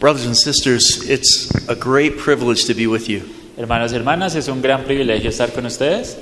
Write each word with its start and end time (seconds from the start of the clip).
Brothers 0.00 0.24
and 0.24 0.34
sisters, 0.36 1.06
it's 1.08 1.50
a 1.68 1.74
great 1.76 2.16
privilege 2.16 2.64
to 2.64 2.74
be 2.74 2.86
with 2.86 3.08
you. 3.08 3.20
Hermanos 3.58 3.92
y 3.92 3.96
hermanas, 3.98 4.34
es 4.34 4.48
un 4.48 4.62
gran 4.62 4.84
privilegio 4.84 5.28
estar 5.28 5.52
con 5.52 5.66
ustedes. 5.66 6.16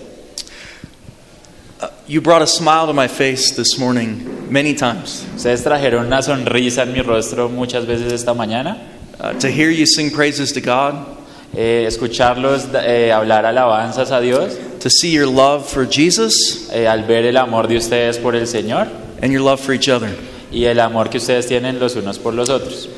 Uh, 1.80 1.86
you 2.08 2.20
brought 2.20 2.42
a 2.42 2.46
smile 2.48 2.88
to 2.88 2.92
my 2.92 3.06
face 3.06 3.52
this 3.52 3.78
morning 3.78 4.52
many 4.52 4.74
times. 4.74 5.24
Ustedes 5.36 5.62
trajeron 5.62 6.06
una 6.06 6.22
sonrisa 6.22 6.82
en 6.82 6.92
mi 6.92 7.02
rostro 7.02 7.48
muchas 7.48 7.86
veces 7.86 8.12
esta 8.12 8.34
mañana. 8.34 8.76
Uh, 9.20 9.32
to 9.34 9.48
hear 9.48 9.70
you 9.70 9.86
sing 9.86 10.10
praises 10.10 10.52
to 10.52 10.60
God, 10.60 11.16
Eh, 11.56 11.86
escucharlos 11.86 12.68
eh, 12.74 13.10
hablar 13.10 13.46
alabanzas 13.46 14.10
a 14.10 14.20
Dios, 14.20 14.58
to 14.80 14.90
see 14.90 15.10
your 15.10 15.26
love 15.26 15.66
for 15.66 15.86
Jesus 15.86 16.68
eh, 16.70 16.86
al 16.86 17.04
ver 17.04 17.24
el 17.24 17.38
amor 17.38 17.68
de 17.68 17.78
ustedes 17.78 18.18
por 18.18 18.34
el 18.36 18.46
Señor 18.46 18.86
and 19.22 19.32
your 19.32 19.40
love 19.40 19.58
for 19.58 19.72
each 19.72 19.88
other. 19.88 20.10
y 20.52 20.64
el 20.66 20.78
amor 20.78 21.08
que 21.08 21.16
ustedes 21.16 21.46
tienen 21.46 21.78
los 21.78 21.96
unos 21.96 22.18
por 22.18 22.34
los 22.34 22.50
otros. 22.50 22.90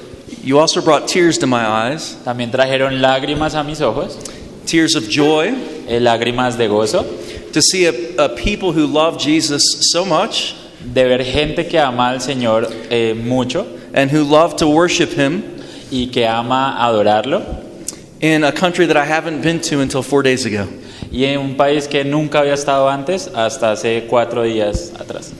You 0.43 0.59
also 0.59 0.81
brought 0.81 1.07
tears 1.07 1.39
to 1.39 1.47
my 1.47 1.67
eyes, 1.67 2.17
También 2.25 2.51
trajeron 2.51 3.01
lágrimas 3.01 3.55
a 3.55 3.63
mis 3.63 3.81
ojos, 3.81 4.19
tears 4.65 4.95
of 4.95 5.09
joy, 5.09 5.49
eh, 5.87 6.01
lágrimas 6.01 6.57
de 6.57 6.67
gozo, 6.67 7.05
to 7.53 7.61
see 7.61 7.87
a, 7.87 8.25
a 8.25 8.29
people 8.31 8.73
who 8.73 8.87
love 8.87 9.19
Jesus 9.19 9.63
so 9.93 10.05
much. 10.05 10.55
De 10.83 11.05
ver 11.05 11.23
gente 11.23 11.69
que 11.69 11.79
ama 11.79 12.09
al 12.09 12.21
Señor 12.21 12.67
eh, 12.91 13.13
mucho. 13.15 13.67
And 13.93 14.11
who 14.11 14.25
love 14.25 14.57
to 14.57 14.69
worship 14.69 15.11
Him. 15.11 15.43
Y 15.91 16.09
que 16.11 16.25
ama 16.25 16.77
adorarlo. 16.79 17.67
In 18.23 18.45
a 18.45 18.53
country 18.53 18.87
that 18.87 18.97
I 18.97 19.05
haven't 19.05 19.43
been 19.43 19.61
to 19.63 19.81
until 19.81 20.03
four 20.03 20.23
days 20.23 20.47
ago. 20.47 20.67
y 21.11 21.25
en 21.25 21.41
un 21.41 21.57
país 21.57 21.89
que 21.89 22.05
nunca 22.05 22.41
había 22.41 22.55
estado 22.55 22.89
antes 22.89 23.29
hasta 23.35 23.73
hace 23.73 24.07
cuatro 24.09 24.45
días 24.45 24.93
atrás. 24.99 25.33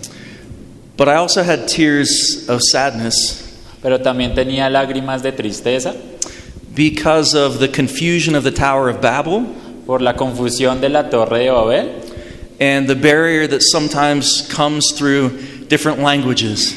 But 0.97 1.09
I 1.09 1.15
also 1.15 1.43
had 1.43 1.69
tears 1.69 2.49
of 2.49 2.61
sadness 2.63 3.50
Pero 3.83 4.01
también 4.01 4.35
tenía 4.35 4.69
lágrimas 4.69 5.23
de 5.23 5.33
tristeza 5.33 5.95
because 6.75 7.35
of 7.35 7.59
the 7.59 7.69
confusion 7.69 8.35
of 8.35 8.45
the 8.45 8.53
Tower 8.53 8.89
of 8.89 9.01
Babel 9.01 9.47
por 9.87 10.01
la 10.01 10.15
confusión 10.15 10.81
de 10.81 10.89
la 10.89 11.11
torre 11.11 11.41
de 11.41 11.51
Babel 11.51 11.89
and 12.61 12.87
the 12.89 12.95
barrier 12.95 13.49
that 13.49 13.63
sometimes 13.63 14.43
comes 14.49 14.93
through 14.93 15.31
different 15.69 15.99
languages 16.01 16.77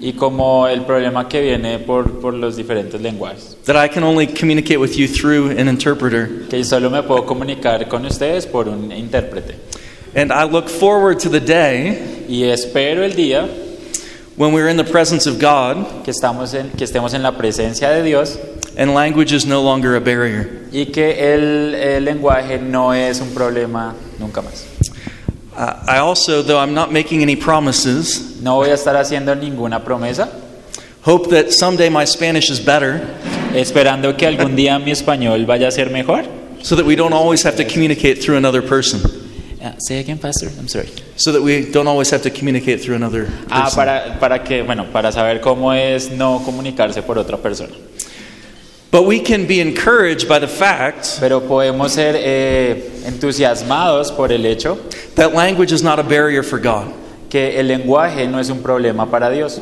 y 0.00 0.12
como 0.12 0.66
el 0.66 0.82
problema 0.84 1.28
que 1.28 1.40
viene 1.40 1.78
por, 1.78 2.20
por 2.20 2.34
los 2.34 2.56
diferentes 2.56 3.00
lenguajes. 3.00 3.56
that 3.64 3.76
I 3.76 3.88
can 3.88 4.02
only 4.02 4.26
communicate 4.26 4.78
with 4.78 4.96
you 4.96 5.08
through 5.08 5.50
an 5.50 5.68
interpreter. 5.68 6.46
Que 6.48 6.62
solo 6.64 6.90
me 6.90 7.02
puedo 7.02 7.24
comunicar 7.24 7.88
con 7.88 8.04
ustedes 8.04 8.46
por 8.46 8.68
un 8.68 8.90
intérprete. 8.90 9.54
And 10.14 10.30
I 10.30 10.44
look 10.44 10.68
forward 10.68 11.18
to 11.20 11.28
the 11.28 11.40
day 11.40 12.26
Y 12.28 12.44
espero 12.44 13.04
el 13.04 13.14
día 13.14 13.48
when 14.36 14.52
we're 14.52 14.68
in 14.68 14.76
the 14.76 14.84
presence 14.84 15.26
of 15.26 15.38
God 15.38 16.04
que, 16.04 16.12
estamos 16.12 16.54
en, 16.54 16.70
que 16.70 16.84
estemos 16.84 17.14
en 17.14 17.22
la 17.22 17.32
presencia 17.32 17.90
de 17.90 18.02
Dios 18.02 18.38
and 18.76 18.92
language 18.94 19.32
is 19.32 19.46
no 19.46 19.62
longer 19.62 19.94
a 19.94 20.00
barrier. 20.00 20.68
y 20.72 20.86
que 20.86 21.32
el, 21.34 21.74
el 21.74 22.04
lenguaje 22.04 22.58
no 22.58 22.92
es 22.92 23.20
un 23.20 23.30
problema 23.34 23.94
nunca 24.18 24.42
más. 24.42 24.64
Uh, 25.56 25.84
I 25.86 25.98
also, 25.98 26.42
though 26.42 26.58
I'm 26.58 26.74
not 26.74 26.90
making 26.90 27.22
any 27.22 27.36
promises, 27.36 28.40
No 28.42 28.56
voy 28.56 28.70
a 28.70 28.74
estar 28.74 28.96
haciendo 28.96 29.36
ninguna 29.36 29.84
promesa, 29.84 30.28
hope 31.02 31.30
that 31.30 31.52
someday 31.52 31.88
my 31.88 32.04
Spanish 32.04 32.50
is 32.50 32.58
better 32.58 33.00
esperando 33.54 34.16
que 34.16 34.26
algún 34.26 34.56
día 34.56 34.80
mi 34.80 34.90
español 34.90 35.46
vaya 35.46 35.68
a 35.68 35.70
ser 35.70 35.90
mejor. 35.90 36.24
so 36.60 36.74
that 36.74 36.84
we 36.84 36.96
don't 36.96 37.12
always 37.12 37.42
have 37.44 37.56
to 37.56 37.64
communicate 37.64 38.20
through 38.20 38.36
another 38.36 38.62
person. 38.62 39.00
Ah, 39.62 39.74
say 39.78 40.00
again, 40.00 40.18
Pastor. 40.18 40.48
I'm 40.58 40.66
sorry. 40.66 40.88
So 41.16 41.30
that 41.32 41.42
we 41.42 41.70
don't 41.70 41.86
always 41.86 42.10
have 42.10 42.22
to 42.22 42.30
communicate 42.30 42.82
through 42.82 42.96
another 42.96 43.28
Ah, 43.48 43.70
para, 43.74 44.18
para 44.18 44.42
que, 44.42 44.62
bueno, 44.62 44.86
para 44.92 45.12
saber 45.12 45.40
cómo 45.40 45.72
es 45.72 46.10
no 46.10 46.42
comunicarse 46.44 47.02
por 47.02 47.18
otra 47.18 47.36
persona. 47.36 47.72
But 48.90 49.06
we 49.06 49.20
can 49.20 49.46
be 49.46 49.60
encouraged 49.60 50.28
by 50.28 50.38
the 50.38 50.48
fact 50.48 51.18
Pero 51.20 51.40
podemos 51.40 51.92
ser 51.92 52.14
eh, 52.16 52.90
entusiasmados 53.06 54.12
por 54.12 54.30
el 54.30 54.44
hecho 54.46 54.78
that 55.16 55.34
language 55.34 55.72
is 55.72 55.82
not 55.82 55.98
a 55.98 56.02
barrier 56.02 56.42
for 56.44 56.60
God, 56.60 56.92
que 57.28 57.58
el 57.58 57.66
lenguaje 57.68 58.28
no 58.28 58.38
es 58.38 58.50
un 58.50 58.58
problema 58.62 59.10
para 59.10 59.30
Dios, 59.30 59.60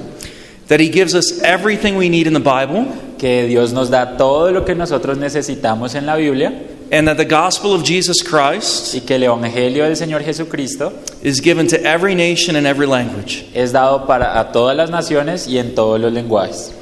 that 0.69 0.81
He 0.81 0.89
gives 0.89 1.15
us 1.15 1.41
everything 1.43 1.97
we 1.97 2.09
need 2.09 2.27
in 2.27 2.35
the 2.35 2.41
Bible, 2.41 2.87
que 3.19 3.47
Dios 3.47 3.73
nos 3.73 3.91
da 3.91 4.17
todo 4.17 4.51
lo 4.51 4.65
que 4.65 4.75
nosotros 4.75 5.19
necesitamos 5.19 5.95
en 5.95 6.07
la 6.07 6.17
Biblia 6.17 6.53
and 6.93 7.09
that 7.09 7.17
the 7.17 7.25
gospel 7.25 7.75
of 7.75 7.83
Jesus 7.83 8.23
Christ 8.23 8.95
y 8.95 9.01
que 9.01 9.17
el 9.17 9.23
Evangelio 9.23 9.83
del 9.83 9.97
Señor 9.97 10.23
Jesucristo 10.23 10.93
is 11.23 11.41
given 11.41 11.67
to 11.67 11.83
every 11.83 12.15
nation 12.15 12.55
and 12.55 12.67
every 12.67 12.87
language. 12.87 13.45
es 13.55 13.73
dado 13.73 14.07
para 14.07 14.39
a 14.39 14.53
todas 14.53 14.77
las 14.77 14.91
naciones 14.91 15.49
y 15.49 15.59
en 15.59 15.75
todos 15.75 15.99
los 16.01 16.13
lenguajes. 16.13 16.73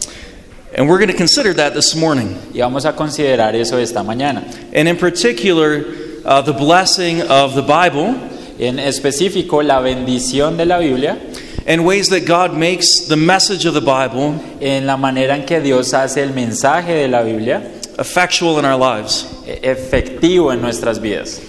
And 0.77 0.89
we're 0.89 0.99
going 0.99 1.11
to 1.11 1.17
consider 1.17 1.55
that 1.55 1.73
this 1.73 1.97
morning. 1.97 2.37
Y 2.53 2.61
vamos 2.61 2.85
a 2.85 2.93
considerar 2.93 3.55
eso 3.55 3.79
esta 3.79 4.03
mañana. 4.03 4.45
And 4.75 4.89
in 4.89 4.97
particular, 4.99 5.85
uh, 6.25 6.43
the 6.43 6.53
blessing 6.53 7.23
of 7.23 7.55
the 7.55 7.63
Bible 7.63 8.15
En 8.61 8.79
específico, 8.79 9.63
la 9.63 9.81
bendición 9.81 10.59
de 10.59 10.67
la 10.67 10.79
Biblia 10.79 11.17
and 11.67 11.87
ways 11.87 12.11
that 12.11 12.27
God 12.27 12.53
makes 12.53 13.07
the 13.09 13.17
message 13.17 13.65
of 13.65 13.73
the 13.73 13.81
Bible 13.81 14.35
en 14.61 14.87
la 14.87 14.99
manera 14.99 15.35
en 15.35 15.47
que 15.47 15.61
Dios 15.61 15.95
hace 15.95 16.23
el 16.23 16.35
mensaje 16.35 16.93
de 16.93 17.09
la 17.09 17.23
Biblia 17.23 17.63
effectual 18.01 18.59
in 18.59 18.65
our 18.65 18.77
lives. 18.77 19.27
e- 19.47 19.61
efectivo 19.63 20.53
en 20.53 20.61
nuestras 20.61 20.99
vidas. 20.99 21.41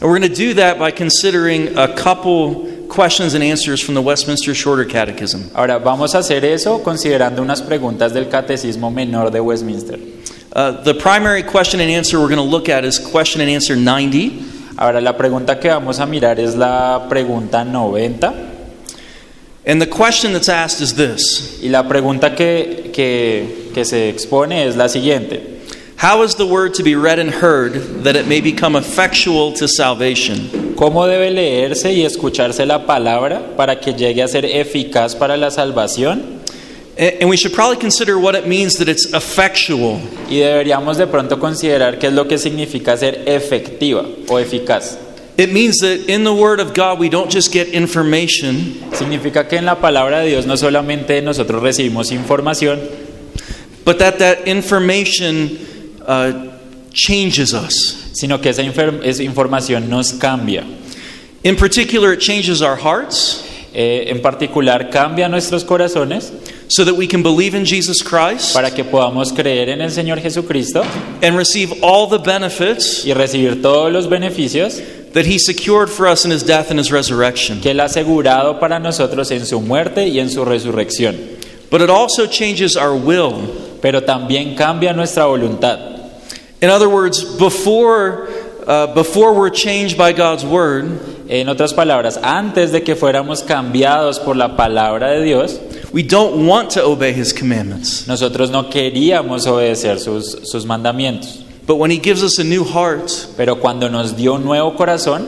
And 0.00 0.10
we're 0.10 0.18
going 0.18 0.28
to 0.28 0.34
do 0.34 0.54
that 0.54 0.78
by 0.78 0.90
considering 0.90 1.78
a 1.78 1.94
couple 1.94 2.66
questions 2.88 3.34
and 3.34 3.42
answers 3.42 3.80
from 3.80 3.94
the 3.94 4.02
Westminster 4.02 4.52
Shorter 4.52 4.84
Catechism. 4.84 5.50
Ahora 5.54 5.78
vamos 5.78 6.14
a 6.14 6.18
hacer 6.18 6.44
eso 6.44 6.82
considerando 6.82 7.40
unas 7.40 7.62
preguntas 7.62 8.12
del 8.12 8.28
Catecismo 8.28 8.90
Menor 8.90 9.30
de 9.30 9.40
Westminster. 9.40 9.98
Uh, 10.54 10.82
the 10.82 10.92
primary 10.92 11.42
question 11.42 11.80
and 11.80 11.88
answer 11.90 12.18
we're 12.20 12.28
going 12.28 12.36
to 12.36 12.42
look 12.42 12.68
at 12.68 12.84
is 12.84 12.98
question 12.98 13.40
and 13.40 13.48
answer 13.48 13.76
90. 13.76 14.74
Ahora 14.76 15.00
la 15.00 15.12
pregunta 15.16 15.58
que 15.60 15.70
vamos 15.70 16.00
a 16.00 16.06
mirar 16.06 16.38
es 16.40 16.54
la 16.56 17.06
pregunta 17.08 17.64
90 17.64 18.50
And 19.64 19.80
the 19.80 19.86
question 19.86 20.32
that's 20.32 20.48
asked 20.48 20.80
is 20.80 20.94
this 20.96 21.60
y 21.62 21.68
la 21.68 21.84
pregunta 21.84 22.34
que, 22.34 22.90
que, 22.92 23.70
que 23.72 23.84
se 23.84 24.08
expone 24.08 24.66
es 24.66 24.74
la 24.76 24.88
siguiente. 24.88 25.51
How 26.02 26.22
is 26.22 26.34
the 26.34 26.48
word 26.48 26.74
to 26.74 26.82
be 26.82 26.96
read 26.96 27.20
and 27.20 27.30
heard 27.30 27.74
that 28.02 28.16
it 28.16 28.26
may 28.26 28.40
become 28.40 28.74
effectual 28.74 29.52
to 29.52 29.68
salvation? 29.68 30.74
¿Cómo 30.74 31.06
debe 31.06 31.30
leerse 31.30 31.92
y 31.92 32.04
escucharse 32.04 32.66
la 32.66 32.84
palabra 32.84 33.54
para 33.56 33.78
que 33.78 33.92
llegue 33.92 34.20
a 34.20 34.26
ser 34.26 34.44
eficaz 34.44 35.14
para 35.14 35.36
la 35.36 35.50
salvación? 35.50 36.40
And 36.98 37.30
we 37.30 37.36
should 37.36 37.54
probably 37.54 37.76
consider 37.76 38.18
what 38.18 38.34
it 38.34 38.48
means 38.48 38.78
that 38.78 38.88
it's 38.88 39.14
effectual. 39.14 40.00
Y 40.28 40.40
deberíamos 40.40 40.96
de 40.96 41.06
pronto 41.06 41.38
considerar 41.38 42.00
qué 42.00 42.08
es 42.08 42.12
lo 42.12 42.26
que 42.26 42.36
significa 42.36 42.96
ser 42.96 43.22
efectiva 43.28 44.04
o 44.28 44.40
eficaz. 44.40 44.98
It 45.38 45.52
means 45.52 45.78
that 45.82 46.08
in 46.08 46.24
the 46.24 46.34
Word 46.34 46.58
of 46.58 46.74
God, 46.74 46.98
we 46.98 47.10
don't 47.10 47.30
just 47.30 47.52
get 47.52 47.68
information, 47.68 48.74
Significa 48.92 49.48
que 49.48 49.56
en 49.56 49.66
la 49.66 49.76
palabra 49.76 50.18
de 50.18 50.30
Dios 50.30 50.46
no 50.46 50.56
solamente 50.56 51.22
nosotros 51.22 51.62
recibimos 51.62 52.10
información, 52.10 52.80
but 53.84 54.00
that 54.00 54.18
that 54.18 54.48
information 54.48 55.70
uh, 56.06 56.50
changes 56.92 57.52
us. 57.54 58.10
sino 58.14 58.38
que 58.40 58.50
esa, 58.50 58.62
esa 58.62 59.22
información 59.22 59.88
nos 59.88 60.12
cambia. 60.12 60.64
In 61.44 61.56
particular, 61.56 62.12
it 62.12 62.20
changes 62.20 62.62
our 62.62 62.76
hearts 62.76 63.48
Eh, 63.74 64.10
en 64.10 64.20
particular, 64.20 64.90
cambia 64.90 65.30
nuestros 65.30 65.64
corazones 65.64 66.30
so 66.68 66.84
that 66.84 66.94
we 66.94 67.06
can 67.06 67.22
believe 67.22 67.54
in 67.56 67.64
Jesus 67.64 68.02
Christ 68.02 68.52
para 68.52 68.70
que 68.70 68.84
podamos 68.84 69.32
creer 69.32 69.70
en 69.70 69.80
el 69.80 69.90
Señor 69.90 70.20
Jesucristo 70.20 70.82
and 71.22 71.38
receive 71.38 71.72
all 71.82 72.06
the 72.06 72.18
benefits 72.18 73.06
y 73.06 73.14
recibir 73.14 73.62
todos 73.62 73.90
los 73.90 74.08
beneficios 74.08 74.78
that 75.14 75.24
He 75.24 75.38
secured 75.38 75.88
for 75.88 76.06
us 76.06 76.26
in 76.26 76.30
His 76.30 76.42
death 76.44 76.70
and 76.70 76.78
His 76.78 76.92
resurrection. 76.92 77.62
que 77.62 77.70
Él 77.70 77.80
ha 77.80 77.84
asegurado 77.84 78.60
para 78.60 78.78
nosotros 78.78 79.30
en 79.30 79.46
su 79.46 79.58
muerte 79.62 80.06
y 80.06 80.20
en 80.20 80.28
su 80.28 80.44
resurrección. 80.44 81.16
But 81.70 81.80
it 81.80 81.88
also 81.88 82.26
changes 82.26 82.76
our 82.76 82.94
will. 82.94 83.78
Pero 83.80 84.02
también 84.02 84.54
cambia 84.54 84.92
nuestra 84.92 85.24
voluntad. 85.24 85.91
In 86.62 86.70
other 86.70 86.88
words, 86.88 87.24
before, 87.24 88.28
uh, 88.66 88.94
before 88.94 89.34
we're 89.34 89.50
changed 89.50 89.98
by 89.98 90.12
God's 90.12 90.44
Word, 90.44 91.12
En 91.32 91.48
otras 91.48 91.72
palabras, 91.72 92.18
antes 92.22 92.72
de 92.72 92.82
que 92.82 92.94
fuéramos 92.94 93.42
cambiados 93.42 94.18
por 94.18 94.36
la 94.36 94.54
palabra 94.54 95.12
de 95.12 95.24
Dios, 95.24 95.58
we 95.90 96.02
don't 96.02 96.46
want 96.46 96.70
to 96.70 96.84
obey 96.84 97.14
His 97.14 97.32
commandments. 97.32 98.06
nosotros 98.06 98.50
no 98.50 98.68
queríamos 98.68 99.46
obedecer 99.46 99.98
sus, 99.98 100.50
sus 100.50 100.66
mandamientos. 100.66 101.42
But 101.66 101.76
when 101.76 101.90
He 101.90 101.96
gives 101.96 102.22
us 102.22 102.38
a 102.38 102.44
new 102.44 102.64
heart, 102.64 103.10
Pero 103.34 103.56
cuando 103.56 103.88
nos 103.88 104.12
dio 104.14 104.34
un 104.34 104.44
nuevo 104.44 104.76
corazón, 104.76 105.26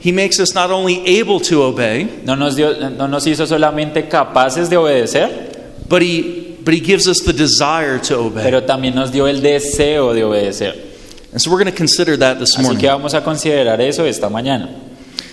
He 0.00 0.12
makes 0.12 0.38
us 0.38 0.54
not 0.54 0.70
only 0.70 1.18
able 1.18 1.40
to 1.40 1.64
obey, 1.64 2.22
no 2.24 2.36
nos, 2.36 2.54
dio, 2.54 2.88
no 2.88 3.08
nos 3.08 3.26
hizo 3.26 3.44
solamente 3.44 4.08
capaces 4.08 4.70
de 4.70 4.76
obedecer, 4.76 5.74
but 5.88 6.00
He, 6.00 6.39
but 6.64 6.74
he 6.74 6.80
gives 6.80 7.06
us 7.08 7.20
the 7.20 7.32
desire 7.32 7.98
to 7.98 8.16
obey. 8.18 8.42
pero 8.42 8.62
también 8.62 8.94
nos 8.94 9.10
dio 9.10 9.26
el 9.26 9.40
deseo 9.40 10.12
de 10.14 10.22
obedecer. 10.24 10.74
And 11.32 11.40
so 11.40 11.50
we're 11.50 11.58
going 11.62 11.72
to 11.72 11.76
consider 11.76 12.16
that 12.16 12.38
this 12.38 12.56
Así 12.56 12.62
morning. 12.62 12.80
que 12.80 12.88
vamos 12.88 13.14
a 13.14 13.22
considerar 13.22 13.80
eso 13.80 14.04
esta 14.04 14.28
mañana. 14.28 14.68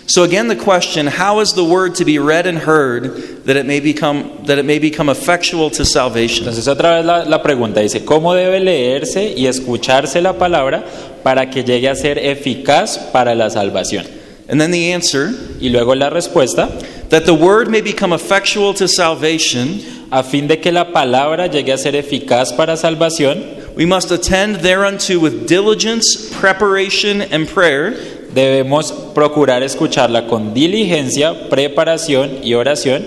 So 0.09 0.23
again 0.23 0.47
the 0.47 0.55
question, 0.55 1.05
how 1.07 1.41
is 1.41 1.51
the 1.53 1.65
word 1.65 1.95
to 1.95 2.05
be 2.05 2.17
read 2.17 2.47
and 2.47 2.57
heard 2.57 3.43
that 3.45 3.57
it 3.57 3.65
may 3.65 3.81
become 3.81 4.43
that 4.45 4.57
it 4.57 4.63
may 4.63 4.79
become 4.79 5.09
effectual 5.09 5.69
to 5.71 5.83
salvation? 5.83 6.45
Entonces 6.45 6.67
otra 6.67 6.97
vez 6.97 7.05
la, 7.05 7.23
la 7.25 7.43
pregunta 7.43 7.81
dice, 7.81 8.05
¿cómo 8.05 8.33
debe 8.33 8.61
leerse 8.61 9.33
y 9.35 9.47
escucharse 9.47 10.21
la 10.21 10.37
palabra 10.37 10.85
para 11.23 11.49
que 11.49 11.63
llegue 11.63 11.89
a 11.89 11.95
ser 11.95 12.17
eficaz 12.19 12.97
para 13.11 13.35
la 13.35 13.49
salvación? 13.49 14.05
And 14.49 14.61
then 14.61 14.71
the 14.71 14.93
answer, 14.93 15.33
Y 15.59 15.67
luego 15.69 15.93
la 15.93 16.09
respuesta, 16.09 16.69
that 17.09 17.25
the 17.25 17.33
word 17.33 17.69
may 17.69 17.81
become 17.81 18.13
effectual 18.13 18.73
to 18.75 18.87
salvation, 18.87 19.81
a 20.11 20.23
fin 20.23 20.47
de 20.47 20.59
que 20.59 20.71
la 20.71 20.91
palabra 20.91 21.47
llegue 21.47 21.73
a 21.73 21.77
ser 21.77 21.95
eficaz 21.95 22.53
para 22.53 22.77
salvación, 22.77 23.43
we 23.75 23.85
must 23.85 24.11
attend 24.11 24.61
thereunto 24.61 25.19
with 25.19 25.47
diligence, 25.47 26.29
preparation 26.39 27.21
and 27.21 27.47
prayer, 27.47 27.93
debemos 28.33 28.91
procurar 29.13 29.63
escucharla 29.63 30.27
con 30.27 30.53
diligencia, 30.53 31.49
preparación 31.49 32.39
y 32.43 32.53
oración, 32.53 33.03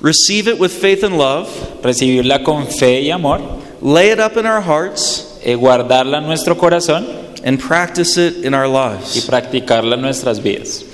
receive 0.00 0.48
it 0.48 0.58
with 0.58 0.70
faith 0.70 1.02
and 1.02 1.16
love, 1.16 1.48
recibirla 1.82 2.42
con 2.44 2.66
fe 2.66 3.02
y 3.02 3.10
amor, 3.10 3.40
lay 3.80 4.10
it 4.10 4.20
up 4.20 4.36
in 4.36 4.46
our 4.46 4.60
hearts, 4.60 5.38
eh, 5.44 5.54
guardarla 5.54 6.18
en 6.18 6.26
nuestro 6.26 6.56
corazón 6.56 7.06
and 7.44 7.60
practice 7.60 8.18
it 8.18 8.44
in 8.44 8.54
our 8.54 8.66
y 8.66 8.72
lives. 8.72 9.24
practicarla 9.26 9.94
en 9.94 10.02
nuestras 10.02 10.42
vidas. 10.42 10.84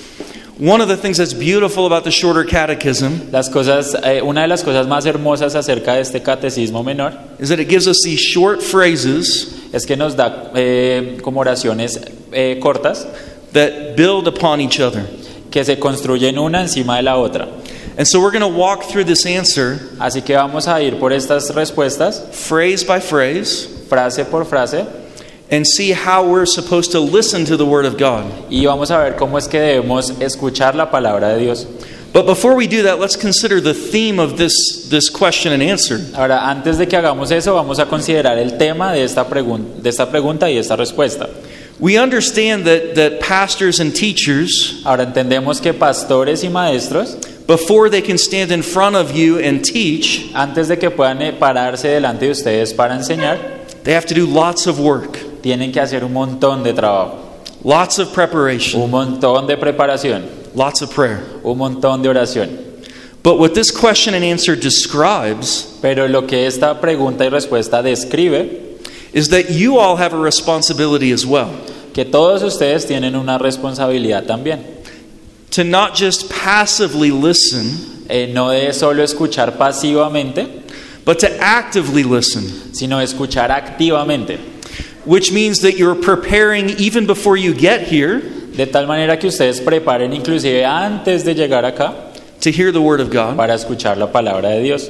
One 0.58 0.80
of 0.80 0.86
the 0.86 0.96
things 0.96 1.18
that's 1.18 1.34
beautiful 1.34 1.84
about 1.84 2.04
the 2.04 2.12
shorter 2.12 2.44
catechism 2.44 3.32
Las 3.32 3.48
cosas, 3.48 3.96
eh, 4.04 4.22
una 4.22 4.42
de 4.42 4.46
las 4.46 4.62
cosas 4.62 4.86
más 4.86 5.04
hermosas 5.04 5.56
acerca 5.56 5.94
de 5.94 6.02
este 6.02 6.22
catecismo 6.22 6.84
menor 6.84 7.12
is 7.40 7.48
that 7.48 7.58
it 7.58 7.68
gives 7.68 7.88
us 7.88 8.00
these 8.04 8.20
short 8.20 8.62
phrases 8.62 9.52
es 9.72 9.84
que 9.84 9.96
nos 9.96 10.14
da 10.14 10.52
eh, 10.54 11.18
como 11.22 11.40
oraciones 11.40 11.98
eh, 12.32 12.60
cortas 12.62 13.04
that 13.52 13.96
build 13.96 14.28
upon 14.28 14.60
each 14.60 14.78
other. 14.78 15.04
que 15.50 15.64
se 15.64 15.78
construyen 15.78 16.38
una 16.38 16.62
encima 16.62 16.96
de 16.96 17.02
la 17.02 17.16
otra. 17.16 17.48
And 17.96 18.06
so 18.06 18.20
we're 18.20 18.32
going 18.32 18.40
to 18.40 18.48
walk 18.48 18.84
through 18.84 19.04
this 19.04 19.24
answer 19.24 19.78
Así 20.00 20.20
que 20.22 20.34
vamos 20.34 20.66
a 20.66 20.82
ir 20.82 20.98
por 20.98 21.12
estas 21.12 21.52
respuestas, 21.54 22.28
phrase 22.32 22.84
by 22.84 23.00
phrase 23.00 23.68
frase 23.88 24.24
por 24.24 24.44
frase, 24.44 24.84
and 25.50 25.66
see 25.66 25.92
how 25.92 26.26
we're 26.26 26.46
supposed 26.46 26.90
to 26.92 27.00
listen 27.00 27.44
to 27.44 27.56
the 27.56 27.66
Word 27.66 27.84
of 27.84 27.96
God. 27.98 28.24
y 28.50 28.64
vamos 28.66 28.90
a 28.90 28.98
ver 28.98 29.16
cómo 29.16 29.38
es 29.38 29.46
que 29.46 29.58
debemos 29.60 30.10
escuchar 30.20 30.74
la 30.74 30.90
palabra 30.90 31.34
de 31.34 31.40
Dios. 31.40 31.66
But 32.12 32.26
before 32.26 32.54
we 32.54 32.68
do 32.68 32.84
that, 32.84 33.00
let's 33.00 33.16
consider 33.16 33.60
the 33.60 33.74
theme 33.74 34.20
of 34.20 34.38
this, 34.38 34.88
this 34.88 35.10
question 35.10 35.52
and 35.52 35.60
answer. 35.60 35.98
Ahora, 36.14 36.48
antes 36.48 36.78
de 36.78 36.86
que 36.86 36.96
hagamos 36.96 37.32
eso, 37.32 37.54
vamos 37.54 37.80
a 37.80 37.86
considerar 37.86 38.38
el 38.38 38.56
tema 38.56 38.92
de 38.92 39.02
esta, 39.02 39.24
pregun- 39.28 39.82
de 39.82 39.90
esta 39.90 40.06
pregunta 40.08 40.48
y 40.48 40.56
esta 40.56 40.76
respuesta. 40.76 41.28
We 41.80 41.98
understand 41.98 42.66
that, 42.66 42.94
that 42.94 43.18
pastors 43.20 43.80
and 43.80 43.92
teachers, 43.92 44.80
Ahora 44.84 45.04
entendemos 45.12 45.60
que 45.60 45.72
pastores 45.74 46.44
y 46.44 46.48
maestros, 46.48 47.16
before 47.48 47.90
they 47.90 48.00
can 48.00 48.16
stand 48.16 48.52
in 48.52 48.62
front 48.62 48.94
of 48.94 49.10
you 49.12 49.40
and 49.40 49.64
teach, 49.64 50.30
antes 50.36 50.68
de 50.68 50.76
que 50.76 50.90
puedan 50.90 51.20
eh, 51.20 51.32
pararse 51.32 51.88
delante 51.88 52.26
de 52.26 52.30
ustedes 52.30 52.72
para 52.72 52.94
enseñar, 52.94 53.38
they 53.82 53.92
have 53.92 54.06
to 54.06 54.14
do 54.14 54.24
lots 54.24 54.68
of 54.68 54.78
work, 54.78 55.18
tienen 55.44 55.70
que 55.70 55.78
hacer 55.78 56.02
un 56.02 56.14
montón 56.14 56.62
de 56.62 56.72
trabajo, 56.72 57.18
lots 57.62 57.98
of 57.98 58.14
preparation, 58.14 58.80
un 58.80 58.90
montón 58.90 59.46
de 59.46 59.58
preparación, 59.58 60.24
lots 60.54 60.80
of 60.80 60.94
prayer. 60.94 61.20
un 61.42 61.58
montón 61.58 62.00
de 62.02 62.08
oración. 62.08 62.48
But 63.22 63.38
what 63.38 63.52
this 63.52 63.70
question 63.70 64.14
and 64.14 64.24
answer 64.24 64.56
describes 64.56 65.76
Pero 65.82 66.08
lo 66.08 66.26
que 66.26 66.46
esta 66.46 66.80
pregunta 66.80 67.24
y 67.26 67.28
respuesta 67.28 67.82
describe, 67.82 68.78
is 69.12 69.28
that 69.28 69.50
you 69.50 69.78
all 69.78 69.96
have 69.96 70.14
a 70.14 70.18
responsibility 70.18 71.12
as 71.12 71.26
well 71.26 71.50
que 71.92 72.06
todos 72.06 72.42
ustedes 72.42 72.86
tienen 72.86 73.14
una 73.14 73.36
responsabilidad 73.38 74.24
también. 74.26 74.60
to 75.50 75.62
not 75.62 75.94
just 75.94 76.30
passively 76.30 77.10
listen, 77.10 77.92
Eh, 78.08 78.30
no 78.32 78.50
de 78.50 78.72
solo 78.72 79.02
escuchar 79.02 79.56
pasivamente, 79.58 80.46
but 81.06 81.18
to 81.18 81.26
actively 81.40 82.02
listen, 82.02 82.74
sino 82.74 82.98
escuchar 83.00 83.50
activamente. 83.50 84.38
Which 85.04 85.32
means 85.32 85.60
that 85.60 85.76
you're 85.76 85.94
preparing 85.94 86.70
even 86.70 87.06
before 87.06 87.36
you 87.36 87.54
get 87.54 87.88
here 87.88 88.22
De 88.56 88.66
tal 88.66 88.86
manera 88.86 89.16
que 89.16 89.28
ustedes 89.28 89.60
preparen 89.60 90.12
inclusive 90.14 90.64
antes 90.64 91.24
de 91.24 91.34
llegar 91.34 91.64
acá 91.64 91.92
to 92.40 92.52
hear 92.52 92.70
the 92.70 92.80
Word 92.80 93.00
of 93.00 93.10
God. 93.10 93.36
para 93.36 93.52
escuchar 93.54 93.96
la 93.96 94.06
palabra 94.06 94.42
de 94.42 94.62
Dios. 94.62 94.88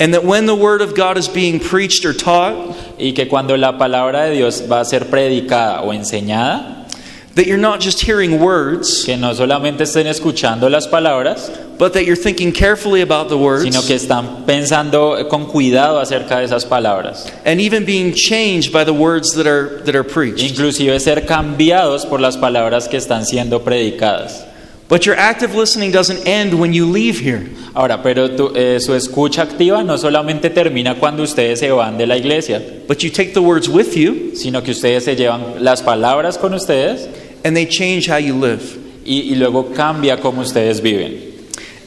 And 0.00 0.14
that 0.14 0.24
when 0.24 0.46
the 0.46 0.54
Word 0.54 0.80
of 0.80 0.94
God 0.94 1.18
is 1.18 1.28
being 1.28 1.60
preached 1.60 2.06
or 2.06 2.14
taught, 2.14 2.74
Y 2.98 3.12
que 3.14 3.26
cuando 3.26 3.56
la 3.58 3.72
palabra 3.72 4.28
de 4.28 4.36
Dios 4.36 4.62
va 4.62 4.80
a 4.80 4.84
ser 4.86 5.00
predicada 5.00 5.82
o 5.82 5.92
enseñada, 5.92 6.88
that 7.34 7.46
you're 7.46 7.58
not 7.58 7.80
just 7.80 8.00
hearing 8.00 8.40
words, 8.40 9.04
que 9.04 9.18
no 9.18 9.34
solamente 9.34 9.82
estén 9.82 10.06
escuchando 10.06 10.70
las 10.70 10.86
palabras, 10.88 11.52
but 11.78 11.92
that 11.92 12.04
you're 12.04 12.16
thinking 12.16 12.52
carefully 12.52 13.00
about 13.02 13.28
the 13.28 13.36
words 13.36 13.64
sino 13.64 13.82
que 13.82 13.94
están 13.96 14.44
pensando 14.46 15.16
con 15.28 15.46
cuidado 15.46 15.98
acerca 15.98 16.38
de 16.38 16.44
esas 16.44 16.64
palabras. 16.64 17.26
and 17.44 17.60
even 17.60 17.84
being 17.84 18.12
changed 18.14 18.72
by 18.72 18.84
the 18.84 18.92
words 18.92 19.32
that 19.34 19.46
are, 19.46 19.82
that 19.84 19.94
are 19.94 20.04
preached. 20.04 20.42
Inclusive 20.48 20.98
ser 21.00 21.24
cambiados 21.26 22.06
por 22.06 22.20
las 22.20 22.36
palabras 22.36 22.88
que 22.88 22.96
están 22.98 23.24
siendo 23.26 23.62
predicadas. 23.64 24.44
But 24.86 25.06
your 25.06 25.16
active 25.18 25.54
listening 25.56 25.92
doesn't 25.92 26.26
end 26.28 26.52
when 26.60 26.72
you 26.74 26.86
leave 26.86 27.18
here. 27.18 27.48
Ahora, 27.74 28.02
pero 28.02 28.28
tu- 28.36 28.52
eh, 28.54 28.78
su 28.80 28.94
escucha 28.94 29.42
activa 29.42 29.82
no 29.82 29.96
solamente 29.96 30.50
termina 30.50 30.94
cuando 31.00 31.22
ustedes 31.22 31.58
se 31.58 31.70
van 31.70 31.96
de 31.96 32.06
la 32.06 32.16
iglesia, 32.18 32.62
But 32.86 32.98
you 33.02 33.10
take 33.10 33.32
the 33.32 33.40
words 33.40 33.66
with 33.68 33.94
you 33.96 34.32
sino 34.36 34.62
que 34.62 34.72
ustedes 34.72 35.04
se 35.04 35.16
llevan 35.16 35.64
las 35.64 35.82
palabras 35.82 36.36
con 36.38 36.52
ustedes 36.54 37.08
and 37.44 37.56
they 37.56 37.66
change 37.66 38.08
how 38.10 38.18
you 38.18 38.34
live. 38.38 38.60
y, 39.06 39.32
y 39.32 39.34
luego 39.36 39.70
cambia 39.74 40.18
cómo 40.20 40.42
ustedes 40.42 40.80
viven. 40.82 41.33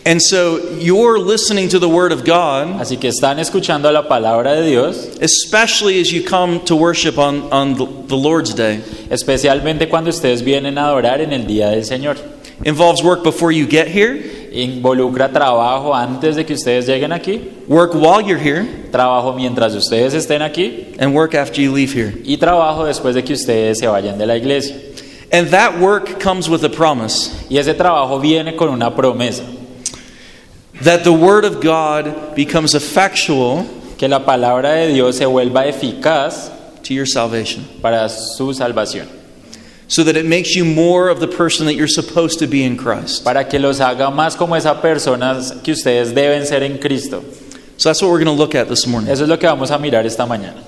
And 0.08 0.22
so 0.22 0.72
you're 0.80 1.20
listening 1.20 1.68
to 1.68 1.80
the 1.80 1.90
Word 1.90 2.14
of 2.14 2.24
God, 2.24 2.80
Así 2.80 2.98
que 2.98 3.10
están 3.10 3.40
escuchando 3.40 3.92
la 3.92 4.08
palabra 4.08 4.54
de 4.54 4.66
Dios, 4.66 5.10
especially 5.20 6.00
as 6.00 6.14
you 6.14 6.24
come 6.24 6.62
to 6.64 6.78
worship 6.78 7.18
on, 7.18 7.52
on 7.52 7.76
the, 7.76 8.16
Lord's 8.16 8.54
Day. 8.56 8.80
especialmente 9.10 9.90
cuando 9.90 10.10
ustedes 10.10 10.42
vienen 10.42 10.78
a 10.78 10.88
adorar 10.88 11.20
en 11.20 11.34
el 11.34 11.46
día 11.46 11.72
del 11.72 11.84
Señor. 11.84 12.16
Involves 12.64 13.04
work 13.04 13.22
before 13.22 13.52
you 13.52 13.68
get 13.68 13.90
here, 13.90 14.48
Involucra 14.54 15.30
trabajo 15.30 15.94
antes 15.94 16.38
de 16.38 16.46
que 16.46 16.54
ustedes 16.54 16.88
lleguen 16.88 17.12
aquí, 17.12 17.52
work 17.68 17.94
while 17.94 18.22
you're 18.22 18.40
here, 18.42 18.66
trabajo 18.92 19.34
mientras 19.34 19.76
ustedes 19.76 20.14
estén 20.14 20.42
aquí 20.42 20.96
and 21.00 21.14
work 21.14 21.36
after 21.36 21.62
you 21.62 21.74
leave 21.74 21.92
here. 21.94 22.14
y 22.24 22.38
trabajo 22.38 22.86
después 22.86 23.14
de 23.14 23.26
que 23.26 23.34
ustedes 23.34 23.80
se 23.80 23.88
vayan 23.88 24.18
de 24.18 24.26
la 24.26 24.38
iglesia. 24.38 24.74
And 25.34 25.50
that 25.50 25.82
work 25.82 26.22
comes 26.24 26.48
with 26.48 26.64
a 26.64 26.70
promise 26.70 27.30
Y 27.50 27.58
ese 27.58 27.74
trabajo 27.74 28.22
viene 28.22 28.56
con 28.56 28.70
una 28.70 28.96
promesa, 28.96 29.44
that 30.88 31.04
the 31.04 31.12
Word 31.12 31.44
of 31.44 31.60
God 31.60 32.34
becomes 32.36 32.74
effectual 32.74 33.66
que 33.98 34.08
la 34.08 34.20
palabra 34.20 34.74
de 34.74 34.94
Dios 34.94 35.18
se 35.18 35.26
vuelva 35.26 35.68
eficaz 35.68 36.50
to 36.84 36.94
your 36.94 37.06
salvation, 37.06 37.66
para 37.82 38.08
su 38.08 38.54
salvación, 38.54 39.08
so 39.90 40.04
that 40.04 40.16
it 40.16 40.26
makes 40.26 40.56
you 40.56 40.64
more 40.64 41.10
of 41.10 41.20
the 41.20 41.28
person 41.28 41.66
that 41.66 41.74
you're 41.74 41.88
supposed 41.90 42.40
to 42.40 42.48
be 42.48 42.64
in 42.64 42.78
Christ. 42.78 43.26
para 43.26 43.44
que 43.44 43.60
los 43.60 43.80
haga 43.80 44.10
más 44.10 44.38
como 44.38 44.56
esas 44.56 44.80
personas 44.82 45.62
que 45.62 45.74
ustedes 45.74 46.14
deben 46.14 46.46
ser 46.46 46.64
en 46.64 46.78
Cristo. 46.78 47.22
So 47.76 47.90
that's 47.90 48.02
what 48.02 48.10
we're 48.10 48.24
going 48.24 48.36
to 48.36 48.42
look 48.42 48.56
at 48.56 48.70
this 48.70 48.88
morning. 48.88 49.10
Eso 49.12 49.24
es 49.24 49.30
lo 49.30 49.38
que 49.38 49.48
vamos 49.48 49.70
a 49.72 49.78
mirar 49.78 50.06
esta 50.06 50.26
mañana. 50.26 50.64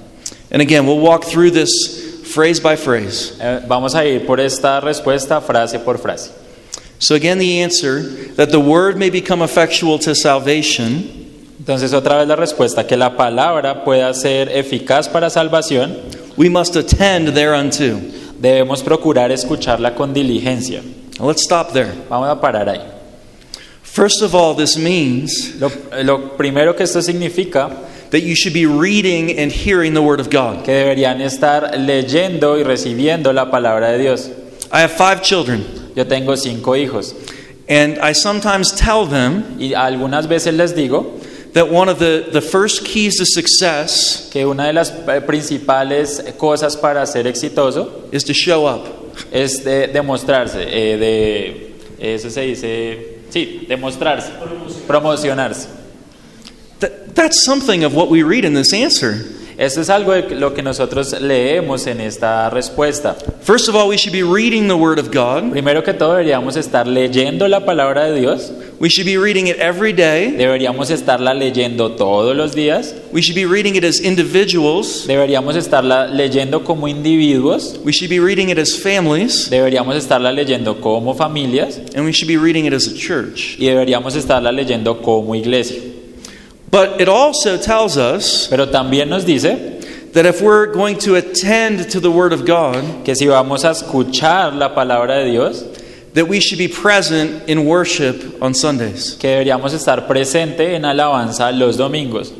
And 0.52 0.62
again, 0.62 0.86
we'll 0.86 1.00
walk 1.00 1.24
through 1.24 1.52
this 1.52 2.34
phrase 2.34 2.60
by 2.60 2.76
phrase. 2.76 3.40
Eh, 3.40 3.62
Vamos 3.68 3.96
a 3.96 4.06
ir 4.06 4.26
por 4.26 4.40
esta 4.40 4.82
respuesta 4.82 5.42
frase 5.42 5.80
por 5.84 5.98
frase. 5.98 6.32
So, 7.00 7.16
again, 7.16 7.40
the 7.40 7.62
answer 7.62 8.02
that 8.36 8.52
the 8.52 8.60
Word 8.60 8.98
may 8.98 9.10
become 9.10 9.42
effectual 9.42 10.00
to 10.00 10.14
salvation 10.14 11.20
Entonces 11.60 11.94
otra 11.94 12.18
vez 12.18 12.28
la 12.28 12.36
respuesta, 12.36 12.88
que 12.88 12.98
la 12.98 13.16
palabra 13.16 13.84
pueda 13.84 14.14
ser 14.14 14.50
eficaz 14.58 15.10
para 15.10 15.30
salvación, 15.30 15.98
we 16.38 16.50
must 16.50 16.76
attend 16.76 17.34
thereunto. 17.34 18.00
debemos 18.40 18.82
procurar 18.82 19.32
escucharla 19.32 19.94
con 19.94 20.14
diligencia. 20.14 20.82
Now, 21.20 21.28
let's 21.28 21.44
stop 21.44 21.74
there. 21.74 21.92
Vamos 22.10 22.30
a 22.30 22.40
parar 22.40 22.70
ahí. 22.70 22.82
First 23.84 24.22
of 24.22 24.34
all, 24.34 24.56
this 24.56 24.78
means 24.78 25.56
Lo, 25.60 25.70
lo 26.02 26.38
primero 26.38 26.76
que 26.76 26.84
esto 26.84 27.02
significa 27.02 27.70
that 28.12 28.22
you 28.22 28.36
should 28.36 28.54
be 28.54 28.66
reading 28.66 29.38
and 29.38 29.52
hearing 29.52 29.94
the 29.94 30.02
Word 30.02 30.20
of 30.20 30.30
God. 30.30 30.64
que 30.64 30.72
deberían 30.72 31.22
estar 31.22 31.78
leyendo 31.78 32.58
y 32.58 32.64
recibiendo 32.64 33.34
la 33.34 33.52
palabra 33.52 33.92
de 33.92 34.00
Dios. 34.00 34.32
I 34.72 34.82
have 34.82 34.92
five 34.92 35.24
children, 35.24 35.92
Yo 35.96 36.06
tengo 36.06 36.36
cinco 36.36 36.74
hijos 36.74 37.14
and 37.70 38.00
I 38.00 38.14
sometimes 38.14 38.72
tell 38.72 39.06
them 39.06 39.58
y 39.60 39.74
algunas 39.74 40.28
veces 40.28 40.54
les 40.56 40.74
digo 40.74 41.22
that 41.54 41.70
one 41.70 41.88
of 41.90 42.00
the, 42.00 42.28
the 42.32 42.42
first 42.42 42.84
keys 42.84 43.18
to 43.18 43.26
success 43.26 44.30
que 44.32 44.46
una 44.46 44.66
de 44.66 44.74
las 44.74 44.92
eh, 44.92 45.22
principales 45.22 46.22
cosas 46.38 46.76
para 46.76 47.06
ser 47.06 47.28
exitoso 47.28 48.10
is 48.12 48.24
to 48.24 48.34
show 48.34 48.66
up. 48.66 49.00
es 49.32 49.64
de 49.64 49.88
demostrarse, 49.88 50.62
eh, 50.62 50.98
de 50.98 51.70
eso 52.00 52.30
se 52.30 52.42
dice, 52.42 53.20
sí, 53.30 53.66
demostrarse, 53.68 54.32
promocionarse. 54.88 55.68
That, 56.80 57.14
that's 57.14 57.44
something 57.44 57.84
of 57.84 57.94
what 57.94 58.10
we 58.10 58.24
read 58.24 58.46
in 58.46 58.54
this 58.54 58.74
answer. 58.74 59.26
Esto 59.60 59.82
es 59.82 59.90
algo 59.90 60.14
de 60.14 60.36
lo 60.38 60.54
que 60.54 60.64
nosotros 60.64 61.20
leemos 61.20 61.86
en 61.86 62.00
esta 62.00 62.50
respuesta. 62.50 63.18
First 63.42 63.68
of 63.68 63.76
all, 63.76 63.90
we 63.90 63.98
should 63.98 64.14
be 64.14 64.24
reading 64.24 64.70
the 64.70 64.74
Word 64.74 65.00
of 65.00 65.14
God. 65.14 65.52
Primero 65.52 65.84
que 65.84 65.94
todo 65.94 66.12
deberíamos 66.12 66.56
estar 66.56 66.88
leyendo 66.88 67.46
la 67.50 67.66
palabra 67.66 68.06
de 68.06 68.22
Dios. 68.22 68.54
We 68.80 68.88
should 68.88 69.06
be 69.06 69.18
reading 69.18 69.48
it 69.48 69.58
every 69.60 69.92
day. 69.92 70.32
Deberíamos 70.32 70.90
estarla 70.90 71.34
leyendo 71.34 71.92
todos 71.98 72.38
los 72.38 72.56
días. 72.56 72.96
We 73.12 73.22
should 73.22 73.36
be 73.36 73.46
reading 73.46 73.76
it 73.76 73.84
as 73.84 74.00
individuals. 74.00 75.06
Deberíamos 75.06 75.58
estarla 75.58 76.08
leyendo 76.08 76.64
como 76.64 76.88
individuos. 76.88 77.82
We 77.84 77.92
should 77.92 78.10
be 78.10 78.22
reading 78.22 78.48
it 78.48 78.60
as 78.60 78.78
families. 78.78 79.50
Deberíamos 79.50 79.98
estarla 79.98 80.32
leyendo 80.32 80.80
como 80.80 81.16
familias. 81.16 81.82
And 81.98 82.06
we 82.06 82.14
should 82.14 82.30
be 82.30 82.38
reading 82.38 82.66
it 82.66 82.74
as 82.74 82.88
a 82.88 82.96
church. 82.96 83.58
Y 83.60 83.66
deberíamos 83.66 84.16
estarla 84.16 84.54
leyendo 84.54 85.02
como 85.02 85.36
iglesia. 85.36 85.99
But 86.72 87.02
it 87.02 87.10
also 87.10 87.58
tells 87.58 87.98
us 87.98 88.48
Pero 88.50 88.68
también 88.68 89.08
nos 89.10 89.26
dice 89.26 90.12
that 90.14 90.26
if 90.26 90.42
we're 90.42 90.68
going 90.74 90.98
to 91.00 91.16
attend 91.16 91.90
to 91.92 92.00
the 92.00 92.12
Word 92.12 92.34
of 92.34 92.46
God, 92.46 93.04
que 93.06 93.16
si 93.16 93.28
vamos 93.28 93.64
a 93.64 93.70
escuchar 93.72 94.54
la 94.56 94.74
palabra 94.76 95.24
de 95.24 95.32
Dios, 95.32 95.64
that 96.14 96.28
we 96.28 96.40
should 96.40 96.58
be 96.58 96.68
present 96.68 97.48
in 97.48 97.66
worship 97.66 98.42
on 98.42 98.54
Sundays. 98.54 99.16
que 99.20 99.30
deberíamos 99.30 99.74
estar 99.74 100.08
presente 100.08 100.76
en 100.76 100.84
alabanza 100.86 101.52
los 101.52 101.78
domingos. 101.78 102.34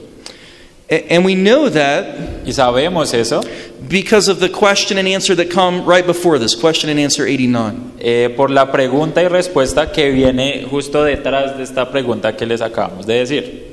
A- 0.92 1.06
And 1.16 1.24
we 1.24 1.36
know 1.36 1.70
that 1.70 2.46
Y 2.46 2.52
sabemos 2.52 3.14
eso 3.14 3.42
because 3.88 4.28
of 4.28 4.40
the 4.40 4.50
question 4.50 4.98
and 4.98 5.08
answer 5.08 5.36
that 5.36 5.52
come 5.52 5.86
right 5.86 6.06
before 6.06 6.40
this, 6.40 6.56
question 6.56 6.90
and 6.90 7.00
answer 7.00 7.26
89. 7.28 7.94
eh, 8.00 8.30
por 8.36 8.50
la 8.50 8.72
pregunta 8.72 9.22
y 9.22 9.28
respuesta 9.28 9.92
que 9.92 10.10
viene 10.12 10.66
justo 10.70 11.04
detrás 11.04 11.56
de 11.58 11.64
esta 11.64 11.92
pregunta 11.92 12.36
que 12.36 12.46
les 12.48 12.62
acabamos 12.62 13.06
de 13.06 13.14
decir. 13.14 13.69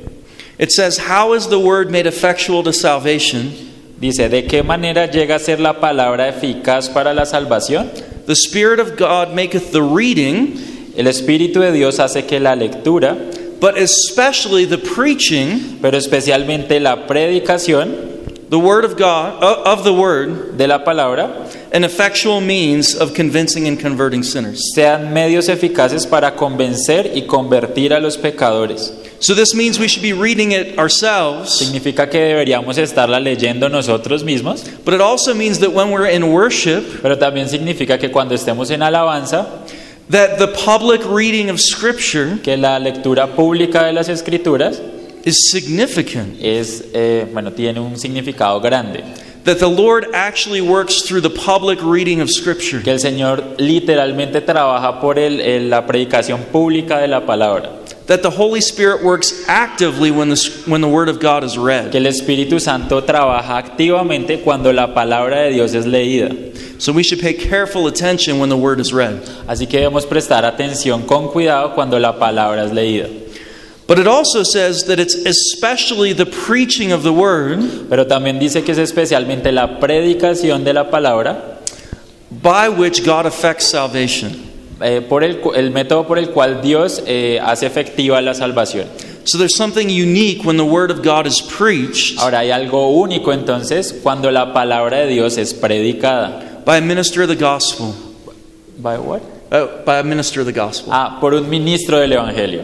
It 0.58 0.72
says, 0.72 0.98
How 0.98 1.34
is 1.34 1.48
the 1.48 1.58
Word 1.58 1.90
made 1.90 2.06
effectual 2.06 2.62
to 2.62 2.72
salvation? 2.72 3.52
Dice, 3.98 4.28
¿de 4.28 4.46
qué 4.46 4.62
manera 4.62 5.10
llega 5.10 5.36
a 5.36 5.38
ser 5.38 5.58
la 5.58 5.80
palabra 5.80 6.28
eficaz 6.28 6.92
para 6.92 7.14
la 7.14 7.24
salvación? 7.24 7.90
The 8.26 8.34
Spirit 8.34 8.78
of 8.78 8.96
God 8.96 9.34
maketh 9.34 9.72
the 9.72 9.82
reading, 9.82 10.58
El 10.96 11.06
Espíritu 11.06 11.60
de 11.60 11.72
Dios 11.72 11.98
hace 11.98 12.26
que 12.26 12.38
la 12.38 12.54
lectura, 12.54 13.16
but 13.58 13.78
especially 13.78 14.66
the 14.66 14.76
preaching, 14.76 15.78
pero 15.80 15.96
especialmente 15.96 16.78
la 16.78 17.06
predicación 17.06 18.16
the 18.48 18.58
Word 18.58 18.84
of 18.84 18.96
God, 18.96 19.42
uh, 19.42 19.62
of 19.64 19.82
the 19.82 19.92
Word, 19.92 20.56
de 20.56 20.68
la 20.68 20.84
palabra, 20.84 21.45
an 21.76 21.84
effectual 21.84 22.40
means 22.40 22.94
of 22.94 23.12
convincing 23.12 23.68
and 23.68 23.78
converting 23.78 24.22
sinners. 24.22 24.72
sean 24.74 25.12
medios 25.12 25.50
eficaces 25.50 26.06
para 26.06 26.34
convencer 26.34 27.12
y 27.14 27.26
convertir 27.26 27.92
a 27.92 28.00
los 28.00 28.16
pecadores. 28.16 28.94
So 29.20 29.34
this 29.34 29.54
means 29.54 29.78
we 29.78 29.86
should 29.86 30.02
be 30.02 30.14
reading 30.14 30.52
it 30.52 30.78
ourselves, 30.78 31.58
Significa 31.58 32.08
que 32.08 32.18
deberíamos 32.18 32.78
estarla 32.78 33.20
leyendo 33.20 33.68
nosotros 33.68 34.24
mismos, 34.24 34.64
but 34.86 34.94
it 34.94 35.02
also 35.02 35.34
means 35.34 35.58
that 35.58 35.70
when 35.70 35.90
we're 35.90 36.08
in 36.08 36.32
worship, 36.32 37.02
pero 37.02 37.18
también 37.18 37.46
significa 37.46 37.98
que 37.98 38.10
cuando 38.10 38.34
estemos 38.34 38.70
en 38.70 38.80
alabanza, 38.82 39.46
that 40.08 40.38
the 40.38 40.48
public 40.48 41.02
reading 41.04 41.50
of 41.50 41.60
Scripture 41.60 42.38
que 42.42 42.56
la 42.56 42.78
lectura 42.78 43.26
pública 43.36 43.84
de 43.84 43.92
las 43.92 44.08
escrituras 44.08 44.80
is 45.26 45.50
significant. 45.50 46.38
es, 46.40 46.84
eh, 46.94 47.26
bueno, 47.30 47.52
tiene 47.52 47.80
un 47.80 47.98
significado 47.98 48.60
grande. 48.62 49.04
That 49.46 49.58
the 49.60 49.68
Lord 49.70 50.08
actually 50.12 50.60
works 50.60 51.02
through 51.02 51.20
the 51.22 51.30
public 51.30 51.78
reading 51.82 52.20
of 52.20 52.28
Scripture. 52.30 52.82
Que 52.82 52.90
el 52.92 52.98
Señor 52.98 53.42
literalmente 53.58 54.40
trabaja 54.40 55.00
por 55.00 55.18
el- 55.18 55.40
el- 55.40 55.70
la 55.70 55.86
predicación 55.86 56.40
pública 56.52 56.98
de 56.98 57.06
la 57.06 57.24
palabra. 57.24 57.70
That 58.06 58.22
the 58.22 58.30
Holy 58.30 58.60
Spirit 58.60 59.02
works 59.04 59.44
actively 59.48 60.10
when 60.10 60.28
the, 60.30 60.36
when 60.66 60.80
the 60.80 60.88
Word 60.88 61.08
of 61.08 61.18
God 61.20 61.42
is 61.44 61.54
Que 61.54 61.60
read. 61.62 61.94
el 61.94 62.06
Espíritu 62.06 62.60
Santo 62.60 63.02
trabaja 63.04 63.56
activamente 63.56 64.40
cuando 64.42 64.72
la 64.72 64.92
palabra 64.94 65.42
de 65.42 65.52
Dios 65.52 65.74
es 65.74 65.86
leída. 65.86 66.30
So 66.78 66.92
we 66.92 67.02
should 67.02 67.20
pay 67.22 67.34
careful 67.34 67.86
attention 67.86 68.38
when 68.40 68.48
the 68.48 68.56
Word 68.56 68.80
is 68.80 68.92
read. 68.92 69.22
Así 69.48 69.66
que 69.68 69.78
debemos 69.78 70.06
prestar 70.06 70.44
atención 70.44 71.02
con 71.06 71.28
cuidado 71.28 71.74
cuando 71.74 71.98
la 71.98 72.18
palabra 72.18 72.64
es 72.64 72.72
leída. 72.72 73.06
But 73.88 73.98
it 74.00 74.08
also 74.08 74.42
says 74.42 74.84
that 74.86 74.98
it's 74.98 75.14
especially 75.14 76.12
the 76.12 76.26
preaching 76.26 76.90
of 76.92 77.02
the 77.04 77.12
Word 77.12 77.60
Pero 77.88 78.04
también 78.06 78.38
dice 78.40 78.64
que 78.64 78.72
es 78.72 78.78
especialmente 78.78 79.52
la 79.52 79.78
predicación 79.78 80.64
de 80.64 80.72
la 80.72 80.90
palabra 80.90 81.60
by 82.42 82.68
which 82.68 83.04
God 83.04 83.26
affects 83.26 83.66
salvation. 83.66 84.32
eh, 84.80 85.00
por 85.00 85.22
el, 85.24 85.40
el 85.54 85.70
método 85.70 86.06
por 86.06 86.18
el 86.18 86.30
cual 86.30 86.60
Dios 86.60 87.02
eh, 87.06 87.38
hace 87.42 87.66
efectiva 87.66 88.20
la 88.20 88.34
salvación. 88.34 88.86
So 89.24 89.38
there's 89.38 89.56
something 89.56 89.88
unique 89.88 90.44
when 90.44 90.56
the 90.56 90.64
Word 90.64 90.90
of 90.90 91.02
God 91.02 91.26
is 91.26 91.40
preached 91.40 92.18
Ahora 92.18 92.40
hay 92.40 92.50
algo 92.50 92.88
único 92.88 93.32
entonces 93.32 93.92
cuando 94.02 94.30
la 94.30 94.52
palabra 94.52 94.98
de 94.98 95.06
Dios 95.08 95.38
es 95.38 95.54
predicada. 95.54 96.62
by 96.64 96.78
a 96.78 96.80
minister 96.80 97.22
of 97.22 97.28
the 97.28 97.36
gospel. 97.36 97.94
¿By 98.78 98.98
what? 98.98 99.22
Uh, 99.52 99.82
by 99.84 99.98
a 100.00 100.02
minister 100.02 100.40
of 100.40 100.46
the 100.46 100.52
gospel. 100.52 100.92
Ah, 100.92 101.18
por 101.20 101.34
un 101.34 101.48
ministro 101.48 101.98
del 101.98 102.12
Evangelio. 102.12 102.62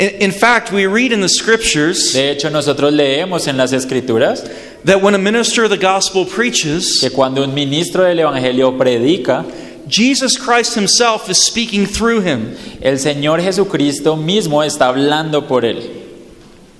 In, 0.00 0.08
in 0.22 0.32
fact, 0.32 0.72
we 0.72 0.86
read 0.86 1.12
in 1.12 1.20
the 1.20 1.28
scriptures 1.28 2.14
De 2.14 2.30
hecho, 2.30 2.48
nosotros 2.48 2.90
leemos 2.90 3.46
en 3.46 3.58
las 3.58 3.74
Escrituras 3.74 4.42
that 4.84 5.02
when 5.02 5.14
a 5.14 5.18
minister 5.18 5.64
of 5.64 5.70
the 5.70 5.76
gospel 5.76 6.24
preaches, 6.24 7.00
que 7.00 7.10
cuando 7.10 7.44
un 7.44 7.52
ministro 7.54 8.04
del 8.04 8.18
Evangelio 8.18 8.78
predica, 8.78 9.44
Jesus 9.86 10.38
Christ 10.38 10.74
himself 10.74 11.28
is 11.28 11.44
speaking 11.44 11.84
through 11.84 12.22
him. 12.22 12.56
el 12.80 12.98
Señor 12.98 13.42
Jesucristo 13.42 14.16
mismo 14.16 14.64
está 14.64 14.88
hablando 14.88 15.46
por 15.46 15.66
él. 15.66 15.82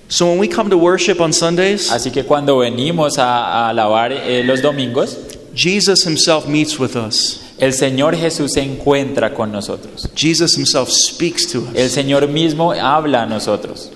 So 0.08 0.26
when 0.26 0.38
we 0.38 0.48
come 0.48 0.70
to 0.70 0.78
worship 0.78 1.20
on 1.20 1.34
Sundays, 1.34 1.92
Así 1.92 2.10
que 2.10 2.24
cuando 2.24 2.56
venimos 2.56 3.18
a, 3.18 3.66
a 3.66 3.68
alabar 3.68 4.12
eh, 4.12 4.42
los 4.44 4.62
domingos, 4.62 5.18
Jesus 5.61 6.05
himself 6.05 6.47
meets 6.49 6.79
with 6.79 6.97
us. 6.97 7.55
el 7.59 7.73
Señor 7.73 8.17
Jesús 8.17 8.52
se 8.55 8.62
encuentra 8.62 9.35
con 9.35 9.52
nosotros. 9.52 10.09
Jesus 10.14 10.57
himself 10.57 10.88
speaks 10.88 11.47
to 11.52 11.59
us. 11.61 11.75
El. 11.75 11.90
Señor 11.90 12.26
mismo 12.29 12.73
habla 12.73 13.25
a 13.25 13.26
nosotros. 13.26 13.90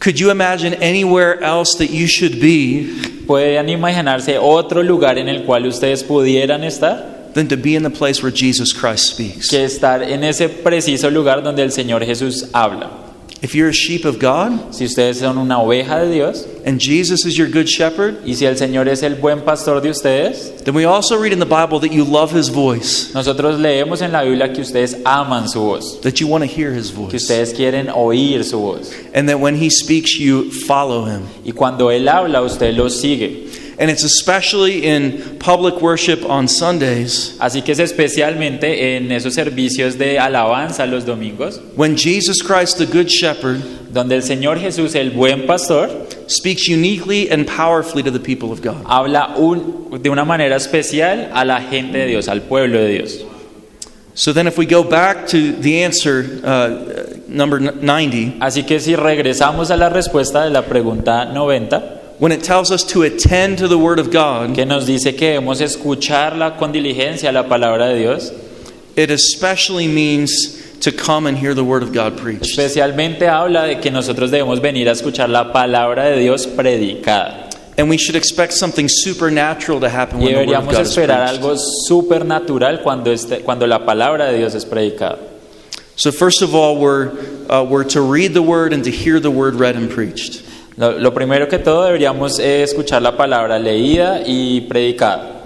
Could 0.00 0.18
you 0.18 0.30
imagine 0.30 0.74
anywhere 0.82 1.40
else 1.42 1.76
that 1.78 1.90
you 1.90 2.06
should 2.06 2.40
be 2.40 2.90
¿Pueden 3.26 3.68
imaginarse 3.68 4.36
otro 4.38 4.82
lugar 4.82 5.16
en 5.18 5.28
el 5.28 5.44
cual 5.44 5.66
ustedes 5.66 6.02
pudieran 6.02 6.64
estar? 6.64 7.32
than 7.34 7.48
to 7.48 7.56
be 7.56 7.76
in 7.76 7.82
the 7.82 7.90
place 7.90 8.22
where 8.22 8.32
Jesus 8.32 8.72
Christ 8.72 9.06
speaks? 9.14 9.48
Que 9.48 9.64
estar 9.64 10.02
en 10.02 10.24
ese 10.24 10.48
preciso 10.48 11.08
lugar 11.10 11.42
donde 11.42 11.62
el 11.62 11.70
Señor 11.70 12.04
Jesús 12.04 12.46
habla. 12.52 13.05
If 13.46 13.54
you're 13.54 13.68
a 13.68 13.72
sheep 13.72 14.04
of 14.04 14.18
God 14.18 14.74
Si 14.74 14.84
ustedes 14.84 15.20
son 15.20 15.38
una 15.38 15.62
oveja 15.62 16.00
de 16.00 16.12
Dios 16.12 16.44
and 16.64 16.80
Jesus 16.80 17.24
is 17.24 17.38
your 17.38 17.46
good 17.48 17.68
shepherd, 17.68 18.26
y 18.26 18.34
si 18.34 18.44
el 18.44 18.56
Señor 18.56 18.88
es 18.88 19.04
el 19.04 19.14
buen 19.14 19.42
pastor 19.42 19.80
de 19.80 19.88
ustedes, 19.88 20.64
then 20.64 20.74
we 20.74 20.84
also 20.84 21.16
read 21.16 21.32
in 21.32 21.38
the 21.38 21.46
Bible 21.46 21.78
that 21.78 21.92
you 21.92 22.04
love 22.04 22.32
his 22.32 22.48
voice, 22.48 23.14
nosotros 23.14 23.60
leemos 23.60 24.02
en 24.02 24.10
la 24.10 24.24
Biblia 24.24 24.52
que 24.52 24.62
ustedes 24.62 24.96
aman 25.04 25.48
su 25.48 25.60
voz, 25.60 26.00
that 26.00 26.18
you 26.20 26.26
want 26.26 26.42
to 26.42 26.48
hear 26.48 26.72
his 26.72 26.90
voice. 26.90 27.10
que 27.12 27.18
ustedes 27.18 27.52
quieren 27.52 27.88
oír 27.88 28.42
su 28.42 28.58
voz. 28.58 28.92
and 29.14 29.28
that 29.28 29.38
when 29.38 29.54
he 29.54 29.70
speaks, 29.70 30.18
you 30.18 30.50
follow 30.66 31.04
him. 31.04 31.22
Y 31.44 31.52
cuando 31.52 31.92
Él 31.92 32.08
habla, 32.08 32.42
usted 32.42 32.74
lo 32.74 32.88
sigue. 32.88 33.46
And 33.78 33.90
it's 33.90 34.04
especially 34.04 34.86
in 34.86 35.36
public 35.38 35.82
worship 35.82 36.24
on 36.28 36.48
Sundays 36.48 37.36
Así 37.38 37.60
que 37.62 37.72
es 37.72 37.78
especialmente 37.78 38.96
en 38.96 39.12
esos 39.12 39.34
servicios 39.34 39.98
de 39.98 40.18
alabanza 40.18 40.86
los 40.86 41.04
domingos, 41.04 41.60
when 41.76 41.94
Jesus 41.96 42.42
Christ, 42.42 42.78
the 42.78 42.86
Good 42.86 43.08
Shepherd, 43.08 43.60
donde 43.92 44.14
el 44.16 44.22
Señor 44.22 44.58
Jesús, 44.58 44.94
el 44.94 45.10
buen 45.10 45.46
pastor, 45.46 45.90
speaks 46.26 46.68
uniquely 46.68 47.28
and 47.30 47.46
powerfully 47.46 48.02
to 48.02 48.10
the 48.10 48.18
people 48.20 48.50
of 48.50 48.62
God. 48.62 48.82
habla 48.86 49.34
un- 49.36 50.00
de 50.02 50.08
una 50.08 50.24
manera 50.24 50.56
especial 50.56 51.30
a 51.34 51.44
la 51.44 51.60
gente 51.60 51.98
de 51.98 52.06
Dios, 52.06 52.28
al 52.28 52.42
pueblo 52.42 52.78
de 52.78 52.88
Dios. 52.88 53.24
So 54.14 54.32
then, 54.32 54.46
if 54.46 54.56
we 54.56 54.64
go 54.64 54.82
back 54.82 55.26
to 55.28 55.52
the 55.60 55.84
answer, 55.84 56.24
uh, 56.42 57.18
number 57.28 57.58
n- 57.60 57.72
90, 57.82 58.36
Así 58.40 58.62
que 58.64 58.80
si 58.80 58.96
regresamos 58.96 59.70
a 59.70 59.76
la 59.76 59.90
respuesta 59.90 60.42
de 60.44 60.50
la 60.50 60.62
pregunta 60.62 61.26
90, 61.26 61.95
when 62.18 62.32
it 62.32 62.42
tells 62.42 62.70
us 62.70 62.82
to 62.82 63.02
attend 63.02 63.58
to 63.58 63.68
the 63.68 63.78
Word 63.78 63.98
of 63.98 64.10
God, 64.10 64.54
que 64.54 64.64
nos 64.64 64.86
dice 64.86 65.16
que 65.16 65.38
debemos 65.38 65.60
escucharla 65.60 66.58
con 66.58 66.72
diligencia 66.72 67.32
la 67.32 67.44
palabra 67.44 67.88
de 67.88 67.98
Dios, 67.98 68.32
it 68.96 69.10
especially 69.10 69.86
means 69.86 70.78
to 70.80 70.92
come 70.92 71.26
and 71.26 71.36
hear 71.36 71.52
the 71.52 71.64
Word 71.64 71.82
of 71.82 71.92
God 71.92 72.18
preached. 72.18 72.58
especialmente 72.58 73.28
habla 73.28 73.66
de 73.66 73.80
que 73.80 73.90
nosotros 73.90 74.30
debemos 74.30 74.60
venir 74.60 74.88
a 74.88 74.92
escuchar 74.92 75.28
la 75.28 75.52
palabra 75.52 76.04
de 76.04 76.20
Dios 76.20 76.46
predicada. 76.46 77.44
And 77.78 77.90
we 77.90 77.98
should 77.98 78.16
expect 78.16 78.54
something 78.54 78.88
supernatural 78.88 79.80
to 79.80 79.90
happen 79.90 80.20
when 80.20 80.32
the 80.32 80.46
Word 80.46 80.56
of 80.56 80.70
God 80.70 80.80
is 80.80 80.96
esperar 80.96 81.28
preached. 81.28 81.42
algo 81.42 81.58
supernatural 81.58 82.78
cuando, 82.82 83.12
este, 83.12 83.42
cuando 83.44 83.66
la 83.66 83.80
palabra 83.80 84.30
de 84.30 84.38
Dios 84.38 84.54
es 84.54 84.64
predicada. 84.64 85.18
So, 85.96 86.10
first 86.10 86.40
of 86.40 86.54
all, 86.54 86.78
we're, 86.78 87.10
uh, 87.50 87.66
we're 87.68 87.84
to 87.84 88.00
read 88.00 88.32
the 88.32 88.42
Word 88.42 88.72
and 88.72 88.84
to 88.84 88.90
hear 88.90 89.20
the 89.20 89.30
Word 89.30 89.54
read 89.54 89.76
and 89.76 89.90
preached. 89.90 90.45
Lo, 90.76 90.92
lo 90.98 91.14
primero 91.14 91.48
que 91.48 91.58
todo 91.58 91.84
deberíamos 91.84 92.38
escuchar 92.38 93.02
la 93.02 93.16
palabra 93.16 93.58
leída 93.58 94.20
y 94.26 94.62
predicada. 94.62 95.36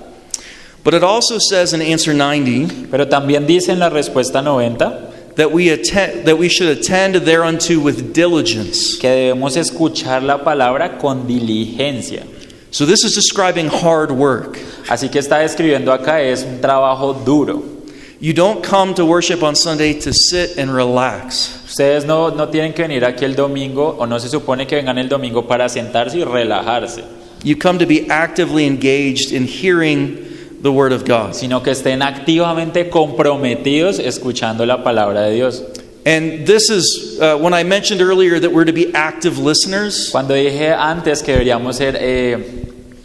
But 0.82 0.94
it 0.94 1.02
also 1.02 1.38
says 1.38 1.74
in 1.74 1.82
answer 1.82 2.14
90 2.14 2.88
Pero 2.90 3.06
también 3.06 3.46
dice 3.46 3.72
en 3.72 3.78
la 3.78 3.90
respuesta 3.90 4.42
90 4.42 5.08
that 5.36 5.52
we, 5.52 5.70
attend, 5.70 6.26
that 6.26 6.36
we 6.36 6.48
should 6.48 6.68
attend 6.68 7.14
thereunto 7.24 7.80
with 7.80 8.12
diligence. 8.12 8.98
que 8.98 9.08
debemos 9.08 9.56
escuchar 9.56 10.22
la 10.22 10.42
palabra 10.42 10.98
con 10.98 11.26
diligencia. 11.26 12.24
So 12.70 12.84
this 12.84 13.04
is 13.04 13.14
describing 13.14 13.68
hard 13.68 14.10
work. 14.10 14.58
Así 14.88 15.08
que 15.08 15.18
está 15.18 15.38
describiendo 15.38 15.92
acá 15.92 16.20
es 16.20 16.44
un 16.44 16.60
trabajo 16.60 17.14
duro. 17.14 17.79
You 18.20 18.34
don't 18.34 18.62
come 18.62 18.92
to 18.94 19.04
worship 19.06 19.42
on 19.42 19.54
Sunday 19.54 19.94
to 20.00 20.12
sit 20.12 20.58
and 20.58 20.70
relax. 20.74 21.56
Ustedes 21.66 22.04
no, 22.04 22.28
no 22.28 22.48
tienen 22.48 22.74
que 22.74 22.82
venir 22.86 23.04
aquí 23.04 23.24
el 23.24 23.34
domingo 23.34 23.96
o 23.98 24.04
no 24.06 24.18
se 24.18 24.28
supone 24.28 24.66
que 24.66 24.76
vengan 24.76 24.98
el 24.98 25.08
domingo 25.08 25.46
para 25.48 25.68
sentarse 25.70 26.18
y 26.18 26.24
relajarse, 26.24 27.02
You 27.42 27.56
come 27.56 27.78
to 27.78 27.86
be 27.86 28.06
actively 28.10 28.66
engaged 28.66 29.32
in 29.32 29.46
hearing 29.46 30.18
the 30.60 30.70
Word 30.70 30.92
of 30.92 31.04
God. 31.06 31.32
sino 31.34 31.62
que 31.62 31.70
estén 31.70 32.02
activamente 32.02 32.90
comprometidos 32.90 33.98
escuchando 33.98 34.66
la 34.66 34.84
palabra 34.84 35.22
de 35.22 35.34
Dios. 35.36 35.62
And 36.04 36.46
this 36.46 36.68
is 36.68 37.18
uh, 37.20 37.38
when 37.38 37.54
I 37.54 37.62
mentioned 37.64 38.02
earlier 38.02 38.38
that 38.40 38.50
we're 38.52 38.66
to 38.66 38.72
be 38.72 38.92
active 38.94 39.38
listeners. 39.38 40.10
Cuando 40.10 40.34
dije 40.34 40.74
antes 40.74 41.22
que 41.22 41.32
deberíamos 41.32 41.76
ser 41.76 41.96
eh, 41.98 42.36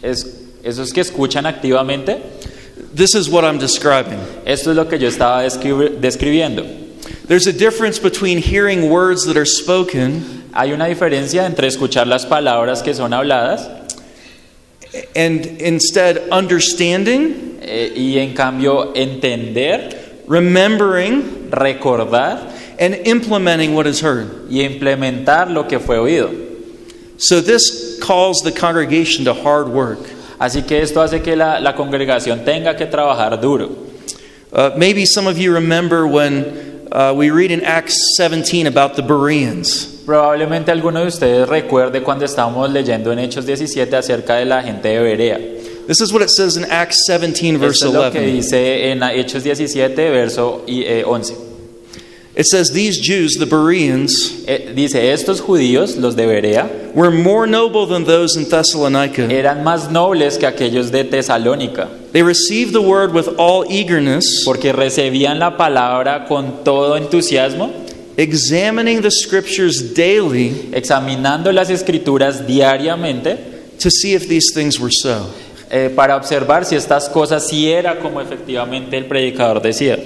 es- 0.02 0.26
esos 0.62 0.92
que 0.92 1.00
escuchan 1.00 1.46
activamente, 1.46 2.18
This 2.96 3.14
is 3.14 3.28
what 3.28 3.44
I'm 3.44 3.58
describing. 3.58 4.18
esto 4.46 4.70
es 4.70 4.76
lo 4.76 4.86
que 4.86 4.98
yo 4.98 5.08
estaba 5.08 5.44
describi- 5.44 6.00
describiendo. 6.00 6.64
There's 7.28 7.46
a 7.46 7.52
difference 7.52 7.98
between 7.98 8.38
hearing 8.38 8.88
words 8.88 9.24
that 9.26 9.36
are 9.36 9.44
spoken 9.44 10.44
Hay 10.54 10.72
una 10.72 10.86
diferencia 10.86 11.44
entre 11.44 11.66
escuchar 11.68 12.06
las 12.06 12.24
palabras 12.24 12.82
que 12.82 12.94
son 12.94 13.12
habladas 13.12 13.68
and 15.14 15.44
instead 15.60 16.28
understanding, 16.30 17.58
eh, 17.60 17.92
y 17.94 18.18
en 18.18 18.32
cambio 18.34 18.94
entender, 18.94 20.22
remembering, 20.26 21.50
recordar 21.50 22.50
and 22.78 22.94
implementing 23.06 23.74
what 23.74 23.86
is 23.86 24.00
heard. 24.00 24.48
y 24.48 24.60
implementar 24.62 25.50
lo 25.50 25.64
que 25.68 25.78
fue 25.78 25.98
oído. 25.98 26.30
So 27.18 27.42
this 27.42 27.98
calls 28.00 28.40
the 28.42 28.52
congregation 28.52 29.26
to 29.26 29.34
hard 29.34 29.68
work. 29.68 29.98
Así 30.38 30.62
que 30.62 30.82
esto 30.82 31.00
hace 31.00 31.22
que 31.22 31.34
la, 31.36 31.60
la 31.60 31.74
congregación 31.74 32.44
tenga 32.44 32.76
que 32.76 32.86
trabajar 32.86 33.40
duro. 33.40 33.70
Uh, 34.52 34.70
maybe 34.76 35.04
some 35.06 35.26
of 35.28 35.38
you 35.38 35.52
remember 35.52 36.06
when 36.06 36.44
uh, 36.92 37.12
we 37.14 37.30
read 37.30 37.50
in 37.50 37.62
Acts 37.64 38.16
17 38.16 38.66
about 38.66 38.94
the 38.96 39.02
Bereans. 39.02 40.02
Probablemente 40.06 40.70
alguno 40.70 41.00
de 41.00 41.08
ustedes 41.08 41.48
recuerde 41.48 42.02
cuando 42.02 42.24
estábamos 42.24 42.70
leyendo 42.70 43.12
en 43.12 43.18
Hechos 43.18 43.44
17 43.44 43.96
acerca 43.96 44.36
de 44.36 44.44
la 44.44 44.62
gente 44.62 44.88
de 44.88 45.00
Berea. 45.00 45.38
This 45.86 46.00
is 46.00 46.12
what 46.12 46.22
it 46.22 46.30
says 46.30 46.56
in 46.56 46.64
Acts 46.64 47.04
17, 47.06 47.58
verse 47.58 47.84
Esto 47.84 47.88
es 47.88 47.94
lo 47.94 48.10
que 48.10 48.18
11. 48.18 48.32
dice 48.32 48.90
en 48.90 49.02
Hechos 49.02 49.42
17, 49.42 50.10
verso 50.10 50.62
y, 50.66 50.82
eh, 50.82 51.04
11. 51.04 51.45
It 52.36 52.44
says, 52.46 52.70
These 52.72 53.00
Jews, 53.00 53.36
the 53.38 53.46
Bereans, 53.46 54.44
Eh, 54.46 54.72
dice, 54.74 55.10
estos 55.10 55.40
judíos, 55.40 55.96
los 55.96 56.14
de 56.16 56.26
Berea, 56.26 56.68
were 56.94 57.10
more 57.10 57.46
noble 57.46 57.86
than 57.86 58.04
those 58.04 58.36
in 58.36 58.44
Thessalonica. 58.44 59.26
eran 59.30 59.64
más 59.64 59.90
nobles 59.90 60.36
que 60.36 60.46
aquellos 60.46 60.90
de 60.90 61.04
Tesalónica, 61.04 61.88
They 62.12 62.22
received 62.22 62.72
the 62.74 62.82
word 62.82 63.14
with 63.14 63.28
all 63.38 63.64
eagerness, 63.70 64.42
porque 64.44 64.72
recibían 64.74 65.38
la 65.38 65.56
palabra 65.56 66.26
con 66.28 66.62
todo 66.62 66.96
entusiasmo, 66.98 67.70
examining 68.18 69.00
the 69.00 69.10
scriptures 69.10 69.94
daily 69.94 70.68
examinando 70.72 71.50
las 71.52 71.70
escrituras 71.70 72.46
diariamente 72.46 73.38
to 73.78 73.90
see 73.90 74.12
if 74.14 74.28
these 74.28 74.52
things 74.54 74.78
were 74.78 74.92
so. 74.92 75.26
eh, 75.70 75.90
para 75.94 76.16
observar 76.16 76.64
si 76.66 76.76
estas 76.76 77.08
cosas 77.08 77.46
sí 77.48 77.70
era 77.70 77.98
como 77.98 78.20
efectivamente 78.20 78.96
el 78.98 79.06
predicador 79.06 79.60
decía. 79.62 79.98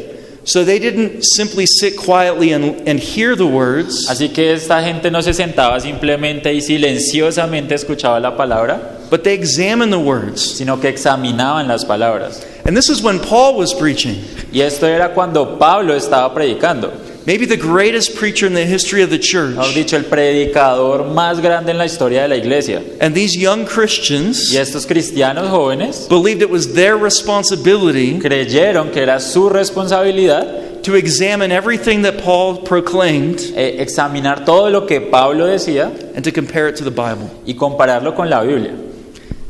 So 0.44 0.64
they 0.64 0.78
didn't 0.78 1.23
simply 1.23 1.66
sit 1.66 1.97
quietly 1.97 2.52
and, 2.52 2.88
and 2.88 2.99
hear 2.99 3.37
the 3.37 3.47
words, 3.47 4.09
Así 4.09 4.32
que 4.32 4.52
esta 4.54 4.82
gente 4.82 5.11
no 5.11 5.20
se 5.20 5.35
sentaba 5.35 5.78
simplemente 5.80 6.52
y 6.54 6.61
silenciosamente 6.62 7.75
escuchaba 7.75 8.18
la 8.20 8.37
palabra, 8.37 8.99
but 9.11 9.23
they 9.23 9.35
examined 9.35 9.92
the 9.92 9.99
words. 9.99 10.40
sino 10.40 10.80
que 10.80 10.88
examinaban 10.88 11.68
las 11.68 11.85
palabras. 11.85 12.47
And 12.64 12.76
this 12.76 12.88
is 12.88 13.02
when 13.02 13.18
Paul 13.20 13.56
was 13.56 13.75
preaching. 13.75 14.25
Y 14.52 14.61
esto 14.61 14.87
era 14.87 15.12
cuando 15.12 15.59
Pablo 15.59 15.94
estaba 15.94 16.32
predicando. 16.35 16.92
Maybe 17.30 17.46
the 17.46 17.56
greatest 17.56 18.16
preacher 18.16 18.44
in 18.44 18.54
the 18.54 18.66
history 18.66 19.02
of 19.02 19.10
the 19.10 19.16
church. 19.16 19.54
Mejor 19.54 19.72
dicho, 19.72 19.96
el 19.96 20.02
predicador 20.02 21.04
más 21.14 21.40
grande 21.40 21.70
en 21.70 21.78
la 21.78 21.84
historia 21.84 22.22
de 22.22 22.28
la 22.28 22.34
iglesia. 22.34 22.82
And 23.00 23.14
these 23.14 23.37
young 23.37 23.66
Christians 23.66 24.52
Y 24.52 24.56
estos 24.56 24.84
cristianos 24.84 25.49
jóvenes 25.49 26.08
believed 26.08 26.42
it 26.42 26.50
was 26.50 26.75
their 26.75 26.96
responsibility 26.96 28.18
creyeron 28.18 28.90
que 28.90 29.02
era 29.02 29.20
su 29.20 29.49
responsabilidad 29.49 30.82
to 30.82 30.97
examine 30.97 31.52
everything 31.52 32.02
that 32.02 32.21
Paul 32.21 32.64
proclaimed 32.64 33.38
examinar 33.54 34.45
todo 34.45 34.69
lo 34.69 34.88
que 34.88 35.00
Pablo 35.00 35.47
decía 35.47 35.93
and 36.16 36.25
to 36.25 36.32
compare 36.32 36.66
it 36.69 36.75
to 36.78 36.82
the 36.82 36.90
Bible. 36.90 37.30
y 37.47 37.54
compararlo 37.54 38.12
con 38.16 38.28
la 38.28 38.43
Biblia. 38.43 38.73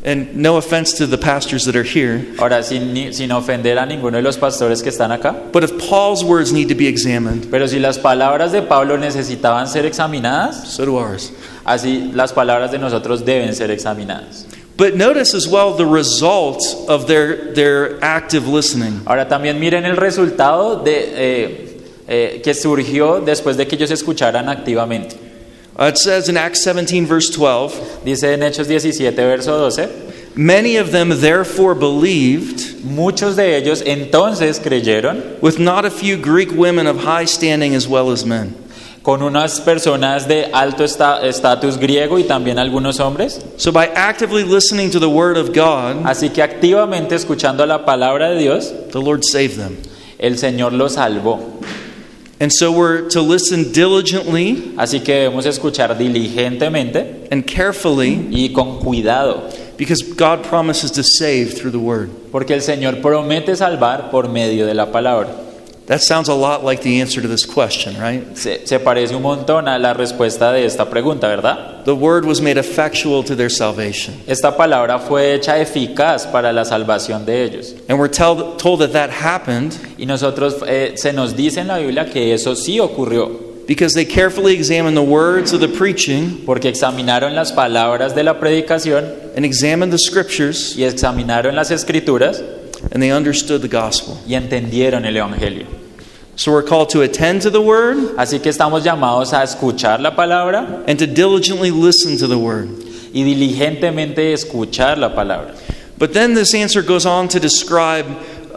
And 0.02 0.36
no 0.36 0.56
offense 0.56 0.94
to 0.94 1.06
the 1.06 1.18
pastors 1.18 1.66
that 1.66 1.76
are 1.76 1.82
here, 1.82 2.24
Ahora, 2.38 2.62
sin, 2.62 3.12
sin 3.12 3.30
ofender 3.32 3.76
a 3.76 3.84
ninguno 3.84 4.12
de 4.16 4.22
los 4.22 4.38
pastores 4.38 4.82
que 4.82 4.88
están 4.88 5.12
acá, 5.12 5.52
but 5.52 5.62
if 5.62 5.76
Paul's 5.90 6.24
words 6.24 6.54
need 6.54 6.68
to 6.68 6.74
be 6.74 6.86
examined, 6.86 7.50
pero 7.50 7.66
si 7.66 7.78
las 7.78 7.98
palabras 7.98 8.50
de 8.50 8.62
Pablo 8.62 8.96
necesitaban 8.96 9.68
ser 9.68 9.84
examinadas, 9.84 10.68
so 10.68 10.86
do 10.86 10.96
ours. 10.96 11.32
así 11.66 12.10
las 12.14 12.32
palabras 12.32 12.70
de 12.70 12.78
nosotros 12.78 13.26
deben 13.26 13.54
ser 13.54 13.70
examinadas. 13.70 14.46
But 14.78 14.96
notice 14.96 15.34
as 15.34 15.46
well 15.46 15.74
the 15.74 15.84
result 15.84 16.62
of 16.88 17.06
their, 17.06 17.52
their 17.52 18.02
active 18.02 18.48
listening. 18.48 19.02
Ahora 19.04 19.28
también 19.28 19.60
miren 19.60 19.84
el 19.84 19.98
resultado 19.98 20.76
de, 20.76 21.12
eh, 21.14 21.80
eh, 22.08 22.40
que 22.42 22.54
surgió 22.54 23.20
después 23.20 23.58
de 23.58 23.66
que 23.66 23.76
ellos 23.76 23.90
escucharan 23.90 24.48
activamente. 24.48 25.29
Uh, 25.80 25.86
it 25.86 25.96
says 25.96 26.28
in 26.28 26.36
Acts 26.36 26.62
17, 26.62 27.06
verse 27.06 27.30
12, 27.30 28.02
Dice 28.04 28.24
en 28.24 28.40
Hechos 28.40 28.66
17, 28.66 29.16
verso 29.16 29.70
12, 29.70 30.36
Many 30.36 30.76
of 30.76 30.92
them 30.92 31.08
therefore 31.08 31.74
believed, 31.74 32.84
muchos 32.84 33.36
de 33.36 33.56
ellos 33.56 33.82
entonces 33.82 34.60
creyeron 34.60 35.40
with 35.40 35.58
not 35.58 35.84
a 35.86 35.90
few 35.90 36.16
Greek 36.18 36.50
women 36.52 36.86
of 36.86 36.98
high 36.98 37.24
standing 37.24 37.74
as 37.74 37.88
well 37.88 38.10
as 38.10 38.24
men. 38.26 38.54
con 39.02 39.22
unas 39.22 39.60
personas 39.62 40.28
de 40.28 40.44
alto 40.52 40.84
estatus 40.84 41.78
griego 41.78 42.18
y 42.18 42.24
también 42.24 42.58
algunos 42.58 43.00
hombres. 43.00 43.40
So 43.56 43.72
by 43.72 43.86
actively 43.94 44.44
listening 44.44 44.90
to 44.90 45.00
the 45.00 45.08
word 45.08 45.38
of 45.38 45.54
God, 45.54 46.04
Así 46.04 46.28
que 46.28 46.42
activamente 46.42 47.14
escuchando 47.14 47.66
la 47.66 47.86
palabra 47.86 48.28
de 48.28 48.38
Dios, 48.38 48.70
the 48.92 49.00
Lord 49.00 49.24
saved 49.24 49.56
them. 49.56 49.78
el 50.18 50.36
Señor 50.36 50.74
los 50.74 50.92
salvó. 50.96 51.40
And 52.40 52.50
so 52.50 52.72
we're 52.72 53.06
to 53.10 53.20
listen 53.20 53.70
diligently 53.70 54.72
Así 54.78 55.00
que 55.00 55.12
debemos 55.12 55.44
escuchar 55.44 55.96
diligentemente 55.98 57.28
and 57.30 57.44
carefully 57.44 58.28
y 58.30 58.50
con 58.54 58.78
cuidado, 58.80 59.42
because 59.76 60.02
God 60.02 60.42
promises 60.42 60.90
to 60.92 61.02
save 61.02 61.52
through 61.54 61.70
the 61.70 61.78
word. 61.78 62.08
porque 62.32 62.54
el 62.54 62.62
Señor 62.62 63.02
promete 63.02 63.54
salvar 63.54 64.10
por 64.10 64.28
medio 64.30 64.66
de 64.66 64.72
la 64.74 64.90
palabra. 64.90 65.28
That 65.86 66.00
sounds 66.00 66.28
a 66.28 66.34
lot 66.34 66.64
like 66.64 66.82
the 66.82 67.00
answer 67.00 67.20
to 67.20 67.28
this 67.28 67.44
question, 67.44 68.00
right? 68.00 68.36
Se, 68.36 68.66
se 68.66 68.78
parece 68.78 69.14
un 69.14 69.22
montón 69.22 69.68
a 69.68 69.78
la 69.78 69.92
respuesta 69.92 70.50
de 70.52 70.64
esta 70.64 70.88
pregunta, 70.88 71.28
¿verdad? 71.28 71.69
The 71.84 71.94
word 71.94 72.24
was 72.24 72.40
made 72.40 72.58
effectual 72.58 73.24
to 73.24 73.34
their 73.34 73.50
salvation. 73.50 74.14
Esta 74.26 74.56
palabra 74.56 74.98
fue 74.98 75.34
hecha 75.34 75.58
eficaz 75.58 76.26
para 76.26 76.52
la 76.52 76.64
salvación 76.64 77.24
de 77.24 77.44
ellos. 77.44 77.74
And 77.88 77.98
we're 77.98 78.08
tell, 78.08 78.56
told 78.56 78.80
that 78.80 78.92
that 78.92 79.10
happened 79.10 79.74
Y 79.98 80.06
nosotros 80.06 80.56
eh, 80.66 80.92
se 80.96 81.12
nos 81.12 81.36
dice 81.36 81.60
en 81.60 81.68
la 81.68 81.78
Biblia 81.78 82.06
que 82.06 82.32
eso 82.32 82.54
sí 82.54 82.80
ocurrió, 82.80 83.28
because 83.66 83.94
they 83.94 84.04
carefully 84.04 84.54
examined 84.54 84.96
the 84.96 85.02
words 85.02 85.52
of 85.52 85.60
the 85.60 85.68
preaching 85.68 86.42
porque 86.46 86.68
examinaron 86.68 87.34
las 87.34 87.52
palabras 87.52 88.14
de 88.14 88.24
la 88.24 88.40
predicación 88.40 89.04
and 89.36 89.44
examined 89.44 89.92
the 89.92 89.98
scriptures 89.98 90.74
y 90.76 90.84
examinaron 90.84 91.54
las 91.54 91.70
escrituras 91.70 92.42
and 92.92 93.02
they 93.02 93.12
understood 93.12 93.60
the 93.60 93.68
gospel. 93.68 94.16
y 94.26 94.34
entendieron 94.34 95.04
el 95.04 95.16
Evangelio. 95.16 95.79
So 96.36 96.52
we're 96.52 96.62
called 96.62 96.88
to 96.90 97.02
attend 97.02 97.42
to 97.42 97.50
the 97.50 97.60
word 97.60 98.16
Así 98.16 98.40
que 98.40 98.50
estamos 98.50 98.82
llamados 98.82 99.32
a 99.32 99.42
escuchar 99.42 100.00
la 100.00 100.14
palabra 100.14 100.84
and 100.86 100.98
to 100.98 101.06
diligently 101.06 101.70
listen 101.70 102.16
to 102.18 102.26
the 102.26 102.38
word. 102.38 102.68
y 103.12 103.22
diligentemente 103.24 104.32
escuchar 104.32 104.98
la 104.98 105.14
palabra. 105.14 105.54
But 105.98 106.12
then 106.14 106.34
this 106.34 106.54
answer 106.54 106.82
goes 106.82 107.04
on 107.04 107.28
to 107.28 107.40
describe 107.40 108.06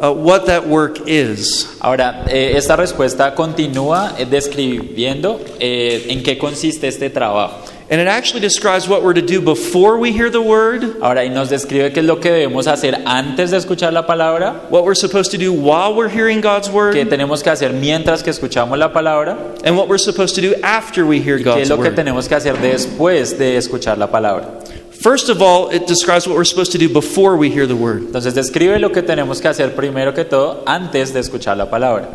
uh, 0.01 0.13
what 0.13 0.45
that 0.45 0.67
work 0.67 0.99
is. 1.07 1.67
Ahora, 1.81 2.23
eh, 2.29 2.53
esta 2.55 2.75
respuesta 2.75 3.35
continúa 3.35 4.15
eh, 4.17 4.25
describiendo 4.25 5.41
eh, 5.59 6.05
en 6.09 6.23
qué 6.23 6.37
consiste 6.37 6.87
este 6.87 7.09
trabajo. 7.09 7.59
And 7.89 7.99
it 7.99 8.07
actually 8.07 8.39
describes 8.39 8.87
what 8.87 9.03
we're 9.03 9.13
to 9.13 9.21
do 9.21 9.41
before 9.41 9.97
we 9.97 10.11
hear 10.13 10.29
the 10.29 10.41
word, 10.41 10.83
Ahora, 11.01 11.25
y 11.25 11.27
nos 11.27 11.49
describe 11.49 11.91
qué 11.93 11.99
es 11.99 12.05
lo 12.05 12.19
que 12.19 12.31
debemos 12.31 12.65
hacer 12.67 13.01
antes 13.05 13.51
de 13.51 13.57
escuchar 13.57 13.91
la 13.91 14.05
palabra, 14.05 14.69
what 14.69 14.85
we're 14.85 14.95
supposed 14.95 15.31
to 15.31 15.37
do 15.37 15.51
while 15.51 15.93
we're 15.93 16.09
hearing 16.09 16.39
God's 16.41 16.69
word. 16.69 16.93
qué 16.93 17.03
word, 17.03 17.09
tenemos 17.09 17.43
que 17.43 17.51
hacer 17.51 17.73
mientras 17.73 18.23
que 18.23 18.31
escuchamos 18.31 18.77
la 18.77 18.93
palabra 18.93 19.37
and 19.65 19.75
what 19.75 19.89
we're 19.89 19.97
supposed 19.97 20.33
to 20.35 20.41
do 20.41 20.55
after 20.63 21.05
we 21.05 21.19
hear 21.19 21.37
y 21.37 21.43
qué 21.43 21.61
es 21.61 21.67
God's 21.67 21.69
lo 21.69 21.77
que 21.77 21.89
word. 21.89 21.95
tenemos 21.95 22.27
que 22.27 22.35
hacer 22.35 22.55
después 22.59 23.37
de 23.37 23.57
escuchar 23.57 23.97
la 23.97 24.07
palabra. 24.07 24.47
First 24.91 25.27
of 25.27 25.41
all, 25.41 25.69
it 25.69 25.85
describes 25.85 26.25
what 26.25 26.37
we're 26.37 26.45
supposed 26.45 26.71
to 26.71 26.77
do 26.77 26.87
before 26.87 27.35
we 27.35 27.49
hear 27.49 27.67
the 27.67 27.75
word. 27.75 28.03
Entonces 28.03 28.33
describe 28.33 28.79
lo 28.79 28.91
que 28.91 29.01
tenemos 29.01 29.41
que 29.41 29.49
hacer 29.49 29.75
primero 29.75 30.13
que 30.13 30.23
todo 30.23 30.63
antes 30.65 31.13
de 31.13 31.19
escuchar 31.19 31.57
la 31.57 31.69
palabra. 31.69 32.07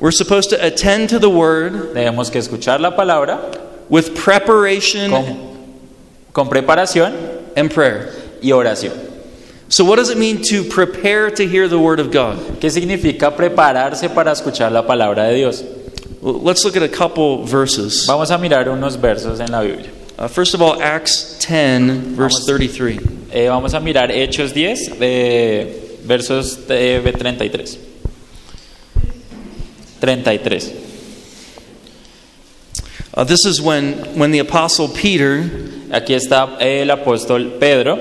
We're 0.00 0.10
supposed 0.10 0.50
to 0.50 0.56
attend 0.60 1.08
to 1.10 1.20
the 1.20 1.30
word 1.30 1.94
Debemos 1.94 2.32
que 2.32 2.40
escuchar 2.40 2.80
la 2.80 2.96
palabra 2.96 3.38
with 3.88 4.14
preparation 4.14 5.10
con, 5.10 5.68
con 6.32 6.48
preparación 6.48 7.14
and 7.56 7.72
prayer. 7.72 8.12
y 8.44 8.52
oración. 8.52 8.92
So, 9.68 9.84
what 9.84 9.96
does 9.96 10.10
it 10.10 10.18
mean 10.18 10.42
to 10.50 10.62
prepare 10.62 11.30
to 11.30 11.46
hear 11.46 11.66
the 11.66 11.78
Word 11.78 11.98
of 11.98 12.12
God? 12.12 12.60
¿Qué 12.60 12.70
significa 12.70 13.34
prepararse 13.34 14.14
para 14.14 14.30
escuchar 14.30 14.70
la 14.70 14.82
palabra 14.82 15.24
de 15.24 15.36
Dios? 15.36 15.64
Let's 16.20 16.64
look 16.64 16.76
at 16.76 16.82
a 16.82 16.88
couple 16.88 17.44
verses. 17.44 18.06
Vamos 18.06 18.30
a 18.30 18.38
mirar 18.38 18.68
unos 18.68 18.96
versos 18.96 19.40
en 19.40 19.50
la 19.50 19.62
Biblia. 19.62 19.90
Uh, 20.16 20.28
first 20.28 20.54
of 20.54 20.62
all, 20.62 20.80
Acts 20.80 21.38
10, 21.40 22.14
verse 22.14 22.46
Vamos. 22.46 22.46
33. 22.46 22.98
Eh, 23.32 23.48
vamos 23.48 23.74
a 23.74 23.80
mirar 23.80 24.10
Hechos 24.10 24.52
10, 24.52 24.92
eh, 25.00 25.98
versos 26.04 26.58
eh, 26.68 27.00
33. 27.02 27.78
33. 30.00 30.83
Uh, 33.16 33.22
this 33.24 33.44
is 33.46 33.62
when, 33.62 33.92
when 34.18 34.32
the 34.32 34.40
Apostle 34.40 34.88
Peter 34.88 35.42
Aquí 35.90 36.14
está 36.14 36.56
el 36.60 36.88
apóstol 36.88 37.60
Pedro. 37.60 37.96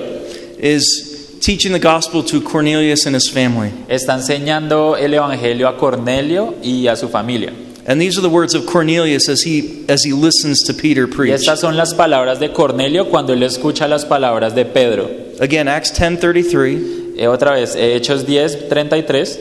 is 0.58 1.38
teaching 1.42 1.72
the 1.74 1.80
gospel 1.80 2.24
to 2.24 2.42
Cornelius 2.42 3.06
and 3.06 3.14
his 3.14 3.30
family. 3.30 3.70
Está 3.88 4.16
enseñando 4.16 4.98
el 4.98 5.14
evangelio 5.14 5.68
a 5.68 5.78
Cornelio 5.78 6.56
y 6.64 6.88
a 6.88 6.96
su 6.96 7.10
familia. 7.10 7.54
And 7.86 8.00
these 8.02 8.18
are 8.18 8.22
the 8.22 8.30
words 8.30 8.56
of 8.56 8.66
Cornelius 8.66 9.28
as 9.30 9.42
he, 9.44 9.86
as 9.90 10.04
he 10.04 10.14
listens 10.14 10.64
to 10.64 10.74
Peter 10.74 11.06
Y 11.06 11.12
preach. 11.14 11.34
estas 11.34 11.60
son 11.60 11.76
las 11.76 11.94
palabras 11.94 12.40
de 12.40 12.52
Cornelio 12.54 13.10
cuando 13.10 13.34
él 13.34 13.44
escucha 13.44 13.88
las 13.90 14.06
palabras 14.06 14.56
de 14.56 14.64
Pedro. 14.66 15.10
Again, 15.42 15.68
Acts 15.68 15.92
10.33 15.92 17.18
Eh, 17.20 17.28
otra 17.28 17.52
vez, 17.52 17.76
eh, 17.76 17.96
Hechos 17.96 18.26
10, 18.26 18.70
33. 18.70 19.38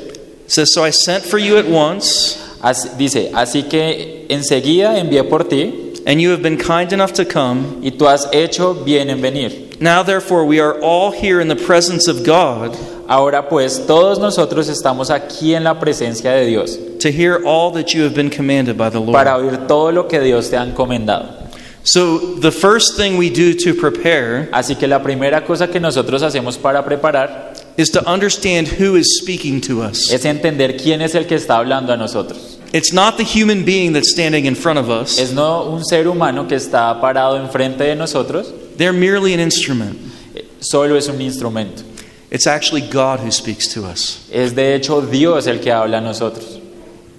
says, 0.47 0.75
So 0.75 0.85
I 0.85 0.91
sent 0.91 1.25
for 1.25 1.39
you 1.39 1.57
at 1.57 1.67
once, 1.67 2.37
Así- 2.63 2.89
dice, 2.97 3.31
así 3.35 3.65
que 3.65 4.27
enseguida 4.29 4.99
envié 4.99 5.25
por 5.25 5.45
ti 5.45 5.93
and 6.07 6.21
you 6.21 6.31
have 6.31 6.43
been 6.43 6.57
kind 6.57 6.93
enough 6.93 7.13
to 7.13 7.25
come. 7.25 7.79
y 7.83 7.91
tú 7.91 8.07
has 8.09 8.29
hecho 8.33 8.75
bien 8.75 9.11
en 9.11 9.21
venir. 9.21 9.69
Now, 9.81 10.05
therefore, 10.05 10.45
we 10.45 10.61
are 10.61 10.77
all 10.81 11.11
here 11.11 11.41
in 11.41 11.49
the 11.49 11.57
presence 11.57 12.09
of 12.09 12.25
God 12.25 12.77
Ahora 13.09 13.49
pues 13.49 13.85
todos 13.87 14.19
nosotros 14.21 14.69
estamos 14.69 15.11
aquí 15.11 15.55
en 15.55 15.65
la 15.65 15.79
presencia 15.79 16.31
de 16.33 16.47
Dios 16.47 16.79
to 17.01 17.09
hear 17.11 17.41
all 17.45 17.73
that 17.73 17.93
you 17.93 18.05
have 18.05 18.15
been 18.15 18.31
commanded 18.31 18.77
by 18.79 18.89
the 18.91 19.01
para 19.13 19.37
Lord. 19.37 19.45
oír 19.55 19.67
todo 19.67 19.91
lo 19.91 20.07
que 20.07 20.21
Dios 20.21 20.49
te 20.49 20.57
ha 20.57 20.63
encomendado. 20.65 21.43
So, 21.85 22.37
the 22.41 22.53
first 22.53 22.97
thing 22.97 23.19
we 23.19 23.29
do 23.29 23.55
to 23.65 23.75
prepare 23.75 24.49
Así 24.53 24.77
que 24.77 24.87
la 24.87 25.03
primera 25.03 25.45
cosa 25.45 25.67
que 25.67 25.81
nosotros 25.81 26.23
hacemos 26.23 26.57
para 26.57 26.85
preparar 26.85 27.53
is 27.77 27.91
to 27.91 28.01
understand 28.09 28.69
who 28.79 28.95
is 28.97 29.19
speaking 29.21 29.61
to 29.63 29.83
us. 29.83 30.11
es 30.13 30.25
entender 30.25 30.77
quién 30.77 31.03
es 31.03 31.17
el 31.17 31.27
que 31.27 31.35
está 31.35 31.57
hablando 31.57 31.93
a 31.93 31.97
nosotros. 31.97 32.52
It's 32.73 32.93
not 32.93 33.19
the 33.19 33.25
human 33.25 33.65
being 33.65 33.93
that's 33.93 34.11
standing 34.13 34.47
in 34.47 34.55
front 34.55 34.79
of 34.79 34.89
us, 34.89 35.19
Es 35.19 35.33
no 35.33 35.71
un 35.71 35.85
ser 35.85 36.07
humano 36.09 36.49
que 36.49 36.57
está 36.57 36.99
parado 37.01 37.37
enfrente 37.37 37.85
de 37.85 37.95
nosotros, 37.95 38.53
they're 38.79 38.95
merely 38.95 39.35
an 39.35 39.41
instrument. 39.41 39.99
solo 40.61 40.97
es 40.97 41.09
un 41.09 41.21
instrumento. 41.21 41.83
It's 42.31 42.47
actually 42.47 42.81
God 42.81 43.21
who 43.21 43.31
speaks 43.31 43.69
to 43.75 43.85
us. 43.85 44.27
Es 44.33 44.55
de 44.55 44.75
hecho 44.75 45.03
Dios 45.03 45.47
el 45.47 45.59
que 45.61 45.71
habla 45.71 45.99
a 45.99 46.01
nosotros. 46.01 46.61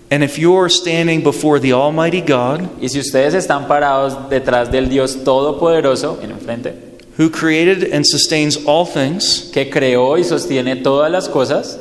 And 0.10 0.24
if 0.24 0.38
you're 0.40 0.70
standing 0.70 1.22
before 1.24 1.60
the 1.60 1.74
Almighty 1.74 2.22
God, 2.22 2.68
Y 2.82 2.88
si 2.90 3.00
ustedes 3.00 3.34
están 3.36 3.68
parados 3.68 4.30
detrás 4.30 4.72
del 4.72 4.90
Dios 4.90 5.24
Todopoderoso, 5.24 6.20
en 6.24 6.32
enfrente, 6.32 6.74
who 7.18 7.30
created 7.30 7.94
and 7.94 8.06
sustains 8.06 8.58
all 8.66 8.86
things, 8.88 9.50
que 9.54 9.70
creó 9.70 10.18
y 10.18 10.24
sostiene 10.24 10.78
todas 10.78 11.12
las 11.12 11.30
cosas, 11.30 11.80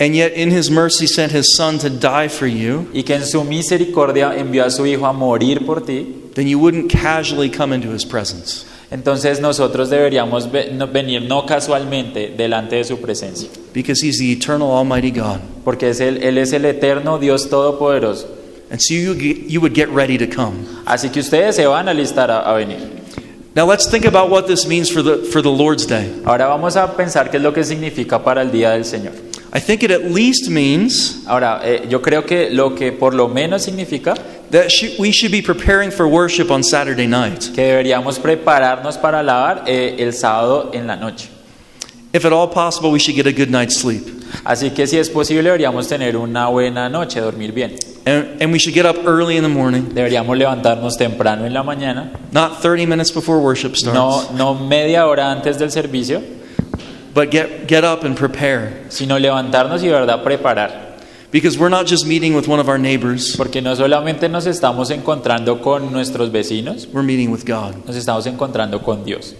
and 0.00 0.14
yet 0.14 0.32
in 0.32 0.50
his 0.50 0.70
mercy 0.70 1.06
sent 1.06 1.32
his 1.32 1.54
Son 1.56 1.78
to 1.78 1.88
die 1.90 2.28
for 2.28 2.46
you, 2.46 2.86
y 2.92 3.02
que 3.02 3.14
en 3.14 3.24
su 3.26 3.42
misericordia 3.44 4.34
envió 4.36 4.64
a 4.64 4.70
su 4.70 4.84
Hijo 4.86 5.06
a 5.06 5.12
morir 5.12 5.64
por 5.64 5.80
ti, 5.82 6.06
then 6.34 6.46
you 6.48 6.58
wouldn't 6.58 6.90
casually 6.90 7.48
come 7.50 7.72
into 7.72 7.92
his 7.92 8.04
presence. 8.04 8.64
entonces 8.90 9.40
nosotros 9.40 9.90
deberíamos 9.90 10.48
venir 10.92 11.22
no 11.22 11.46
casualmente 11.46 12.32
delante 12.36 12.76
de 12.76 12.84
su 12.84 12.98
presencia, 13.00 13.48
Because 13.72 14.00
he's 14.04 14.18
the 14.18 14.30
eternal 14.32 14.70
Almighty 14.70 15.10
God. 15.10 15.40
porque 15.64 15.88
es 15.90 16.00
él, 16.00 16.22
él 16.22 16.38
es 16.38 16.52
el 16.52 16.64
eterno 16.64 17.18
Dios 17.18 17.48
Todopoderoso. 17.48 18.26
And 18.70 18.80
so 18.80 18.94
you, 18.94 19.12
you 19.14 19.60
would 19.60 19.74
get 19.74 19.88
ready 19.90 20.16
to 20.18 20.26
come. 20.26 20.66
Así 20.86 21.10
que 21.10 21.20
ustedes 21.20 21.54
se 21.56 21.66
van 21.66 21.88
a 21.88 21.94
listar 21.94 22.30
a, 22.30 22.40
a 22.40 22.54
venir. 22.54 22.78
Now 23.54 23.66
let's 23.66 23.86
think 23.88 24.04
about 24.04 24.30
what 24.30 24.46
this 24.48 24.66
means 24.66 24.90
for 24.90 25.02
the, 25.02 25.18
for 25.30 25.40
the 25.40 25.50
Lord's 25.50 25.86
Day. 25.86 26.10
Ahora 26.24 26.46
vamos 26.48 26.74
a 26.76 26.96
pensar 26.96 27.30
qué 27.30 27.36
es 27.36 27.42
lo 27.42 27.52
que 27.52 27.62
significa 27.62 28.24
para 28.24 28.42
el 28.42 28.50
Día 28.50 28.70
del 28.70 28.84
Señor. 28.84 29.12
I 29.56 29.60
think 29.60 29.82
it 29.84 29.90
at 29.92 30.02
least 30.10 30.48
means 30.50 31.22
Ahora, 31.26 31.60
eh, 31.64 31.86
yo 31.88 32.02
creo 32.02 32.26
que 32.26 32.50
lo 32.50 32.74
que 32.74 32.90
por 32.92 33.14
lo 33.14 33.28
menos 33.28 33.62
significa 33.62 34.14
that 34.50 34.68
sh- 34.68 34.98
we 34.98 35.12
should 35.12 35.30
be 35.30 35.40
preparing 35.42 35.90
for 35.92 36.06
worship 36.08 36.50
on 36.50 36.64
Saturday 36.64 37.06
night. 37.06 37.52
que 37.54 37.62
deberíamos 37.62 38.18
prepararnos 38.18 38.98
para 38.98 39.20
alabar 39.20 39.62
eh, 39.66 39.94
el 39.98 40.12
sábado 40.12 40.70
en 40.74 40.86
la 40.88 40.96
noche. 40.96 41.28
If 42.12 42.24
at 42.24 42.32
all 42.32 42.48
possible, 42.48 42.90
we 42.90 42.98
should 42.98 43.16
get 43.16 43.26
a 43.26 43.32
good 43.32 43.48
night's 43.50 43.76
sleep. 43.76 44.02
Así 44.44 44.70
que 44.70 44.86
si 44.86 44.98
es 44.98 45.08
posible 45.08 45.44
deberíamos 45.44 45.86
tener 45.88 46.16
una 46.16 46.48
buena 46.48 46.88
noche, 46.88 47.20
dormir 47.20 47.52
bien. 47.52 47.74
And, 48.06 48.42
and 48.42 48.52
we 48.52 48.58
should 48.58 48.74
get 48.74 48.84
up 48.86 49.06
early 49.06 49.36
in 49.36 49.42
the 49.42 49.48
morning, 49.48 49.94
Deberíamos 49.94 50.36
levantarnos 50.36 50.96
temprano 50.98 51.46
en 51.46 51.54
la 51.54 51.62
mañana, 51.62 52.10
not 52.32 52.60
30 52.60 52.86
minutes 52.86 53.10
before 53.12 53.38
worship 53.38 53.74
starts. 53.76 53.94
no, 53.94 54.30
no 54.32 54.54
media 54.54 55.06
hora 55.06 55.30
antes 55.32 55.58
del 55.58 55.70
servicio, 55.70 56.20
but 57.14 57.30
get, 57.30 57.66
get 57.68 57.84
up 57.84 58.04
and 58.04 58.16
prepare. 58.16 58.84
sino 58.88 59.18
levantarnos 59.18 59.82
y 59.82 59.86
de 59.86 59.92
verdad 59.92 60.22
preparar. 60.22 60.84
Because 61.30 61.58
we're 61.58 61.68
not 61.68 61.86
just 61.86 62.06
meeting 62.06 62.34
with 62.34 62.46
one 62.46 62.60
of 62.60 62.68
our 62.68 62.78
neighbors, 62.78 63.36
Porque 63.36 63.60
no 63.60 63.74
solamente 63.74 64.28
nos 64.28 64.46
estamos 64.46 64.90
encontrando 64.90 65.60
con 65.60 65.90
nuestros 65.92 66.30
vecinos, 66.30 66.86
we're 66.92 67.02
meeting 67.02 67.30
with 67.30 67.44
God. 67.44 67.84
nos 67.86 67.96
estamos 67.96 68.26
encontrando 68.26 68.82
con 68.82 69.04
Dios. 69.04 69.34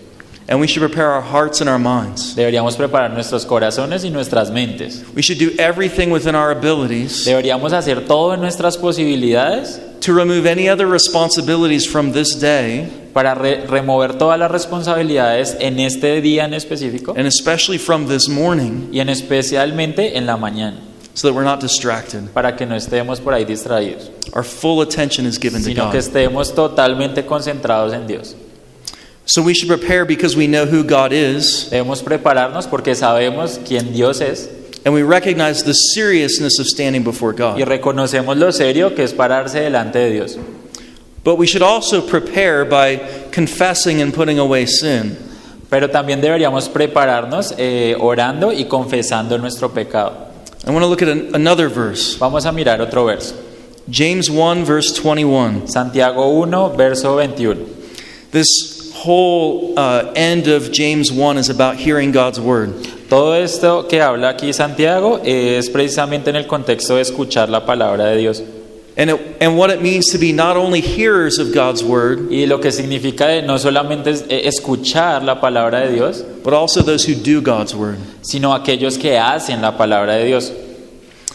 And 0.47 0.61
we 0.61 0.67
should 0.67 0.81
prepare 0.87 1.11
our 1.11 1.23
hearts 1.23 1.61
and 1.63 1.71
our 1.71 1.79
minds. 1.79 2.35
Deberíamos 2.37 2.77
preparar 2.77 3.11
nuestros 3.13 3.47
corazones 3.47 4.05
y 4.05 4.11
nuestras 4.11 4.51
mentes. 4.51 5.03
We 5.15 5.23
should 5.23 5.39
do 5.39 5.53
everything 5.59 6.11
within 6.11 6.35
our 6.35 6.51
abilities 6.51 7.25
Deberíamos 7.25 7.73
hacer 7.73 8.07
todo 8.07 8.35
en 8.35 8.41
nuestras 8.41 8.77
posibilidades 8.77 9.81
to 10.05 10.13
remove 10.15 10.47
any 10.47 10.69
other 10.69 10.87
responsibilities 10.87 11.87
from 11.87 12.13
this 12.13 12.35
day, 12.39 12.89
para 13.13 13.35
re- 13.35 13.65
remover 13.67 14.15
todas 14.19 14.39
las 14.39 14.51
responsabilidades 14.51 15.57
en 15.61 15.79
este 15.81 16.21
día 16.21 16.45
en 16.45 16.53
específico 16.55 17.15
and 17.17 17.27
especially 17.27 17.79
from 17.79 18.07
this 18.09 18.29
morning, 18.29 18.89
y 18.93 19.01
en 19.01 19.09
especialmente 19.09 20.17
en 20.17 20.27
la 20.27 20.37
mañana, 20.37 20.79
so 21.15 21.29
that 21.29 21.35
we're 21.35 21.45
not 21.45 21.61
distracted. 21.61 22.29
para 22.35 22.57
que 22.57 22.67
no 22.67 22.75
estemos 22.75 23.21
por 23.21 23.33
ahí 23.35 23.45
distraídos, 23.45 24.11
Our 24.33 24.43
full 24.45 24.81
attention 24.83 25.27
is 25.27 25.39
given 25.39 25.63
to 25.63 25.69
sino 25.69 25.91
que 25.91 25.99
God. 26.01 26.07
estemos 26.09 26.55
totalmente 26.55 27.25
concentrados 27.25 27.93
en 27.93 28.07
Dios. 28.07 28.35
So 29.27 29.41
we 29.43 29.55
should 29.55 29.69
prepare 29.69 30.05
because 30.05 30.37
we 30.37 30.47
know 30.47 30.67
who 30.67 30.83
God 30.85 31.13
is, 31.13 31.69
Debemos 31.71 32.03
prepararnos 32.03 32.67
porque 32.67 32.95
sabemos 32.95 33.59
quién 33.67 33.93
Dios 33.95 34.21
es 34.21 34.51
and 34.85 34.93
we 34.93 35.03
recognize 35.03 35.63
the 35.65 35.73
seriousness 35.73 36.59
of 36.59 36.67
standing 36.67 37.03
before 37.03 37.33
y 37.33 37.37
God. 37.37 37.69
reconocemos 37.69 38.37
lo 38.37 38.51
serio 38.51 38.95
que 38.95 39.05
es 39.05 39.13
pararse 39.13 39.61
delante 39.61 39.99
de 39.99 40.11
Dios. 40.13 40.39
But 41.25 41.37
we 41.37 41.47
should 41.47 41.63
also 41.63 42.03
prepare 42.07 42.67
by 42.67 42.97
confessing 43.33 44.03
and 44.03 44.13
putting 44.13 44.39
away 44.39 44.67
sin. 44.67 45.17
Pero 45.71 45.89
también 45.89 46.21
deberíamos 46.21 46.69
prepararnos 46.69 47.55
eh, 47.57 47.97
orando 47.99 48.53
y 48.53 48.67
confesando 48.67 49.39
nuestro 49.39 49.71
pecado. 49.71 50.13
I 50.67 50.71
want 50.71 50.83
to 50.83 50.87
look 50.87 51.03
at 51.03 51.09
an, 51.09 51.35
another 51.35 51.69
verse. 51.69 52.17
Vamos 52.19 52.45
a 52.45 52.53
mirar 52.53 52.81
otro 52.81 53.07
verso. 53.07 53.35
James 53.89 54.31
1, 54.31 54.65
verse 54.65 54.93
21. 54.93 55.67
Santiago 55.67 56.29
1, 56.41 56.77
verso 56.77 57.15
21. 57.15 57.67
This 58.31 58.93
whole 58.95 59.79
uh, 59.79 60.13
end 60.15 60.49
of 60.49 60.73
James 60.73 61.11
1 61.11 61.39
is 61.39 61.49
about 61.49 61.77
hearing 61.77 62.13
God's 62.13 62.41
word. 62.41 62.75
Todo 63.09 63.37
esto 63.37 63.87
que 63.89 64.01
habla 64.01 64.31
aquí 64.31 64.53
Santiago 64.53 65.21
es 65.25 65.69
precisamente 65.71 66.31
en 66.31 66.37
el 66.37 66.47
contexto 66.47 66.97
de 66.97 67.03
escuchar 67.03 67.49
la 67.49 67.65
palabra 67.67 68.07
de 68.07 68.17
Dios 68.17 68.43
And, 68.97 69.11
it, 69.11 69.19
and 69.41 69.59
what 69.59 69.71
it 69.71 69.81
means 69.83 70.07
to 70.13 70.19
be 70.19 70.33
not 70.33 70.57
only 70.57 70.81
hearers 70.81 71.41
of 71.41 71.53
God's 71.53 71.83
word, 71.83 72.31
y 72.31 72.47
lo 72.47 72.61
que 72.61 72.71
significa 72.71 73.27
de 73.27 73.43
no 73.43 73.59
solamente 73.59 74.11
es- 74.11 74.25
eh, 74.29 74.43
escuchar 74.47 75.25
la 75.25 75.41
palabra 75.41 75.81
de 75.81 75.95
Dios, 75.95 76.25
but 76.45 76.55
also 76.55 76.81
those 76.81 77.05
who 77.05 77.17
do 77.17 77.41
God's 77.43 77.75
word. 77.75 77.97
sino 78.23 78.55
aquellos 78.55 78.97
que 78.97 79.19
hacen 79.19 79.61
la 79.61 79.77
palabra 79.77 80.15
de 80.15 80.27
Dios. 80.27 80.53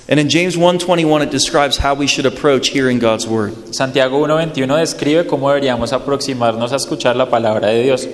And 0.08 0.21
in 0.21 0.29
James 0.29 0.55
1:21 0.55 1.21
it 1.21 1.32
describes 1.32 1.77
how 1.77 1.93
we 1.93 2.08
should 2.08 2.25
approach 2.25 2.69
hearing 2.73 2.97
God's 2.97 3.27
word. 3.27 3.51
Santiago 3.71 4.17
1.21 4.21 4.77
describe 4.77 5.27
cómo 5.27 5.49
deberíamos 5.49 5.91
aproximarnos 5.91 6.71
a 6.71 6.77
escuchar 6.77 7.17
la 7.17 7.29
palabra 7.29 7.67
de 7.67 7.84
Dios. 7.84 8.08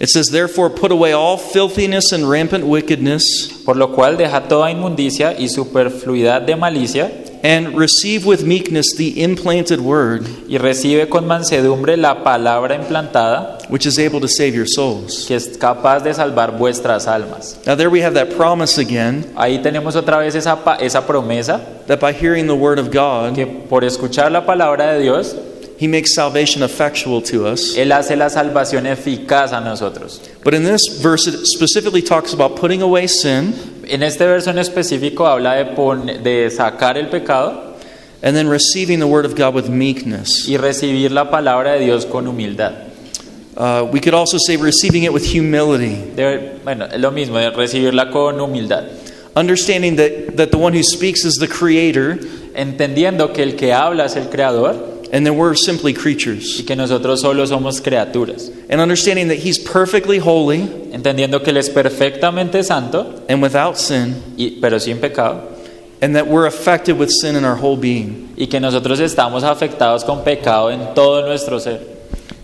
It 0.00 0.10
says, 0.10 0.30
"Therefore 0.30 0.70
put 0.70 0.92
away 0.92 1.12
all 1.12 1.38
filthiness 1.38 2.12
and 2.12 2.30
rampant 2.30 2.64
wickedness, 2.64 3.50
Por 3.64 3.76
lo 3.76 3.92
cual 3.92 4.16
deja 4.16 4.42
toda 4.48 4.70
inmundicia 4.70 5.34
y 5.38 5.48
superfluidad 5.48 6.42
de 6.42 6.56
malicia 6.56 7.10
and 7.42 7.76
receive 7.76 8.24
with 8.26 8.42
meekness 8.42 8.86
the 8.96 9.22
implanted 9.22 9.80
word, 9.80 10.26
y 10.48 10.56
recibe 10.58 11.08
con 11.08 11.26
mansedumbre 11.26 11.96
la 11.96 12.24
palabra 12.24 12.74
implantada 12.74 13.58
which 13.68 13.86
is 13.86 13.98
able 13.98 14.20
to 14.20 14.28
save 14.28 14.54
your 14.54 14.66
souls." 14.66 15.24
que 15.26 15.34
es 15.34 15.58
capaz 15.58 16.00
de 16.00 16.14
salvar 16.14 16.56
vuestras 16.56 17.06
almas. 17.06 17.58
Now 17.66 17.74
there 17.74 17.90
we 17.90 18.02
have 18.02 18.14
that 18.14 18.36
promise 18.36 18.78
again 18.80 19.26
Ahí 19.36 19.58
tenemos 19.62 19.96
otra 19.96 20.18
vez 20.18 20.34
esa, 20.34 20.58
esa 20.80 21.06
promesa 21.06 21.60
that 21.88 22.00
by 22.00 22.12
hearing 22.12 22.46
the 22.46 22.54
word 22.54 22.78
of 22.78 22.90
God, 22.92 23.34
que 23.34 23.46
por 23.46 23.84
escuchar 23.84 24.30
la 24.30 24.46
palabra 24.46 24.94
de 24.94 25.02
Dios 25.02 25.34
He 25.80 25.86
makes 25.86 26.12
salvation 26.14 26.62
effectual 26.64 27.22
to 27.30 27.46
us. 27.46 27.76
Él 27.76 27.92
hace 27.92 28.16
la 28.16 28.28
salvación 28.28 28.86
eficaz 28.86 29.52
a 29.52 29.60
nosotros. 29.60 30.20
But 30.42 30.54
in 30.54 30.64
this 30.64 30.80
verse, 31.00 31.28
it 31.28 31.46
specifically 31.46 32.02
talks 32.02 32.32
about 32.32 32.56
putting 32.56 32.82
away 32.82 33.06
sin 33.06 33.54
En 33.88 34.02
este 34.02 34.18
verso 34.26 34.50
en 34.50 34.58
específico 34.58 35.26
habla 35.26 35.54
de, 35.54 35.66
pon- 35.76 36.06
de 36.22 36.50
sacar 36.50 36.98
el 36.98 37.08
pecado 37.08 37.76
and 38.22 38.34
then 38.36 38.48
receiving 38.48 38.98
the 38.98 39.06
word 39.06 39.24
of 39.24 39.36
God 39.36 39.54
with 39.54 39.68
meekness. 39.68 40.48
y 40.48 40.56
recibir 40.56 41.12
la 41.12 41.30
palabra 41.30 41.74
de 41.74 41.84
Dios 41.84 42.04
con 42.04 42.26
humildad. 42.26 42.88
Uh, 43.56 43.88
we 43.92 44.00
could 44.00 44.14
also 44.14 44.36
say 44.38 44.56
receiving 44.56 45.04
it 45.04 45.12
with 45.12 45.24
humility, 45.24 45.96
De- 46.16 46.58
bueno, 46.64 46.86
es 46.86 46.98
lo 47.00 47.10
mismo, 47.12 47.38
de 47.38 47.50
recibirla 47.50 48.10
con 48.10 48.40
humildad. 48.40 48.84
understanding 49.36 49.94
that, 49.96 50.36
that 50.36 50.50
the 50.50 50.58
one 50.58 50.72
who 50.72 50.82
speaks 50.82 51.24
is 51.24 51.36
the 51.36 51.46
creator 51.48 52.18
Entendiendo 52.54 53.32
que 53.32 53.44
el 53.44 53.54
que 53.54 53.72
habla 53.72 54.06
es 54.06 54.16
el 54.16 54.28
creador 54.28 54.97
and 55.12 55.26
that 55.26 55.34
we're 55.34 55.54
simply 55.54 55.92
creatures. 55.94 56.60
y 56.60 56.64
que 56.64 56.76
nosotros 56.76 57.20
solo 57.20 57.44
somos 57.46 57.80
criaturas. 57.80 58.50
And 58.68 58.80
understanding 58.80 59.28
that 59.28 59.38
he's 59.38 59.58
perfectly 59.58 60.18
holy 60.18 60.68
Entendiendo 60.92 61.42
que 61.42 61.50
Él 61.50 61.58
es 61.58 61.70
perfectamente 61.70 62.62
santo, 62.64 63.22
and 63.28 63.42
without 63.42 63.76
sin, 63.76 64.16
y, 64.36 64.58
pero 64.60 64.78
sin 64.78 64.98
pecado. 64.98 65.42
and 66.00 66.14
that 66.14 66.26
we're 66.28 66.46
affected 66.46 66.96
with 66.96 67.10
sin 67.10 67.36
in 67.36 67.44
our 67.44 67.56
whole 67.56 67.76
being. 67.76 68.32
Y 68.36 68.46
que 68.46 68.60
nosotros 68.60 69.00
estamos 69.00 69.42
afectados 69.42 70.04
con 70.04 70.22
pecado 70.24 70.70
en 70.70 70.94
todo 70.94 71.26
nuestro 71.26 71.58
ser. 71.58 71.80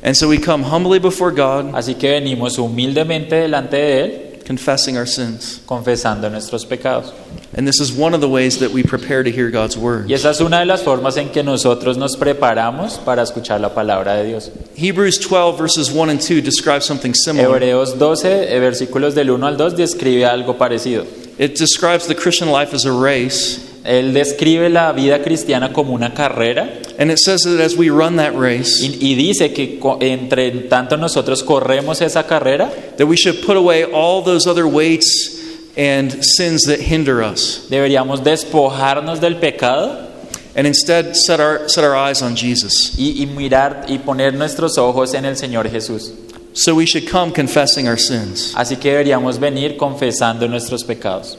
And 0.03 0.15
so 0.15 0.29
we 0.29 0.39
come 0.39 0.63
humbly 0.63 0.99
before 0.99 1.31
God, 1.31 1.75
Así 1.75 1.95
que 1.95 2.11
venimos 2.11 2.59
humildemente 2.59 3.37
delante 3.37 3.77
de 3.77 4.01
Él, 4.01 4.34
confessing 4.45 4.97
our 4.97 5.07
sins. 5.07 5.61
confesando 5.67 6.31
nuestros 6.31 6.65
pecados. 6.65 7.13
And 7.57 7.67
this 7.67 7.81
is 7.81 7.93
one 7.93 8.15
of 8.15 8.21
the 8.21 8.29
ways 8.29 8.59
that 8.59 8.73
we 8.73 8.83
prepare 8.83 9.23
to 9.23 9.31
hear 9.31 9.51
God's 9.51 9.77
word. 9.77 10.09
Y 10.09 10.15
esa 10.15 10.31
es 10.31 10.41
una 10.41 10.59
de 10.59 10.67
las 10.67 10.83
formas 10.83 11.17
en 11.17 11.31
que 11.31 11.43
nosotros 11.43 11.97
nos 11.97 12.17
preparamos 12.17 12.99
para 12.99 13.23
escuchar 13.23 13.61
la 13.61 13.75
palabra 13.75 14.17
de 14.17 14.27
Dios. 14.27 14.51
Hebrews 14.77 15.19
12, 15.19 15.57
verses 15.57 15.91
1 15.91 16.11
and 16.11 16.21
2 16.21 16.43
describe 16.43 16.83
something 16.83 17.15
similar. 17.15 17.63
Hebreos 17.63 17.99
12, 17.99 18.55
eh, 18.55 18.59
versículos 18.61 19.15
del 19.15 19.31
1 19.31 19.47
al 19.47 19.57
2, 19.57 19.77
describe 19.77 20.25
algo 20.27 20.59
parecido. 20.59 21.07
It 21.39 21.57
describes 21.57 22.07
the 22.07 22.15
Christian 22.15 22.51
life 22.51 22.75
as 22.75 22.85
a 22.85 22.93
race. 22.93 23.64
Él 23.85 24.15
describe 24.15 24.71
la 24.71 24.93
vida 24.93 25.23
cristiana 25.23 25.73
como 25.73 25.93
una 25.93 26.15
carrera 26.15 26.81
And 26.97 27.11
it 27.11 27.19
says 27.19 27.43
that 27.43 27.61
as 27.61 27.77
we 27.77 27.91
run 27.91 28.17
that 28.17 28.37
race, 28.37 28.81
y, 28.81 28.97
y 29.01 29.15
dice 29.17 29.53
que 29.53 29.81
entre 30.01 30.51
tanto 30.69 30.97
nosotros 30.97 31.43
corremos 31.43 32.01
esa 32.01 32.25
carrera, 32.25 32.71
that 32.97 33.07
we 33.07 33.17
should 33.17 33.45
put 33.45 33.57
away 33.57 33.85
all 33.85 34.23
those 34.23 34.47
other 34.47 34.67
weights 34.67 35.41
and 35.77 36.25
sins 36.25 36.63
that 36.67 36.81
hinder 36.81 37.21
us, 37.21 37.67
deberíamos 37.69 38.23
despojarnos 38.23 39.21
del 39.21 39.41
pecado 39.41 40.09
and 40.55 40.69
instead 40.69 41.17
set 41.17 41.41
our, 41.41 41.69
set 41.69 41.83
our 41.83 41.97
eyes 41.97 42.23
on 42.23 42.37
Jesus. 42.37 42.97
y, 42.97 43.21
y 43.21 43.27
mirar 43.27 43.87
y 43.89 43.99
poner 43.99 44.33
nuestros 44.33 44.79
ojos 44.79 45.15
en 45.15 45.25
el 45.25 45.35
Señor 45.35 45.69
Jesús. 45.69 46.13
So 46.53 46.77
we 46.77 46.87
should 46.87 47.11
come 47.11 47.33
confessing 47.33 47.89
our 47.89 47.99
sins. 47.99 48.55
Así 48.55 48.77
que 48.77 48.91
deberíamos 48.91 49.41
venir 49.41 49.77
confesando 49.77 50.47
nuestros 50.49 50.85
pecados. 50.85 51.37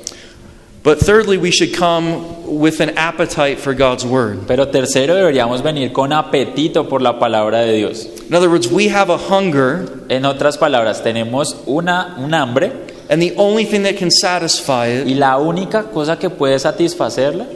But 0.85 0.99
thirdly, 0.99 1.39
we 1.39 1.49
should 1.49 1.73
come 1.73 2.45
with 2.59 2.79
an 2.79 2.91
appetite 2.91 3.57
for 3.57 3.73
God's 3.73 4.05
word. 4.05 4.45
Pero 4.47 4.67
tercero, 4.67 5.15
deberíamos 5.15 5.63
venir 5.63 5.91
con 5.91 6.13
apetito 6.13 6.87
por 6.87 7.01
la 7.01 7.17
palabra 7.17 7.61
de 7.65 7.75
Dios. 7.77 8.05
In 8.29 8.35
other 8.35 8.51
words, 8.51 8.67
we 8.67 8.89
have 8.89 9.09
a 9.09 9.17
hunger, 9.17 10.05
En 10.09 10.25
otras 10.25 10.59
palabras, 10.59 11.01
tenemos 11.01 11.55
una, 11.65 12.15
un 12.19 12.35
hambre 12.35 12.71
and 13.09 13.19
the 13.19 13.33
only 13.35 13.65
thing 13.65 13.81
that 13.81 13.97
can 13.97 14.11
satisfy 14.11 14.85
y 14.87 15.13
it 15.13 15.17
la 15.17 15.37
única 15.37 15.91
cosa 15.91 16.17
que 16.17 16.29
puede 16.29 16.59
satisfacerla 16.59 17.47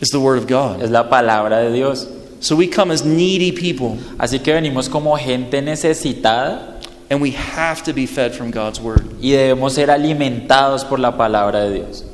is 0.00 0.10
the 0.10 0.18
word 0.18 0.38
of 0.38 0.48
God. 0.48 0.82
es 0.82 0.90
la 0.90 1.08
palabra 1.08 1.60
de 1.60 1.72
Dios. 1.72 2.08
So 2.40 2.56
we 2.56 2.66
come 2.66 2.90
as 2.90 3.04
needy 3.04 3.52
people, 3.52 3.98
Así 4.18 4.40
que 4.42 4.52
venimos 4.52 4.88
como 4.90 5.16
gente 5.16 5.62
necesitada 5.62 6.80
and 7.08 7.22
we 7.22 7.30
have 7.30 7.84
to 7.84 7.92
be 7.92 8.06
fed 8.06 8.34
from 8.34 8.50
God's 8.50 8.80
word. 8.80 9.04
y 9.20 9.30
debemos 9.30 9.74
ser 9.74 9.92
alimentados 9.92 10.84
por 10.84 10.98
la 10.98 11.16
palabra 11.16 11.60
de 11.60 11.74
Dios. 11.74 12.04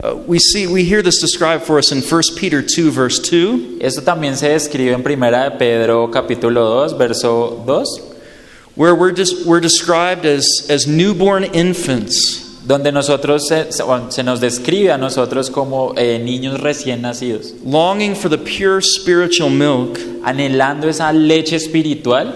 Uh, 0.00 0.14
we 0.28 0.38
see 0.38 0.68
we 0.68 0.84
hear 0.84 1.02
this 1.02 1.20
described 1.20 1.64
for 1.64 1.76
us 1.76 1.90
in 1.90 2.00
1 2.00 2.22
Peter 2.36 2.62
2 2.62 2.90
verse 2.92 3.18
2 3.18 3.78
Esto 3.80 4.00
también 4.02 4.36
se 4.36 4.48
describe 4.48 4.92
en 4.94 5.02
Primera 5.02 5.50
de 5.50 5.56
Pedro 5.58 6.08
capítulo 6.08 6.86
2, 6.86 6.96
verso 6.96 7.64
2, 7.66 8.16
where 8.76 8.94
we're 8.94 9.10
just 9.12 9.44
we're 9.44 9.60
described 9.60 10.24
as 10.24 10.46
as 10.70 10.86
newborn 10.86 11.42
infants 11.52 12.44
donde 12.64 12.92
nosotros 12.92 13.48
se, 13.48 13.72
se- 13.72 13.82
se 14.10 14.22
nos 14.22 14.40
describe 14.40 14.92
a 14.92 14.98
nosotros 14.98 15.50
como 15.50 15.94
eh, 15.96 16.20
niños 16.20 16.60
recién 16.60 17.00
nacidos, 17.00 17.54
longing 17.64 18.14
for 18.14 18.28
the 18.28 18.38
pure 18.38 18.80
spiritual 18.80 19.50
milk 19.50 19.98
anhelando 20.22 20.86
esa 20.88 21.12
leche 21.12 21.56
espiritual 21.56 22.32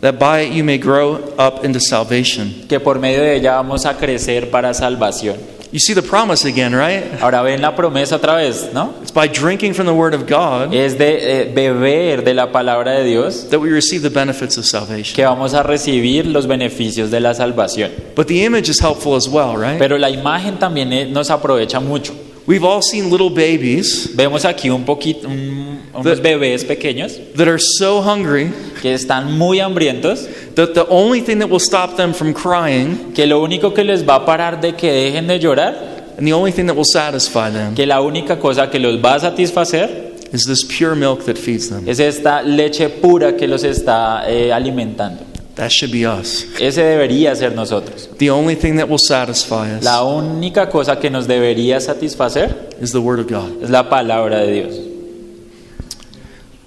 that 0.00 0.18
by 0.18 0.40
it 0.40 0.52
you 0.52 0.64
may 0.64 0.78
grow 0.78 1.16
up 1.38 1.64
into 1.64 1.78
salvation. 1.78 2.66
que 2.68 2.80
por 2.80 2.98
medio 2.98 3.20
de 3.20 3.36
ella 3.36 3.52
vamos 3.54 3.86
a 3.86 3.94
crecer 3.96 4.50
para 4.50 4.74
salvación. 4.74 5.36
You 5.72 5.80
see 5.80 5.94
the 5.94 6.02
promise 6.02 6.44
again, 6.44 6.74
right? 6.74 7.20
Ahora 7.20 7.42
ven 7.42 7.60
la 7.60 7.74
promesa 7.74 8.16
otra 8.16 8.36
vez, 8.36 8.70
¿no? 8.72 8.94
It's 9.02 9.12
by 9.12 9.26
drinking 9.28 9.74
from 9.74 9.86
the 9.86 9.92
word 9.92 10.14
of 10.14 10.26
God 10.28 10.72
Es 10.72 10.96
de 10.96 11.42
eh, 11.42 11.52
beber 11.52 12.22
de 12.24 12.34
la 12.34 12.52
palabra 12.52 12.92
de 12.92 13.04
Dios 13.04 13.48
that 13.50 13.58
we 13.58 13.70
receive 13.70 14.02
the 14.02 14.10
benefits 14.10 14.56
of 14.56 14.64
salvation. 14.64 15.14
que 15.14 15.24
vamos 15.24 15.54
a 15.54 15.62
recibir 15.62 16.26
los 16.26 16.46
beneficios 16.46 17.10
de 17.10 17.20
la 17.20 17.34
salvación. 17.34 17.90
But 18.14 18.28
the 18.28 18.44
image 18.44 18.68
is 18.70 18.80
helpful 18.80 19.16
as 19.16 19.28
well, 19.28 19.56
right? 19.56 19.78
Pero 19.78 19.98
la 19.98 20.08
imagen 20.08 20.58
también 20.58 20.92
eh, 20.92 21.06
nos 21.06 21.30
aprovecha 21.30 21.80
mucho. 21.80 22.14
We've 22.46 22.64
all 22.64 22.80
seen 22.80 23.10
little 23.10 23.28
babies 23.30 24.10
Vemos 24.14 24.44
aquí 24.44 24.70
un 24.70 24.84
poquito 24.84 25.26
un- 25.26 25.80
unos 25.92 26.04
The- 26.04 26.22
bebés 26.22 26.64
pequeños 26.64 27.18
that 27.34 27.48
are 27.48 27.58
so 27.58 28.00
hungry 28.00 28.50
que 28.80 28.94
están 28.94 29.36
muy 29.36 29.58
hambrientos, 29.58 30.28
that 30.54 30.74
the 30.74 30.84
only 30.88 31.20
thing 31.22 31.38
that 31.40 31.48
will 31.50 31.58
stop 31.60 31.96
them 31.96 32.12
from 32.14 32.32
crying 32.32 33.12
que 33.14 33.26
lo 33.26 33.42
único 33.42 33.72
que 33.74 33.82
les 33.82 34.04
va 34.06 34.16
a 34.16 34.24
parar 34.24 34.60
de 34.60 34.74
que 34.74 34.90
dejen 34.92 35.26
de 35.26 35.38
llorar, 35.40 35.74
and 36.18 36.26
the 36.26 36.32
only 36.32 36.52
thing 36.52 36.66
that 36.66 36.76
will 36.76 36.84
satisfy 36.84 37.50
them 37.50 37.74
que 37.74 37.84
la 37.86 38.00
única 38.00 38.38
cosa 38.38 38.70
que 38.70 38.78
los 38.78 38.96
va 39.02 39.14
a 39.14 39.20
satisfacer 39.20 40.14
is 40.32 40.44
this 40.44 40.62
pure 40.64 40.94
milk 40.94 41.24
that 41.24 41.36
feeds 41.36 41.68
them. 41.68 41.88
es 41.88 41.98
esta 41.98 42.42
leche 42.42 42.88
pura 42.90 43.34
que 43.36 43.46
los 43.48 43.64
está 43.64 44.22
eh, 44.28 44.52
alimentando. 44.52 45.22
That 45.56 45.70
should 45.72 45.90
be 45.90 46.04
us. 46.06 46.44
Ese 46.60 46.82
debería 46.82 47.34
ser 47.34 47.52
nosotros. 47.54 48.08
The 48.18 48.30
only 48.30 48.54
thing 48.56 48.76
that 48.76 48.88
will 48.88 48.98
satisfy 48.98 49.70
us 49.74 49.82
La 49.82 50.02
única 50.04 50.68
cosa 50.68 51.00
que 51.00 51.08
nos 51.10 51.26
debería 51.26 51.80
satisfacer 51.80 52.76
is 52.80 52.92
the 52.92 53.00
Word 53.00 53.20
of 53.20 53.26
God. 53.26 53.62
es 53.62 53.70
la 53.70 53.88
palabra 53.88 54.40
de 54.40 54.52
Dios. 54.52 54.74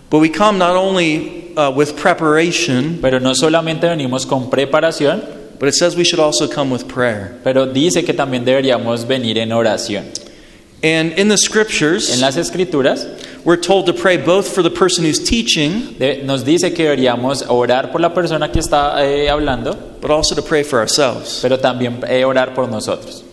But 0.10 0.20
we 0.22 0.30
come 0.30 0.58
not 0.58 0.76
only 0.76 1.54
uh, 1.56 1.70
with 1.72 1.96
preparation, 1.96 2.98
Pero 3.00 3.20
no 3.20 3.36
solamente 3.36 3.88
venimos 3.88 4.26
con 4.26 4.50
preparación, 4.50 5.22
but 5.60 5.70
it 5.70 5.76
says 5.76 5.96
we 5.96 6.04
should 6.04 6.20
also 6.20 6.48
come 6.48 6.72
with 6.72 6.88
prayer. 6.88 7.38
pero 7.44 7.68
dice 7.68 8.04
que 8.04 8.14
también 8.14 8.44
deberíamos 8.44 9.06
venir 9.06 9.38
en 9.38 9.52
oración. 9.52 10.06
And 10.82 11.12
in 11.20 11.28
the 11.28 11.34
En 11.34 11.38
scriptures, 11.38 12.20
las 12.22 12.38
escrituras 12.38 13.06
we're 13.44 13.58
told 13.60 13.86
to 13.88 13.94
pray 13.94 14.18
both 14.18 14.48
for 14.48 14.62
the 14.64 14.70
person 14.70 15.04
who's 15.04 15.20
teaching, 15.20 15.96
de- 15.98 16.24
nos 16.24 16.44
dice 16.44 16.74
que 16.74 16.86
deberíamos 16.86 17.44
orar 17.50 17.92
por 17.92 18.00
la 18.02 18.14
persona 18.14 18.50
que 18.52 18.60
está 18.60 18.96
eh, 19.04 19.30
hablando, 19.30 19.76
but 20.02 20.10
also 20.12 20.36
to 20.36 20.42
pray 20.42 20.64
for 20.64 20.80
ourselves. 20.80 21.40
pero 21.42 21.58
también 21.58 22.00
eh, 22.08 22.24
orar 22.24 22.54
por 22.54 22.68
nosotros. 22.70 23.24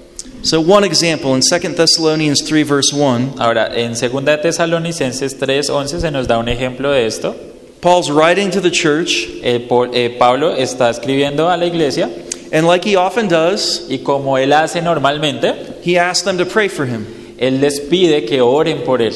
So, 0.42 0.60
one 0.60 0.84
example 0.84 1.34
in 1.34 1.40
2 1.40 1.74
Thessalonians 1.76 2.42
3, 2.44 2.62
verse 2.64 2.92
1, 2.92 3.34
Ahora, 3.38 3.68
en 3.74 3.94
2 3.94 4.24
de 4.24 4.36
Tesalonicenses 4.38 5.36
3:11 5.38 6.00
se 6.00 6.10
nos 6.10 6.26
da 6.28 6.38
un 6.38 6.48
ejemplo 6.48 6.90
de 6.92 7.06
esto. 7.06 7.34
Paul's 7.80 8.10
writing 8.10 8.50
to 8.50 8.60
the 8.60 8.70
church, 8.70 9.28
Eh, 9.42 9.60
Paul- 9.68 9.90
eh, 9.92 10.10
Pablo 10.18 10.54
está 10.56 10.88
escribiendo 10.90 11.48
a 11.48 11.56
la 11.56 11.66
iglesia 11.66 12.08
and 12.52 12.66
like 12.66 12.84
he 12.88 12.96
often 12.96 13.28
does, 13.28 13.86
y 13.88 13.98
como 13.98 14.36
él 14.38 14.52
hace 14.52 14.80
normalmente, 14.82 15.52
he 15.84 15.98
asks 15.98 16.24
them 16.24 16.38
to 16.38 16.44
pray 16.46 16.68
for 16.68 16.86
him. 16.86 17.04
Él 17.38 17.60
les 17.60 17.80
pide 17.80 18.24
que 18.26 18.40
oren 18.40 18.82
por 18.84 19.00
él. 19.00 19.14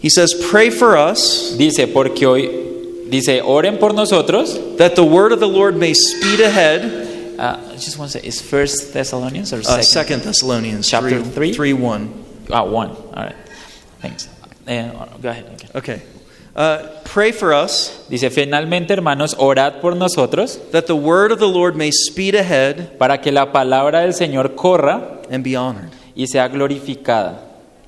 He 0.00 0.08
says, 0.10 0.32
Pray 0.50 0.70
for 0.70 0.96
us 0.96 1.56
Dice, 1.58 1.86
porque 1.92 2.24
hoy, 2.26 3.06
dice, 3.10 3.40
oren 3.42 3.78
por 3.78 3.92
nosotros. 3.92 4.76
that 4.76 4.94
the 4.94 5.04
word 5.04 5.32
of 5.32 5.40
the 5.40 5.48
Lord 5.48 5.76
may 5.76 5.92
speed 5.94 6.40
ahead. 6.40 7.06
Uh, 7.38 7.56
I 7.70 7.76
just 7.76 7.98
want 7.98 8.10
to 8.12 8.18
say, 8.20 8.26
is 8.26 8.40
First 8.40 8.92
Thessalonians 8.92 9.52
or 9.52 9.58
Uh, 9.58 9.80
Second? 9.82 10.20
2 10.22 10.26
Thessalonians 10.26 10.88
Chapter 10.88 11.20
3, 11.22 11.30
three? 11.30 11.52
3 11.52 11.72
1. 11.72 12.24
Ah, 12.50 12.64
one. 12.64 12.90
All 12.90 13.12
right. 13.14 13.36
Thanks. 14.00 14.28
Eh, 14.66 14.90
go 15.22 15.28
ahead. 15.30 15.44
okay. 15.54 15.68
Okay. 15.74 16.02
Uh, 16.56 16.88
pray 17.04 17.30
for 17.30 17.52
us 17.52 18.04
Dice, 18.08 18.28
finalmente, 18.30 18.92
hermanos, 18.92 19.34
orad 19.38 19.80
por 19.80 19.94
nosotros 19.94 20.58
that 20.72 20.86
the 20.88 20.96
word 20.96 21.30
of 21.30 21.38
the 21.38 21.46
Lord 21.48 21.76
may 21.76 21.90
speed 21.92 22.34
ahead 22.34 22.98
para 22.98 23.18
que 23.18 23.30
la 23.30 23.52
palabra 23.52 24.00
del 24.00 24.12
Señor 24.12 24.56
corra 24.56 25.22
and 25.30 25.44
be 25.44 25.54
honored. 25.54 25.90
Y 26.18 26.26
sea 26.26 26.48
glorificada, 26.48 27.40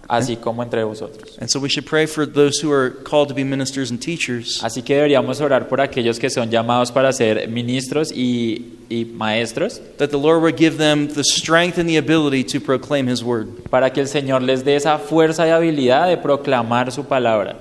así 0.06 0.36
como 0.36 0.62
entre 0.62 0.84
vosotros. 0.84 1.36
And 1.40 1.50
so 1.50 1.58
we 1.58 1.68
should 1.68 1.84
pray 1.84 2.06
for 2.06 2.24
those 2.24 2.60
who 2.62 2.72
are 2.72 2.90
called 3.02 3.28
to 3.28 3.34
be 3.34 3.42
ministers 3.42 3.90
and 3.90 4.00
teachers, 4.00 4.62
Así 4.62 4.82
que 4.82 4.94
deberíamos 4.94 5.40
orar 5.40 5.66
por 5.68 5.80
aquellos 5.80 6.20
que 6.20 6.30
son 6.30 6.48
llamados 6.48 6.92
para 6.92 7.12
ser 7.12 7.48
ministros 7.48 8.12
y, 8.12 8.78
y 8.88 9.04
maestros, 9.04 9.80
that 9.98 10.10
the 10.10 10.16
Lord 10.16 10.42
would 10.42 10.56
give 10.56 10.78
them 10.78 11.08
the 11.08 11.24
strength 11.24 11.76
and 11.76 11.88
the 11.88 11.96
ability 11.96 12.44
to 12.44 12.60
proclaim 12.60 13.08
His 13.08 13.24
word. 13.24 13.48
para 13.68 13.90
que 13.90 14.00
el 14.00 14.06
Señor 14.06 14.42
les 14.42 14.64
dé 14.64 14.76
esa 14.76 14.96
fuerza 14.98 15.48
y 15.48 15.50
habilidad 15.50 16.08
de 16.08 16.16
proclamar 16.16 16.92
su 16.92 17.04
palabra. 17.06 17.56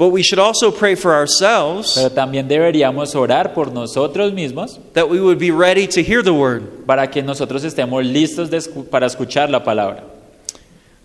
But 0.00 0.12
we 0.12 0.22
should 0.22 0.38
also 0.38 0.70
pray 0.70 0.94
for 0.94 1.12
ourselves 1.12 1.92
Pero 1.94 2.08
también 2.08 2.48
deberíamos 2.48 3.14
orar 3.14 3.52
por 3.52 3.70
nosotros 3.70 4.32
mismos 4.32 4.78
that 4.94 5.10
we 5.10 5.20
would 5.20 5.38
be 5.38 5.50
ready 5.50 5.86
to 5.88 6.02
hear 6.02 6.22
the 6.22 6.32
word. 6.32 6.86
para 6.86 7.06
que 7.10 7.22
nosotros 7.22 7.64
estemos 7.64 8.02
listos 8.02 8.48
de 8.48 8.62
para 8.90 9.06
escuchar 9.06 9.50
la 9.50 9.62
palabra. 9.62 10.02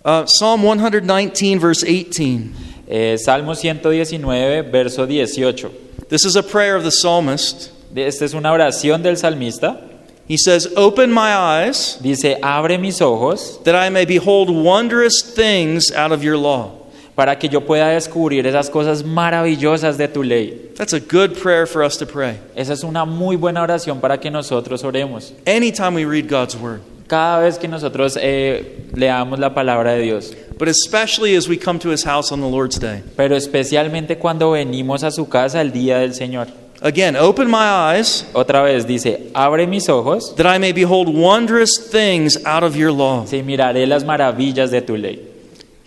Uh, 0.05 0.25
Psalm 0.25 0.61
119, 0.61 1.59
verse 1.59 1.83
18. 1.83 2.53
Eh, 2.87 3.17
Salmo 3.17 3.53
119, 3.53 4.71
verso 4.71 5.05
18. 5.05 5.69
This 6.07 6.23
is 6.23 6.37
a 6.37 6.43
prayer 6.43 6.77
of 6.77 6.83
the 6.83 6.91
psalmist. 6.91 7.71
Esta 7.93 8.23
es 8.23 8.33
una 8.33 8.53
oración 8.53 9.03
del 9.03 9.17
salmista. 9.17 9.77
He 10.25 10.37
says, 10.37 10.67
Open 10.77 11.11
my 11.11 11.35
eyes 11.35 11.97
Dice, 12.01 12.37
abre 12.41 12.79
mis 12.79 13.01
ojos 13.01 13.61
that 13.65 13.75
I 13.75 13.89
may 13.89 14.05
behold 14.05 14.49
wondrous 14.49 15.21
things 15.21 15.91
out 15.91 16.13
of 16.13 16.23
your 16.23 16.37
law. 16.37 16.84
Para 17.15 17.37
que 17.39 17.47
yo 17.47 17.61
pueda 17.61 17.89
descubrir 17.89 18.45
esas 18.45 18.69
cosas 18.69 19.03
maravillosas 19.03 19.97
de 19.97 20.07
tu 20.07 20.21
ley. 20.23 20.71
That's 20.77 20.93
a 20.93 20.99
good 20.99 21.31
prayer 21.41 21.65
for 21.65 21.81
us 21.83 21.97
to 21.97 22.05
pray. 22.05 22.35
Esa 22.55 22.73
es 22.73 22.83
una 22.83 23.05
muy 23.05 23.35
buena 23.37 23.61
oración 23.61 23.99
para 24.01 24.19
que 24.19 24.29
nosotros 24.29 24.83
oremos. 24.83 25.33
Anytime 25.47 25.95
we 25.95 26.05
read 26.05 26.29
God's 26.29 26.55
word, 26.55 26.81
Cada 27.07 27.39
vez 27.39 27.57
que 27.59 27.67
nosotros 27.67 28.17
eh, 28.19 28.87
leamos 28.95 29.37
la 29.39 29.53
palabra 29.53 29.93
de 29.93 30.01
Dios. 30.01 30.33
but 30.57 30.67
especially 30.67 31.35
as 31.35 31.47
we 31.47 31.57
come 31.57 31.77
to 31.79 31.89
his 31.91 32.03
house 32.03 32.31
on 32.31 32.41
the 32.41 32.47
Lord's 32.49 32.79
day. 32.79 33.03
Pero 33.15 33.35
especialmente 33.35 34.17
cuando 34.17 34.51
venimos 34.51 35.03
a 35.03 35.11
su 35.11 35.27
casa 35.29 35.61
el 35.61 35.71
día 35.71 35.99
del 35.99 36.13
Señor. 36.15 36.47
Again, 36.81 37.15
open 37.15 37.47
my 37.49 37.93
eyes 37.95 38.25
Otra 38.33 38.61
vez 38.61 38.85
dice, 38.85 39.29
abre 39.33 39.65
mis 39.65 39.87
ojos 39.87 40.35
that 40.35 40.45
I 40.45 40.59
may 40.59 40.73
behold 40.73 41.07
wondrous 41.07 41.77
things 41.89 42.37
out 42.45 42.63
of 42.63 42.75
your 42.75 42.91
law. 42.91 43.25
y 43.31 43.41
miraré 43.43 43.87
las 43.87 44.03
maravillas 44.03 44.71
de 44.71 44.81
tu 44.81 44.97
ley. 44.97 45.21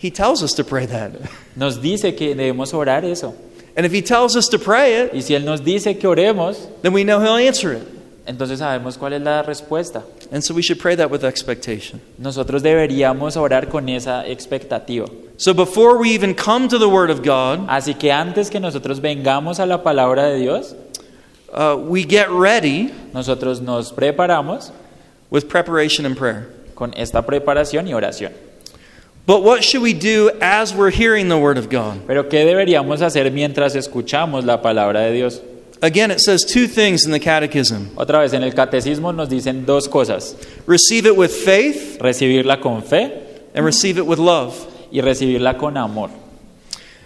He 0.01 0.09
tells 0.09 0.41
us 0.41 0.53
to 0.53 0.63
pray 0.63 0.85
that. 0.85 1.11
Nos 1.55 1.77
dice 1.77 2.15
que 2.15 2.33
debemos 2.33 2.73
orar 2.73 3.03
eso. 3.03 3.35
And 3.75 3.85
if 3.85 3.91
he 3.91 4.01
tells 4.01 4.35
us 4.35 4.47
to 4.49 4.57
pray 4.57 5.03
it, 5.03 5.13
Y 5.13 5.19
si 5.21 5.35
Él 5.35 5.43
nos 5.43 5.61
dice 5.61 5.99
que 5.99 6.07
oremos, 6.09 6.67
then 6.81 6.93
we 6.93 7.03
know 7.03 7.19
he'll 7.19 7.35
answer 7.35 7.73
it. 7.73 7.83
entonces 8.25 8.59
sabemos 8.59 8.97
cuál 8.97 9.13
es 9.13 9.21
la 9.21 9.41
respuesta. 9.43 10.03
And 10.31 10.43
so 10.43 10.53
we 10.53 10.61
should 10.61 10.79
pray 10.79 10.95
that 10.95 11.09
with 11.09 11.23
expectation. 11.23 11.99
Nosotros 12.17 12.61
deberíamos 12.61 13.35
orar 13.35 13.69
con 13.69 13.89
esa 13.89 14.25
expectativa. 14.27 15.07
So 15.37 15.53
before 15.53 15.97
we 15.97 16.11
even 16.11 16.33
come 16.35 16.67
to 16.69 16.77
the 16.77 16.87
word 16.87 17.09
of 17.09 17.23
God, 17.23 17.67
Así 17.67 17.97
que 17.97 18.11
antes 18.11 18.49
que 18.49 18.59
nosotros 18.59 18.99
vengamos 19.01 19.59
a 19.59 19.65
la 19.65 19.81
palabra 19.83 20.29
de 20.29 20.37
Dios, 20.39 20.75
uh, 21.53 21.75
we 21.75 22.03
get 22.03 22.29
ready 22.29 22.93
nosotros 23.13 23.59
nos 23.59 23.91
preparamos 23.91 24.71
with 25.31 25.47
preparation 25.49 26.05
and 26.05 26.15
prayer. 26.15 26.47
con 26.75 26.93
esta 26.95 27.25
preparación 27.25 27.87
y 27.87 27.93
oración. 27.93 28.31
But 29.25 29.43
what 29.43 29.63
should 29.63 29.83
we 29.83 29.93
do 29.93 30.31
as 30.41 30.73
we're 30.73 30.89
hearing 30.89 31.29
the 31.29 31.37
word 31.37 31.57
of 31.57 31.69
God? 31.69 31.99
Pero 32.07 32.23
¿qué 32.29 32.45
deberíamos 32.45 33.01
hacer 33.01 33.31
mientras 33.31 33.75
escuchamos 33.75 34.43
la 34.43 34.61
palabra 34.61 35.01
de 35.01 35.13
Dios? 35.13 35.41
Again, 35.81 36.11
it 36.11 36.19
says 36.19 36.43
two 36.43 36.67
things 36.67 37.05
in 37.05 37.11
the 37.11 37.19
catechism 37.19 37.95
Otra 37.95 38.19
vez 38.19 38.33
en 38.33 38.43
el 38.43 38.51
catecismo 38.51 39.15
nos 39.15 39.29
dicen 39.29 39.65
dos 39.65 39.87
cosas, 39.87 40.35
receive 40.65 41.05
it 41.05 41.15
with 41.15 41.31
faith 41.31 41.97
recibirla 42.01 42.59
con 42.59 42.81
fe 42.81 43.11
and 43.53 43.65
receive 43.65 43.97
it 43.97 44.05
with 44.05 44.19
love. 44.19 44.67
y 44.91 45.01
recibirla 45.01 45.57
con 45.57 45.77
amor. 45.77 46.09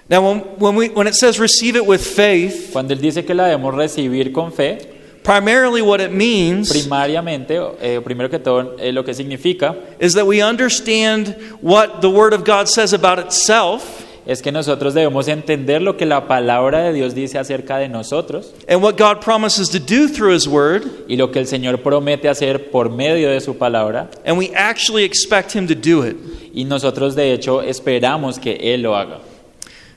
Now, 0.09 0.21
when, 0.21 0.39
when, 0.59 0.75
we, 0.75 0.89
when 0.89 1.07
it 1.07 1.15
says 1.15 1.39
receive 1.39 1.75
it 1.75 1.85
with 1.85 2.01
faith, 2.01 2.71
Cuando 2.73 2.93
él 2.93 3.01
dice 3.01 3.25
que 3.25 3.33
la 3.33 3.45
debemos 3.45 3.73
recibir 3.73 4.31
con 4.33 4.51
fe, 4.51 4.77
primarily 5.23 5.81
what 5.81 5.99
it 5.99 6.11
means 6.11 6.69
primariamente, 6.69 7.59
eh, 7.81 8.01
primero 8.03 8.29
que 8.29 8.39
todo, 8.39 8.75
eh, 8.77 8.91
lo 8.91 9.03
que 9.03 9.13
significa 9.13 9.75
is 9.99 10.13
that 10.13 10.25
we 10.25 10.41
understand 10.41 11.35
what 11.61 12.01
the 12.01 12.09
word 12.09 12.33
of 12.33 12.43
God 12.43 12.67
says 12.67 12.93
about 12.93 13.19
itself 13.19 14.03
es 14.25 14.41
que 14.41 14.53
nosotros 14.53 14.93
debemos 14.93 15.27
entender 15.27 15.81
lo 15.81 15.97
que 15.97 16.05
la 16.05 16.27
palabra 16.27 16.83
de 16.83 16.93
Dios 16.93 17.13
dice 17.13 17.37
acerca 17.37 17.77
de 17.77 17.89
nosotros 17.89 18.53
and 18.67 18.81
what 18.81 18.97
God 18.97 19.21
promises 19.21 19.69
to 19.69 19.79
do 19.79 20.07
through 20.07 20.33
his 20.33 20.47
word, 20.47 20.83
y 21.07 21.15
lo 21.15 21.31
que 21.31 21.39
el 21.39 21.47
Señor 21.47 21.81
promete 21.81 22.29
hacer 22.29 22.71
por 22.71 22.89
medio 22.89 23.29
de 23.29 23.41
su 23.41 23.57
palabra 23.57 24.09
and 24.25 24.37
we 24.37 24.51
actually 24.55 25.03
expect 25.03 25.53
him 25.53 25.67
to 25.67 25.75
do 25.75 26.03
it. 26.03 26.15
y 26.53 26.63
nosotros 26.63 27.15
de 27.15 27.33
hecho 27.33 27.61
esperamos 27.61 28.39
que 28.39 28.73
Él 28.73 28.83
lo 28.83 28.95
haga. 28.95 29.19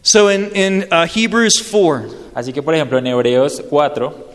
So 0.03 0.31
in, 0.31 0.51
in 0.55 0.87
uh, 0.93 1.05
Hebrews 1.05 1.61
4, 1.61 2.27
Así 2.35 2.53
que 2.53 2.63
por 2.63 2.75
ejemplo 2.75 2.99
en 2.99 3.07
Hebreos 3.07 3.63
4 3.69 4.26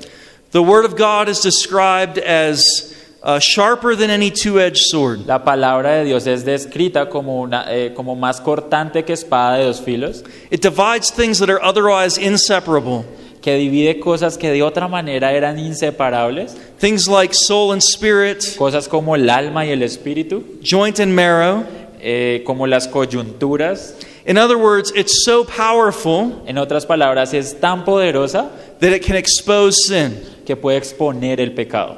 the 0.51 0.61
word 0.61 0.85
of 0.85 0.95
God 0.95 1.29
is 1.29 1.39
described 1.41 2.17
as 2.17 2.93
uh, 3.23 3.39
sharper 3.39 3.95
than 3.95 4.09
any 4.09 4.31
two 4.31 4.59
edged 4.59 4.83
sword. 4.89 5.25
la 5.27 5.43
palabra 5.43 5.97
de 5.99 6.05
Dios 6.05 6.25
es 6.27 6.43
descrita 6.43 7.09
como, 7.09 7.41
una, 7.41 7.65
eh, 7.69 7.93
como 7.93 8.15
más 8.15 8.41
cortante 8.41 9.03
que 9.03 9.13
espada 9.13 9.57
de 9.57 9.65
dos 9.65 9.81
filos, 9.81 10.23
It 10.49 10.61
divides 10.61 11.11
things 11.11 11.39
that 11.39 11.49
are 11.49 11.61
otherwise 11.61 12.17
inseparable, 12.17 13.05
que 13.41 13.55
divide 13.57 13.99
cosas 13.99 14.37
que 14.37 14.51
de 14.51 14.61
otra 14.61 14.87
manera 14.87 15.31
eran 15.33 15.57
inseparables, 15.57 16.55
things 16.79 17.07
like 17.07 17.33
soul 17.33 17.71
and 17.71 17.81
spirit, 17.81 18.55
cosas 18.57 18.87
como 18.87 19.15
el 19.15 19.29
alma 19.29 19.65
y 19.65 19.71
el 19.71 19.83
espíritu, 19.83 20.43
joint 20.63 20.99
and 20.99 21.13
marrow. 21.13 21.63
eh, 22.01 22.41
como 22.45 22.65
las 22.67 22.87
coyunturas. 22.87 23.95
In 24.25 24.37
other 24.37 24.57
words, 24.57 24.91
it's 24.95 25.23
so 25.23 25.43
powerful 25.43 26.43
En 26.45 26.57
otras 26.57 26.85
palabras, 26.85 27.33
es 27.33 27.59
tan 27.59 27.85
poderosa 27.85 28.49
that 28.81 28.91
it 28.91 29.03
can 29.03 29.15
expose 29.15 29.75
sin. 29.87 30.17
que 30.45 30.55
puede 30.55 30.77
exponer 30.77 31.39
el 31.39 31.51
pecado. 31.53 31.97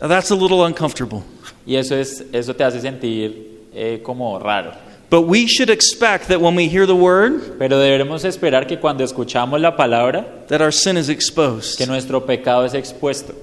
Now, 0.00 0.08
that's 0.08 0.30
a 0.30 0.34
little 0.34 0.64
uncomfortable. 0.64 1.22
Y 1.66 1.76
eso, 1.76 1.94
es, 1.96 2.24
eso 2.32 2.54
te 2.54 2.64
hace 2.64 2.80
sentir 2.80 3.68
eh, 3.74 4.00
como 4.02 4.38
raro. 4.38 4.72
But 5.10 5.22
we 5.22 5.46
should 5.46 5.70
expect 5.70 6.28
that 6.28 6.40
when 6.40 6.54
we 6.54 6.68
hear 6.68 6.86
the 6.86 6.94
word, 6.94 7.58
Pero 7.58 7.78
deberemos 7.78 8.24
esperar 8.24 8.66
que 8.66 8.78
cuando 8.78 9.04
escuchamos 9.04 9.60
la 9.60 9.74
palabra, 9.76 10.46
that 10.48 10.60
our 10.60 10.72
sin 10.72 10.96
is 10.96 11.08
exposed. 11.08 11.78
que 11.78 11.86
nuestro 11.86 12.26
pecado 12.26 12.64
es 12.64 12.74
expuesto. 12.74 13.34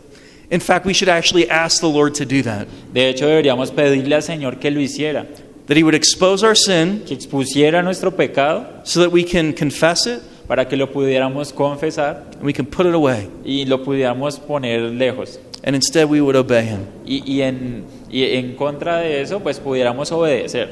In 0.52 0.60
fact, 0.60 0.86
we 0.86 0.94
should 0.94 1.10
actually 1.10 1.50
ask 1.50 1.82
the 1.82 1.90
Lord 1.90 2.14
to 2.16 2.26
do 2.26 2.44
that. 2.44 2.68
De 2.94 3.10
hecho, 3.10 3.26
deberíamos 3.26 3.72
pedirle 3.72 4.16
al 4.16 4.22
Señor 4.22 4.60
que 4.60 4.70
lo 4.70 4.80
hiciera, 4.80 5.26
That 5.68 5.78
He 5.78 5.84
would 5.84 5.96
expose 5.96 6.44
our 6.44 6.56
sin 6.56 7.04
que 7.08 7.16
expusiera 7.16 7.84
nuestro 7.84 8.12
pecado 8.12 8.68
so 8.84 9.00
that 9.02 9.12
we 9.12 9.24
can 9.24 9.52
confess 9.54 10.06
it 10.06 10.22
para 10.48 10.68
que 10.68 10.76
lo 10.76 10.92
pudiéramos 10.92 11.52
confesar 11.54 12.24
and 12.34 12.44
we 12.44 12.54
can 12.54 12.66
put 12.66 12.86
it 12.86 12.94
away. 12.94 13.28
y 13.44 13.66
lo 13.66 13.84
pudiéramos 13.84 14.40
poner 14.40 14.82
lejos. 14.82 15.40
And 15.64 15.76
instead, 15.76 16.08
we 16.08 16.22
would 16.22 16.36
obey 16.36 16.66
Him. 16.68 16.82
Y, 17.06 17.24
y 17.26 17.42
en, 17.42 17.86
y 18.12 18.24
en 18.36 18.56
contra 18.56 18.98
de 19.00 19.22
eso, 19.22 19.40
pues 19.40 19.60
pudiéramos 19.60 20.12
obedecer. 20.12 20.70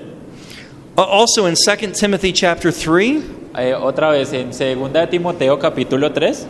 Uh, 0.96 1.02
Also, 1.02 1.48
in 1.48 1.56
2 1.56 1.94
Timothy 2.00 2.32
chapter 2.32 2.72
3, 2.72 3.22
Eh, 3.58 3.74
otra 3.74 4.10
vez, 4.12 4.32
en 4.34 4.50
2 4.52 4.94
de 4.94 5.08
Timoteo 5.08 5.58
capítulo 5.60 6.12
3, 6.12 6.46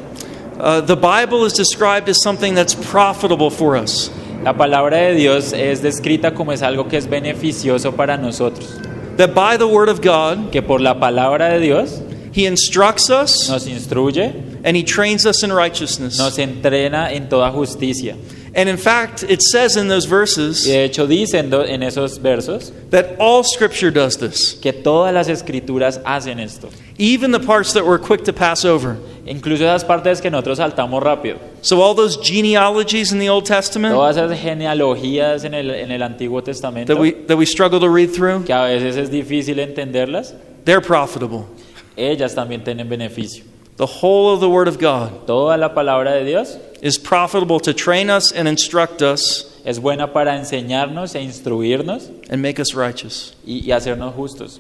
uh, 0.60 0.82
the 0.82 0.96
Bible 0.96 1.46
is 1.46 1.54
described 1.54 2.08
as 2.10 2.22
something 2.22 2.54
that's 2.54 2.74
profitable 2.76 3.50
for 3.50 3.76
us. 3.78 4.10
la 4.44 4.52
palabra 4.54 4.98
de 4.98 5.14
Dios 5.16 5.54
es 5.54 5.82
descrita 5.82 6.34
como 6.34 6.52
es 6.52 6.62
algo 6.62 6.88
que 6.90 6.98
es 6.98 7.10
beneficioso 7.10 7.94
para 7.96 8.18
nosotros. 8.18 8.78
That 9.16 9.34
by 9.34 9.58
the 9.58 9.66
Word 9.66 9.88
of 9.90 10.02
God, 10.02 10.50
Que 10.52 10.62
por 10.62 10.82
la 10.82 11.00
palabra 11.00 11.48
de 11.50 11.60
Dios 11.60 12.02
He 12.34 12.46
instructs 12.48 13.10
us 13.10 13.48
nos 13.48 13.68
instruye, 13.68 14.60
and 14.64 14.76
He 14.76 14.84
trains 14.84 15.26
us 15.26 15.44
in 15.44 15.52
righteousness. 15.54 16.18
nos 16.18 16.38
entrena 16.38 17.12
en 17.14 17.30
toda 17.30 17.52
justicia. 17.52 18.16
And 18.56 18.70
in 18.70 18.78
fact, 18.78 19.24
it 19.24 19.42
says 19.42 19.78
in 19.78 19.88
those 19.88 20.06
verses 20.06 20.66
de 20.66 20.84
hecho 20.84 21.08
dice 21.08 21.34
en, 21.36 21.50
do- 21.50 21.64
en 21.64 21.82
esos 21.82 22.20
versos 22.20 22.72
that 22.92 23.16
all 23.20 23.44
Scripture 23.44 23.90
does 23.90 24.18
this, 24.18 24.54
que 24.62 24.72
todas 24.72 25.12
las 25.12 25.28
escrituras 25.28 26.00
hacen 26.06 26.40
esto. 26.40 26.70
even 27.00 27.32
the 27.32 27.40
parts 27.40 27.74
that 27.74 27.84
we're 27.84 27.98
quick 27.98 28.24
to 28.26 28.34
pass 28.34 28.64
over. 28.64 28.98
Incluso 29.26 29.64
esas 29.64 29.84
partes 29.84 30.22
que 30.22 30.30
nosotros 30.30 30.60
saltamos 30.60 31.02
rápido. 31.02 31.40
So, 31.64 31.82
all 31.82 31.96
those 31.96 32.18
genealogies 32.18 33.12
in 33.12 33.18
the 33.20 33.30
Old 33.30 33.46
Testament 33.46 33.96
Todas 33.96 34.18
esas 34.18 34.38
genealogías 34.40 35.46
en 35.46 35.54
el, 35.56 35.72
en 35.72 35.92
el 35.92 36.02
Antiguo 36.04 36.44
Testamento, 36.44 36.94
that 36.94 37.02
we, 37.02 37.12
that 37.26 37.38
we 37.38 37.46
struggle 37.46 37.80
to 37.80 37.90
read 37.90 38.12
through, 38.14 38.44
que 38.46 38.54
a 38.54 38.66
veces 38.66 38.98
es 38.98 39.10
difícil 39.10 39.58
entenderlas, 39.60 40.34
they're 40.66 40.82
profitable. 40.82 41.48
Ellas 41.98 42.34
también 42.36 42.64
tienen 42.64 42.88
beneficio. 42.90 43.44
The 43.78 43.86
whole 43.88 44.34
of 44.34 44.40
the 44.40 44.48
Word 44.50 44.68
of 44.68 44.78
God 44.80 45.26
Toda 45.26 45.58
la 45.58 45.74
palabra 45.74 46.12
de 46.14 46.24
Dios 46.26 46.58
is 46.82 46.98
profitable 47.00 47.60
to 47.60 47.74
train 47.74 48.10
us 48.10 48.32
and 48.32 48.48
instruct 48.48 49.02
us 49.02 49.50
es 49.66 49.80
buena 49.80 50.12
para 50.14 50.36
enseñarnos 50.38 51.16
e 51.16 51.22
instruirnos 51.22 52.10
and 52.30 52.42
make 52.42 52.60
us 52.62 52.76
righteous. 52.76 53.34
y, 53.46 53.62
y 53.66 53.72
hacernos 53.72 54.14
justos. 54.14 54.60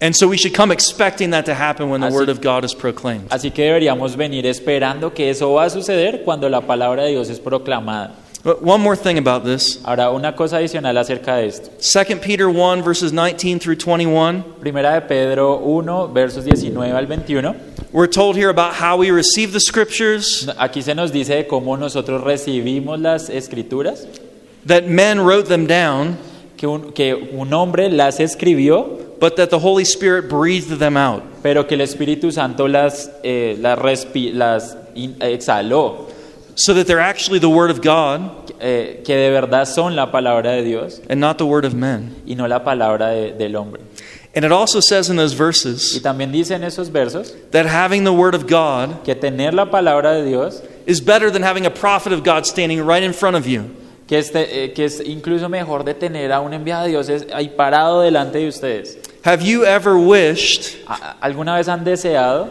And 0.00 0.14
so 0.14 0.26
we 0.28 0.36
should 0.36 0.52
come 0.54 0.72
expecting 0.72 1.30
that 1.30 1.46
to 1.46 1.54
happen 1.54 1.88
when 1.88 2.00
the 2.02 2.08
Así- 2.08 2.14
Word 2.14 2.28
of 2.28 2.42
God 2.42 2.64
is 2.64 2.74
proclaimed. 2.74 3.28
Así 3.30 3.50
que 3.50 3.62
deberíamos 3.64 4.16
venir 4.16 4.44
esperando 4.44 5.14
que 5.14 5.30
eso 5.30 5.52
va 5.54 5.64
a 5.64 5.70
suceder 5.70 6.22
cuando 6.24 6.48
la 6.50 6.60
palabra 6.60 7.04
de 7.04 7.12
Dios 7.12 7.30
es 7.30 7.38
proclamada. 7.40 8.16
But 8.44 8.62
one 8.62 8.82
more 8.82 8.94
thing 8.94 9.16
about 9.16 9.42
this 9.44 9.80
Ahora, 9.84 10.10
una 10.10 10.36
cosa 10.36 10.58
adicional 10.58 10.98
acerca 10.98 11.36
de 11.36 11.46
esto. 11.46 11.70
2 11.80 12.20
Peter 12.20 12.46
1, 12.48 12.82
verses 12.82 13.10
19 13.10 13.58
through 13.58 13.76
21. 13.76 14.42
Primera 14.60 14.92
de 14.92 15.00
Pedro 15.00 15.56
1, 15.60 16.08
versos 16.12 16.44
19 16.44 16.92
al 16.94 17.06
21. 17.06 17.54
We're 17.90 18.06
told 18.06 18.36
here 18.36 18.50
about 18.50 18.74
how 18.74 18.98
we 18.98 19.10
receive 19.10 19.52
the 19.52 19.60
Scriptures, 19.60 20.46
Aquí 20.58 20.82
se 20.82 20.94
nos 20.94 21.10
dice 21.10 21.34
de 21.36 21.46
cómo 21.46 21.78
nosotros 21.78 22.22
recibimos 22.22 23.00
las 23.00 23.30
escrituras, 23.30 24.06
that 24.66 24.84
men 24.88 25.20
wrote 25.20 25.48
them 25.48 25.66
down, 25.66 26.18
que 26.58 26.66
un, 26.66 26.92
que 26.92 27.14
un 27.14 27.52
hombre 27.54 27.88
las 27.88 28.20
escribió, 28.20 28.98
but 29.20 29.36
that 29.36 29.48
the 29.48 29.58
Holy 29.60 29.84
Spirit 29.84 30.28
breathed 30.28 30.78
them 30.78 30.96
out. 30.98 31.22
pero 31.42 31.66
que 31.66 31.76
el 31.76 31.80
Espíritu 31.80 32.30
Santo 32.32 32.66
las, 32.68 33.10
eh, 33.22 33.56
las, 33.60 33.78
las 34.34 34.76
in- 34.96 35.16
exhaló, 35.20 36.08
So 36.56 36.72
that 36.74 36.86
they're 36.86 37.00
actually 37.00 37.40
the 37.40 37.48
Word 37.48 37.70
of 37.70 37.80
God 37.82 38.52
eh, 38.60 39.02
que 39.04 39.16
de 39.16 39.30
verdad 39.30 39.66
son 39.66 39.96
la 39.96 40.10
palabra 40.12 40.52
de 40.52 40.62
Dios 40.62 41.00
and 41.08 41.20
not 41.20 41.36
the 41.38 41.44
Word 41.46 41.64
of 41.64 41.74
men. 41.74 42.14
y 42.26 42.34
no 42.36 42.46
la 42.46 42.62
palabra 42.62 43.08
de- 43.10 43.32
del 43.32 43.56
hombre. 43.56 43.80
And 44.36 44.44
it 44.44 44.52
also 44.52 44.80
says 44.80 45.08
in 45.10 45.16
those 45.16 45.32
Y 45.34 45.38
verses 45.38 46.00
también 46.02 46.32
dice 46.32 46.52
en 46.54 46.62
esos 46.64 46.90
versos 46.90 47.34
that 47.52 47.66
having 47.66 48.04
the 48.04 48.12
Word 48.12 48.34
of 48.34 48.46
God 48.48 49.02
que 49.04 49.14
tener 49.14 49.52
la 49.54 49.70
palabra 49.70 50.12
de 50.12 50.24
Dios, 50.24 50.62
is 50.86 51.00
better 51.00 51.30
than 51.30 51.42
having 51.42 51.66
a 51.66 51.70
prophet 51.70 52.12
of 52.12 52.22
God 52.24 52.44
standing 52.46 52.84
right 52.84 53.02
in 53.02 53.12
front 53.12 53.36
of 53.36 53.46
you. 53.46 53.64
que, 54.06 54.18
este, 54.18 54.64
eh, 54.64 54.72
que 54.74 54.84
es 54.84 55.00
incluso 55.00 55.48
mejor 55.48 55.82
de 55.84 55.94
tener 55.94 56.30
a 56.30 56.40
un 56.40 56.52
enviado 56.52 56.84
de 56.84 56.90
Dios 56.90 57.08
es- 57.08 57.26
ahí 57.32 57.48
parado 57.48 58.02
delante 58.02 58.38
de 58.38 58.48
ustedes. 58.48 58.98
Have 59.24 59.42
you 59.42 59.64
ever 59.64 59.94
wished 59.94 60.76
¿A- 60.86 61.16
¿Alguna 61.22 61.56
vez 61.56 61.68
han 61.68 61.84
deseado 61.84 62.48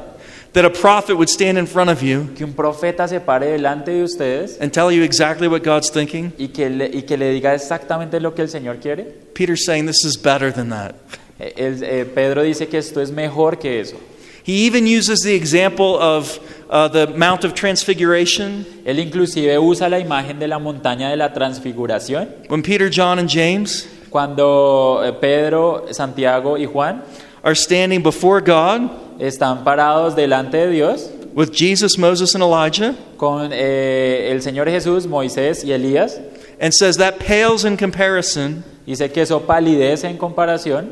that 0.54 0.66
a 0.66 0.70
prophet 0.70 1.16
would 1.16 1.30
stand 1.30 1.58
in 1.58 1.66
front 1.66 1.90
of 1.90 2.02
you 2.02 2.30
que 2.36 2.46
un 2.46 2.54
profeta 2.54 3.08
se 3.08 3.20
pare 3.20 3.52
delante 3.52 3.92
de 3.92 4.04
ustedes 4.04 4.58
and 4.62 4.72
tell 4.72 4.92
you 4.92 5.04
exactly 5.04 5.48
what 5.48 5.64
God's 5.64 5.90
thinking? 5.90 6.32
y 6.38 6.48
que 6.50 6.70
le, 6.70 6.90
y 6.94 7.02
que 7.04 7.18
le 7.18 7.32
diga 7.34 7.54
exactamente 7.54 8.20
lo 8.20 8.34
que 8.34 8.44
el 8.44 8.50
Señor 8.50 8.78
quiere? 8.80 9.04
Peter's 9.34 9.66
saying 9.66 9.86
this 9.86 10.04
is 10.06 10.16
better 10.16 10.52
than 10.52 10.70
that. 10.70 10.96
El- 11.40 11.84
eh, 11.84 12.06
Pedro 12.06 12.44
dice 12.44 12.68
que 12.68 12.78
esto 12.78 13.02
es 13.02 13.12
mejor 13.12 13.58
que 13.58 13.80
eso. 13.82 13.98
He 14.46 14.66
even 14.68 14.86
uses 14.86 15.22
the 15.22 15.34
example 15.36 15.98
of 15.98 16.38
uh, 16.70 16.90
the 16.90 17.08
Mount 17.08 17.46
of 17.46 17.54
Transfiguration 17.54 18.66
Él 18.86 19.00
inclusive 19.00 19.58
usa 19.58 19.88
la 19.90 20.00
imagen 20.00 20.38
de 20.38 20.48
la 20.48 20.60
montaña 20.60 21.10
de 21.10 21.16
la 21.16 21.32
transfiguración 21.32 22.28
when 22.50 22.62
Peter, 22.62 22.90
John, 22.90 23.20
and 23.20 23.30
James 23.30 23.88
cuando 24.10 25.02
eh, 25.04 25.14
Pedro, 25.14 25.86
Santiago 25.92 26.58
y 26.58 26.66
Juan 26.66 27.02
are 27.44 27.56
standing 27.56 28.04
before 28.04 28.42
God 28.42 28.90
están 29.20 29.64
parados 29.64 30.16
delante 30.16 30.58
de 30.58 30.70
Dios 30.70 31.10
with 31.34 31.52
Jesus, 31.52 31.98
Moses, 31.98 32.36
and 32.36 32.44
Elijah 32.44 32.96
con 33.18 33.52
eh, 33.54 34.30
el 34.32 34.42
Señor 34.42 34.68
Jesús, 34.70 35.08
Moisés 35.08 35.64
y 35.64 35.72
Elías. 35.72 36.20
and 36.60 36.74
says 36.74 36.98
that 36.98 37.20
pales 37.20 37.66
in 37.66 37.76
comparison 37.78 38.64
Dice 38.86 39.10
que 39.14 39.22
eso 39.22 39.40
palidece 39.42 40.06
en 40.10 40.18
comparación 40.18 40.92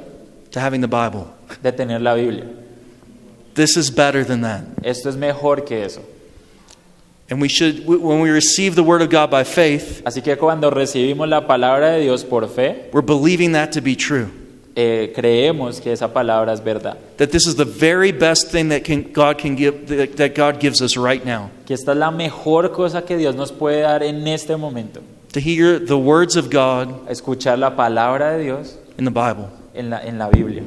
to 0.52 0.60
having 0.60 0.82
the 0.82 0.88
Bible. 0.88 1.28
de 1.62 1.72
tener 1.72 2.00
la 2.02 2.14
Biblia. 2.16 2.46
This 3.54 3.76
is 3.76 3.92
better 3.92 4.24
than 4.24 4.42
that. 4.42 4.64
Esto 4.84 5.10
es 5.10 5.18
mejor 5.18 5.66
que 5.66 5.84
eso. 5.84 6.02
And 7.30 7.42
we 7.42 7.48
should, 7.50 7.86
when 7.86 8.20
we 8.22 8.30
receive 8.30 8.76
the 8.76 8.84
Word 8.84 9.02
of 9.02 9.10
God 9.10 9.30
by 9.30 9.44
faith, 9.44 10.02
Así 10.06 10.22
que 10.22 10.36
cuando 10.38 10.70
recibimos 10.70 11.28
la 11.30 11.48
palabra 11.48 11.92
de 11.92 12.02
Dios 12.02 12.24
por 12.24 12.48
fe, 12.48 12.90
we're 12.94 13.02
believing 13.06 13.52
that 13.54 13.72
to 13.74 13.82
be 13.82 13.96
true. 13.96 14.30
Eh, 14.76 15.12
creemos 15.16 15.82
que 15.82 15.92
esa 15.92 16.14
palabra 16.14 16.54
es 16.54 16.64
verdad. 16.64 16.98
That 17.18 17.30
this 17.32 17.46
is 17.46 17.56
the 17.56 17.66
very 17.66 18.12
best 18.12 18.52
thing 18.52 18.70
that 18.70 18.84
can, 18.84 19.12
God 19.12 19.38
can 19.38 19.56
give, 19.56 19.88
that, 19.88 20.16
that 20.18 20.36
God 20.36 20.60
gives 20.60 20.82
us 20.82 20.96
right 20.96 21.24
now. 21.26 21.50
Que 21.66 21.74
esta 21.76 21.92
es 21.92 21.98
la 21.98 22.12
mejor 22.12 22.72
cosa 22.72 23.04
que 23.04 23.18
Dios 23.18 23.36
nos 23.36 23.52
puede 23.52 23.82
dar 23.82 24.04
en 24.04 24.28
este 24.28 24.56
momento. 24.58 25.02
To 25.34 25.40
hear 25.40 25.80
the 25.80 25.98
words 25.98 26.36
of 26.36 26.50
God 26.50 27.10
Escuchar 27.10 27.58
la 27.58 27.76
palabra 27.76 28.38
de 28.38 28.44
Dios 28.44 28.78
in 28.98 29.06
the 29.06 29.12
Bible. 29.12 29.48
en 29.74 29.90
la, 29.90 30.02
en 30.04 30.18
la 30.18 30.30
Biblia. 30.30 30.62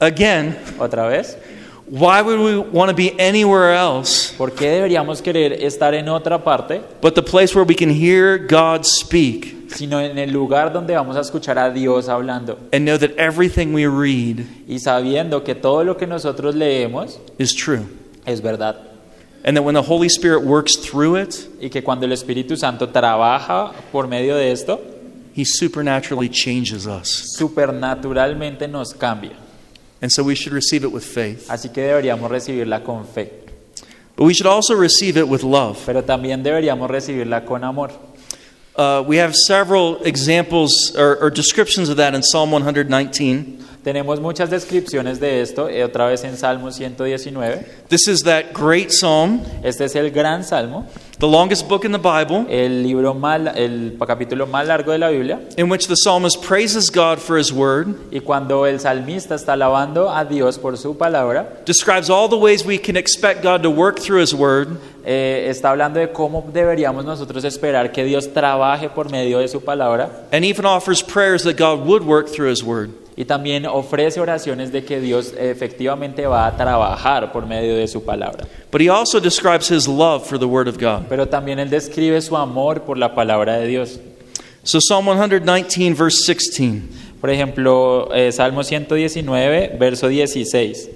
Again, 0.00 0.56
Otra 0.78 1.06
vez, 1.08 1.38
why 1.88 2.20
would 2.20 2.38
we 2.40 2.58
want 2.58 2.90
to 2.90 2.96
be 2.96 3.14
anywhere 3.18 3.74
else 3.74 4.34
¿por 4.36 4.52
qué 4.52 4.68
deberíamos 4.68 5.22
querer 5.22 5.52
estar 5.64 5.94
en 5.94 6.08
otra 6.08 6.42
parte, 6.42 6.80
but 7.00 7.14
the 7.14 7.22
place 7.22 7.54
where 7.54 7.64
we 7.66 7.74
can 7.74 7.90
hear 7.90 8.38
God 8.38 8.84
speak 8.84 9.54
sino 9.74 10.00
en 10.00 10.16
el 10.18 10.30
lugar 10.32 10.72
donde 10.72 10.94
vamos 10.94 11.16
a 11.16 11.20
escuchar 11.20 11.58
a 11.58 11.70
Dios 11.70 12.08
hablando? 12.08 12.58
and 12.72 12.84
know 12.84 12.96
that 12.98 13.10
everything 13.18 13.72
we 13.72 13.86
read 13.86 14.44
Y 14.68 14.78
sabiendo 14.78 15.44
que 15.44 15.54
todo 15.54 15.84
lo 15.84 15.96
que 15.96 16.06
nosotros 16.06 16.54
leemos 16.54 17.18
is 17.38 17.54
true? 17.54 17.84
es 18.24 18.40
verdad. 18.42 18.76
And 19.44 19.56
that 19.56 19.62
when 19.62 19.74
the 19.76 19.82
Holy 19.82 20.08
Spirit 20.08 20.42
works 20.42 20.74
through 20.76 21.14
it, 21.16 21.46
Y 21.60 21.68
que 21.68 21.80
cuando 21.84 22.04
el 22.04 22.10
Espíritu 22.12 22.56
Santo 22.56 22.88
trabaja 22.88 23.70
por 23.92 24.08
medio 24.08 24.34
de 24.34 24.50
esto, 24.50 24.80
He 25.36 25.44
supernaturally 25.44 26.28
changes 26.28 26.86
us. 26.86 27.36
supernaturalmente 27.38 28.66
nos 28.66 28.92
cambia. 28.92 29.32
And 30.02 30.12
so 30.12 30.22
we 30.22 30.34
should 30.34 30.52
receive 30.52 30.84
it 30.84 30.92
with 30.92 31.04
faith. 31.04 31.48
Así 31.48 31.72
que 31.72 31.82
deberíamos 31.82 32.30
recibirla 32.30 32.84
con 32.84 33.06
fe. 33.06 33.30
But 34.16 34.24
we 34.24 34.34
should 34.34 34.46
also 34.46 34.74
receive 34.74 35.16
it 35.16 35.28
with 35.28 35.42
love. 35.42 35.78
Pero 35.84 36.02
también 36.02 36.42
deberíamos 36.42 36.88
recibirla 36.88 37.44
con 37.44 37.64
amor. 37.64 37.90
Uh, 38.74 39.02
we 39.06 39.16
have 39.16 39.34
several 39.34 40.02
examples 40.02 40.94
or, 40.96 41.16
or 41.16 41.30
descriptions 41.30 41.88
of 41.88 41.96
that 41.96 42.14
in 42.14 42.22
Psalm 42.22 42.50
119. 42.50 43.64
Tenemos 43.86 44.18
muchas 44.20 44.50
descripciones 44.50 45.20
de 45.20 45.40
esto, 45.40 45.68
eh, 45.68 45.84
otra 45.84 46.08
vez 46.08 46.24
en 46.24 46.36
Salmo 46.36 46.72
119. 46.72 47.64
This 47.88 48.08
is 48.08 48.24
that 48.24 48.46
great 48.52 48.90
psalm, 48.90 49.40
Este 49.62 49.84
es 49.84 49.94
el 49.94 50.10
gran 50.10 50.42
Salmo, 50.42 50.86
the 51.20 51.26
longest 51.28 51.68
book 51.68 51.84
in 51.84 51.92
the 51.92 51.98
Bible, 51.98 52.46
el 52.50 52.82
libro 52.82 53.14
más, 53.14 53.40
el 53.54 53.96
capítulo 54.04 54.48
más 54.48 54.66
largo 54.66 54.90
de 54.90 54.98
la 54.98 55.10
Biblia. 55.10 55.38
in 55.56 55.70
which 55.70 55.86
the 55.86 55.94
psalmist 55.94 56.42
praises 56.42 56.90
God 56.90 57.20
for 57.20 57.38
his 57.38 57.52
word, 57.52 57.94
Y 58.10 58.18
cuando 58.18 58.66
el 58.66 58.80
salmista 58.80 59.36
está 59.36 59.52
alabando 59.52 60.10
a 60.10 60.24
Dios 60.24 60.58
por 60.58 60.76
su 60.76 60.96
palabra, 60.98 61.62
describes 61.64 62.10
all 62.10 62.28
the 62.28 62.34
ways 62.34 62.66
we 62.66 62.78
can 62.80 62.96
expect 62.96 63.44
God 63.44 63.62
to 63.62 63.70
work 63.70 64.00
through 64.00 64.20
his 64.20 64.34
word, 64.34 64.66
eh, 65.04 65.46
está 65.48 65.70
hablando 65.70 66.00
de 66.00 66.08
cómo 66.10 66.44
deberíamos 66.52 67.04
nosotros 67.04 67.44
esperar 67.44 67.92
que 67.92 68.02
Dios 68.02 68.32
trabaje 68.34 68.88
por 68.90 69.12
medio 69.12 69.38
de 69.38 69.46
su 69.46 69.60
palabra. 69.60 70.10
and 70.32 70.44
even 70.44 70.66
offers 70.66 71.00
prayers 71.04 71.44
that 71.44 71.56
God 71.56 71.86
would 71.86 72.02
work 72.02 72.26
through 72.26 72.50
his 72.50 72.64
word. 72.64 72.90
Y 73.16 73.24
también 73.24 73.64
ofrece 73.64 74.20
oraciones 74.20 74.70
de 74.72 74.84
que 74.84 75.00
Dios 75.00 75.32
efectivamente 75.38 76.26
va 76.26 76.46
a 76.46 76.56
trabajar 76.56 77.32
por 77.32 77.46
medio 77.46 77.74
de 77.74 77.88
su 77.88 78.04
palabra. 78.04 78.46
But 78.70 78.82
he 78.82 78.90
also 78.90 79.20
describes 79.20 79.70
his 79.70 79.88
love 79.88 80.26
for 80.26 80.38
the 80.38 80.46
word 80.46 80.68
of 80.68 80.76
God. 80.78 81.08
Pero 81.08 81.26
también 81.26 81.58
él 81.58 81.70
describe 81.70 82.20
su 82.20 82.36
amor 82.36 82.82
por 82.82 82.98
la 82.98 83.14
palabra 83.14 83.56
de 83.58 83.66
Dios. 83.66 83.98
So 84.64 84.80
Psalm 84.80 85.06
119, 85.06 85.94
verse 85.94 86.26
16. 86.26 86.82
Por 87.20 87.30
ejemplo, 87.30 88.10
eh, 88.12 88.30
Salmo 88.32 88.62
119, 88.62 89.76
verso 89.78 90.08
16. 90.08 90.90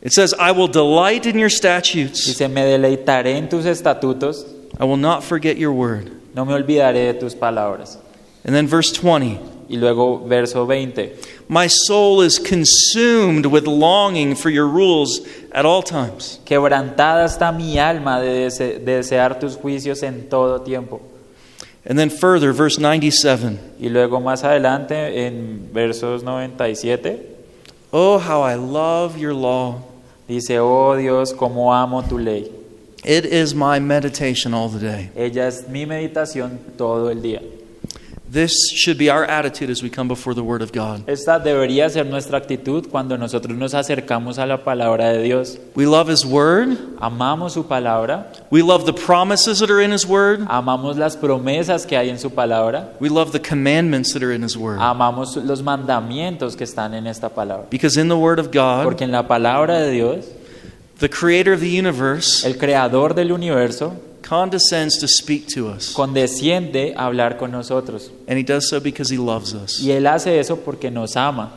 It 0.00 0.12
says, 0.12 0.34
I 0.38 0.52
will 0.52 0.68
delight 0.68 1.26
in 1.26 1.38
your 1.38 1.50
statutes. 1.50 2.24
Dice, 2.24 2.48
me 2.48 2.62
deleitaré 2.62 3.36
en 3.36 3.48
tus 3.48 3.66
estatutos, 3.66 4.46
I 4.80 4.84
will 4.84 4.96
not 4.96 5.22
forget 5.22 5.58
your 5.58 5.72
word. 5.72 6.10
no 6.34 6.44
me 6.44 6.54
olvidaré 6.54 7.12
de 7.12 7.14
tus 7.14 7.34
palabras. 7.34 7.98
And 8.44 8.54
then 8.54 8.68
verse 8.68 8.92
20. 8.92 9.57
Y 9.68 9.76
luego 9.76 10.18
verso 10.26 10.64
20. 10.66 11.14
My 11.48 11.66
soul 11.68 12.22
is 12.22 12.38
consumed 12.38 13.46
with 13.46 13.66
longing 13.66 14.34
for 14.34 14.50
your 14.50 14.66
rules 14.66 15.20
at 15.52 15.66
all 15.66 15.82
times. 15.82 16.40
Quebrantada 16.46 17.24
está 17.26 17.52
mi 17.52 17.78
alma 17.78 18.20
de, 18.20 18.46
dese- 18.46 18.78
de 18.78 18.96
desear 19.02 19.38
tus 19.38 19.56
juicios 19.56 20.02
en 20.02 20.28
todo 20.28 20.60
tiempo. 20.62 21.00
And 21.84 21.98
then 21.98 22.10
further, 22.10 22.52
verse 22.52 22.78
97. 22.78 23.58
Y 23.80 23.88
luego 23.88 24.20
más 24.20 24.42
adelante, 24.44 25.26
en 25.26 25.70
versos 25.72 26.22
97, 26.22 27.36
Oh, 27.92 28.18
how 28.18 28.42
I 28.42 28.54
love 28.56 29.16
your 29.16 29.32
law. 29.34 29.82
dice, 30.28 30.58
oh 30.58 30.94
Dios, 30.96 31.32
cómo 31.32 31.72
amo 31.74 32.02
tu 32.02 32.18
ley. 32.18 32.50
It 33.04 33.24
is 33.24 33.54
my 33.54 33.78
meditation 33.78 34.52
all 34.52 34.68
the 34.68 34.78
day. 34.80 35.10
Ella 35.16 35.46
es 35.46 35.66
mi 35.68 35.86
meditación 35.86 36.58
todo 36.76 37.08
el 37.10 37.22
día. 37.22 37.40
This 38.30 38.52
should 38.74 38.98
be 38.98 39.08
our 39.08 39.24
attitude 39.24 39.70
as 39.70 39.82
we 39.82 39.88
come 39.88 40.06
before 40.06 40.34
the 40.34 40.44
Word 40.44 40.60
of 40.60 40.70
God. 40.70 41.08
Esta 41.08 41.38
debería 41.38 41.88
ser 41.88 42.04
nuestra 42.04 42.36
actitud 42.36 42.86
cuando 42.90 43.16
nosotros 43.16 43.56
nos 43.56 43.72
acercamos 43.72 44.38
a 44.38 44.44
la 44.44 44.62
palabra 44.64 45.10
de 45.14 45.22
Dios. 45.22 45.56
We 45.74 45.86
love 45.86 46.10
His 46.10 46.26
Word. 46.26 46.76
Amamos 47.00 47.54
su 47.54 47.64
palabra, 47.66 48.30
We 48.50 48.60
love 48.60 48.84
the 48.84 48.92
promises 48.92 49.60
that 49.60 49.70
are 49.70 49.80
in 49.80 49.92
His 49.92 50.04
Word. 50.04 50.40
amamos 50.48 50.98
las 50.98 51.16
promesas 51.16 51.86
que 51.86 51.96
hay 51.96 52.10
en 52.10 52.18
su 52.18 52.28
palabra, 52.28 52.92
We 53.00 53.08
love 53.08 53.32
the 53.32 53.40
commandments 53.40 54.12
that 54.12 54.22
are 54.22 54.34
in 54.34 54.42
His 54.42 54.58
Word. 54.58 54.78
amamos 54.78 55.34
los 55.36 55.62
mandamientos 55.62 56.54
que 56.54 56.64
están 56.64 56.92
en 56.92 57.06
esta 57.06 57.30
palabra. 57.30 57.66
Because 57.70 57.96
in 57.98 58.08
the 58.08 58.18
Word 58.18 58.38
of 58.38 58.50
God, 58.52 58.84
Porque 58.84 59.04
en 59.04 59.10
la 59.12 59.26
palabra 59.26 59.78
de 59.80 59.90
Dios, 59.90 60.26
the 60.98 61.08
Creator 61.08 61.54
of 61.54 61.60
the 61.60 61.78
universe 61.78 62.44
el 62.46 62.58
creador 62.58 63.14
del 63.14 63.32
universo 63.32 63.94
condescends 64.28 64.98
to 64.98 65.06
speak 65.08 65.46
to 65.54 65.68
us. 65.68 65.92
condesciende 65.94 66.94
a 66.96 67.06
hablar 67.06 67.38
con 67.38 67.50
nosotros. 67.50 68.10
And 68.28 68.38
He 68.38 68.42
does 68.44 68.68
so 68.68 68.80
because 68.80 69.10
He 69.10 69.18
loves 69.18 69.54
us. 69.54 69.80
Y 69.80 69.90
Él 69.92 70.06
hace 70.06 70.38
eso 70.38 70.56
porque 70.56 70.90
nos 70.90 71.16
ama. 71.16 71.52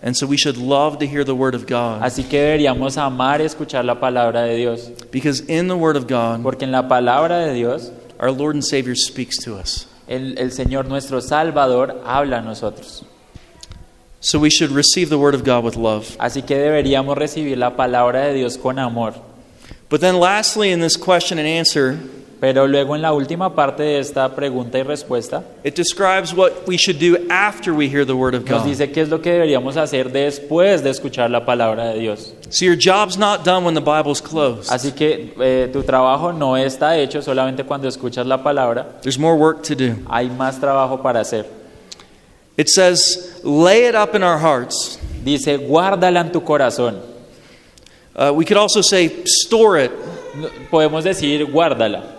And 0.00 0.14
so 0.16 0.26
we 0.26 0.36
should 0.36 0.56
love 0.56 0.98
to 1.00 1.06
hear 1.06 1.24
the 1.24 1.34
Word 1.34 1.54
of 1.56 1.66
God. 1.66 2.02
Así 2.02 2.22
que 2.22 2.38
deberíamos 2.40 2.96
amar 2.98 3.40
escuchar 3.40 3.84
la 3.84 3.98
palabra 3.98 4.42
de 4.42 4.56
Dios. 4.56 4.90
Because 5.10 5.40
in 5.48 5.66
the 5.66 5.76
Word 5.76 5.96
of 5.96 6.06
God, 6.06 6.42
Porque 6.42 6.62
en 6.64 6.70
la 6.70 6.86
palabra 6.86 7.38
de 7.46 7.54
Dios, 7.54 7.90
our 8.20 8.30
Lord 8.30 8.54
and 8.54 8.64
Savior 8.64 8.94
speaks 8.94 9.36
to 9.44 9.56
us. 9.56 9.86
el, 10.06 10.38
el 10.38 10.52
Señor 10.52 10.86
nuestro 10.86 11.20
Salvador 11.20 12.00
habla 12.06 12.38
a 12.38 12.42
nosotros. 12.42 13.04
So 14.20 14.38
we 14.38 14.50
should 14.50 14.70
receive 14.72 15.10
the 15.10 15.18
Word 15.18 15.34
of 15.34 15.44
God 15.44 15.64
with 15.64 15.76
love. 15.76 16.16
Así 16.18 16.42
que 16.42 16.56
deberíamos 16.56 17.16
recibir 17.16 17.56
la 17.58 17.76
palabra 17.76 18.20
de 18.26 18.34
Dios 18.34 18.56
con 18.56 18.78
amor. 18.78 19.14
But 19.90 20.00
then, 20.00 20.18
lastly, 20.18 20.70
in 20.70 20.80
this 20.80 20.96
question 20.96 21.38
and 21.38 21.46
answer, 21.48 21.98
Pero 22.40 22.68
luego 22.68 22.94
en 22.94 23.02
la 23.02 23.12
última 23.12 23.52
parte 23.52 23.82
de 23.82 23.98
esta 23.98 24.28
pregunta 24.36 24.78
y 24.78 24.84
respuesta 24.84 25.42
it 25.64 25.74
describes 25.74 26.32
what 26.32 26.68
we 26.68 26.76
should 26.76 27.00
do 27.00 27.16
after 27.28 27.74
we 27.74 27.88
hear 27.88 28.04
the 28.04 28.14
Word 28.14 28.36
of 28.36 28.48
nos 28.48 28.62
God. 28.62 28.68
dice 28.68 28.92
qué 28.92 29.00
es 29.02 29.08
lo 29.08 29.20
que 29.20 29.32
deberíamos 29.32 29.76
hacer 29.76 30.12
después 30.12 30.84
de 30.84 30.90
escuchar 30.90 31.30
la 31.30 31.44
palabra 31.44 31.86
de 31.86 31.98
Dios. 31.98 32.32
So 32.50 32.64
your 32.64 32.76
job's 32.76 33.18
not 33.18 33.44
done 33.44 33.64
when 33.64 33.74
the 33.74 33.80
Bible's 33.80 34.20
closed. 34.20 34.70
Así 34.70 34.92
que 34.92 35.34
eh, 35.40 35.68
tu 35.72 35.82
trabajo 35.82 36.32
no 36.32 36.56
está 36.56 36.96
hecho 36.96 37.20
solamente 37.22 37.64
cuando 37.64 37.88
escuchas 37.88 38.24
la 38.24 38.40
palabra, 38.40 39.00
There's 39.02 39.18
more 39.18 39.34
work 39.36 39.64
to 39.64 39.74
do. 39.74 39.96
hay 40.08 40.28
más 40.30 40.60
trabajo 40.60 41.02
para 41.02 41.18
hacer. 41.18 41.44
It 42.56 42.68
says, 42.68 43.40
lay 43.42 43.86
it 43.88 43.96
up 43.96 44.14
in 44.14 44.22
our 44.22 44.38
hearts. 44.38 45.00
Dice, 45.24 45.56
guárdala 45.56 46.20
en 46.20 46.30
tu 46.30 46.42
corazón. 46.44 47.00
Uh, 48.18 48.32
we 48.34 48.44
could 48.44 48.56
also 48.56 48.80
say, 48.80 49.24
store 49.24 49.78
it. 49.78 49.92
Podemos 50.72 51.04
decir, 51.04 51.46
guárdala. 51.46 52.16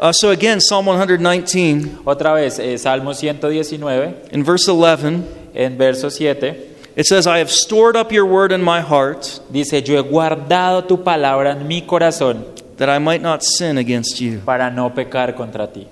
Uh, 0.00 0.10
so 0.12 0.30
again, 0.30 0.60
Psalm 0.60 0.84
119, 0.86 2.04
Otra 2.04 2.34
vez, 2.34 2.58
eh, 2.58 2.76
Salmo 2.76 3.12
119, 3.12 4.14
in 4.32 4.42
verse 4.42 4.68
11, 4.68 5.24
en 5.54 5.78
verso 5.78 6.10
7, 6.10 6.54
it 6.96 7.06
says, 7.06 7.26
I 7.26 7.38
have 7.38 7.50
stored 7.50 7.96
up 7.96 8.10
your 8.10 8.26
word 8.26 8.52
in 8.52 8.62
my 8.62 8.80
heart 8.80 9.40
dice, 9.50 9.80
yo 9.82 10.02
he 10.02 10.02
guardado 10.02 10.86
tu 10.86 10.98
palabra 10.98 11.52
en 11.52 11.68
mi 11.68 11.82
corazón 11.82 12.44
that 12.76 12.90
I 12.90 12.98
might 12.98 13.22
not 13.22 13.42
sin 13.42 13.78
against 13.78 14.20
you. 14.20 14.40
para 14.44 14.70
no 14.70 14.90
pecar 14.90 15.34
contra 15.34 15.66
ti. 15.66 15.86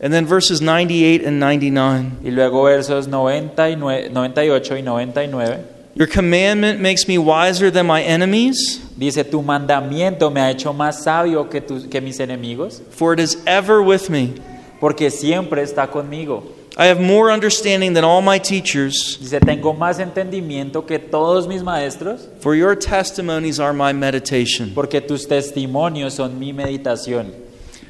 And 0.00 0.12
then 0.12 0.26
verses 0.26 0.60
98 0.60 1.24
and 1.24 1.38
99. 1.38 2.18
Y 2.24 2.30
luego 2.30 2.64
versos 2.64 3.06
99 3.06 4.10
98 4.10 4.76
y 4.76 4.82
99, 4.82 5.75
Your 5.96 6.06
commandment 6.06 6.78
makes 6.80 7.08
me 7.08 7.16
wiser 7.16 7.70
than 7.70 7.86
my 7.86 8.02
enemies, 8.02 8.78
dice, 8.98 9.24
tu 9.30 9.40
mandamiento 9.42 10.30
me 10.30 10.40
ha 10.42 10.50
hecho 10.50 10.72
más 10.74 11.02
sabio 11.02 11.48
que, 11.48 11.60
tus- 11.62 11.86
que 11.86 12.00
mis 12.02 12.18
enemigos, 12.20 12.82
for 12.90 13.14
it 13.14 13.18
is 13.20 13.38
ever 13.46 13.80
with 13.82 14.10
me. 14.10 14.34
porque 14.78 15.10
siempre 15.10 15.62
está 15.62 15.90
conmigo. 15.90 16.42
I 16.78 16.88
have 16.88 17.00
more 17.00 17.30
understanding 17.32 17.94
than 17.94 18.04
all 18.04 18.20
my 18.20 18.38
teachers, 18.38 19.16
Dice, 19.18 19.40
tengo 19.40 19.72
más 19.72 19.98
entendimiento 19.98 20.86
que 20.86 20.98
todos 20.98 21.48
mis 21.48 21.62
maestros, 21.62 22.28
for 22.40 22.54
your 22.54 22.74
testimonies 22.76 23.58
are 23.58 23.72
my 23.72 23.94
meditation. 23.94 24.72
porque 24.74 25.00
tus 25.00 25.24
testimonios 25.26 26.12
son 26.12 26.38
mi 26.38 26.52
meditación. 26.52 27.32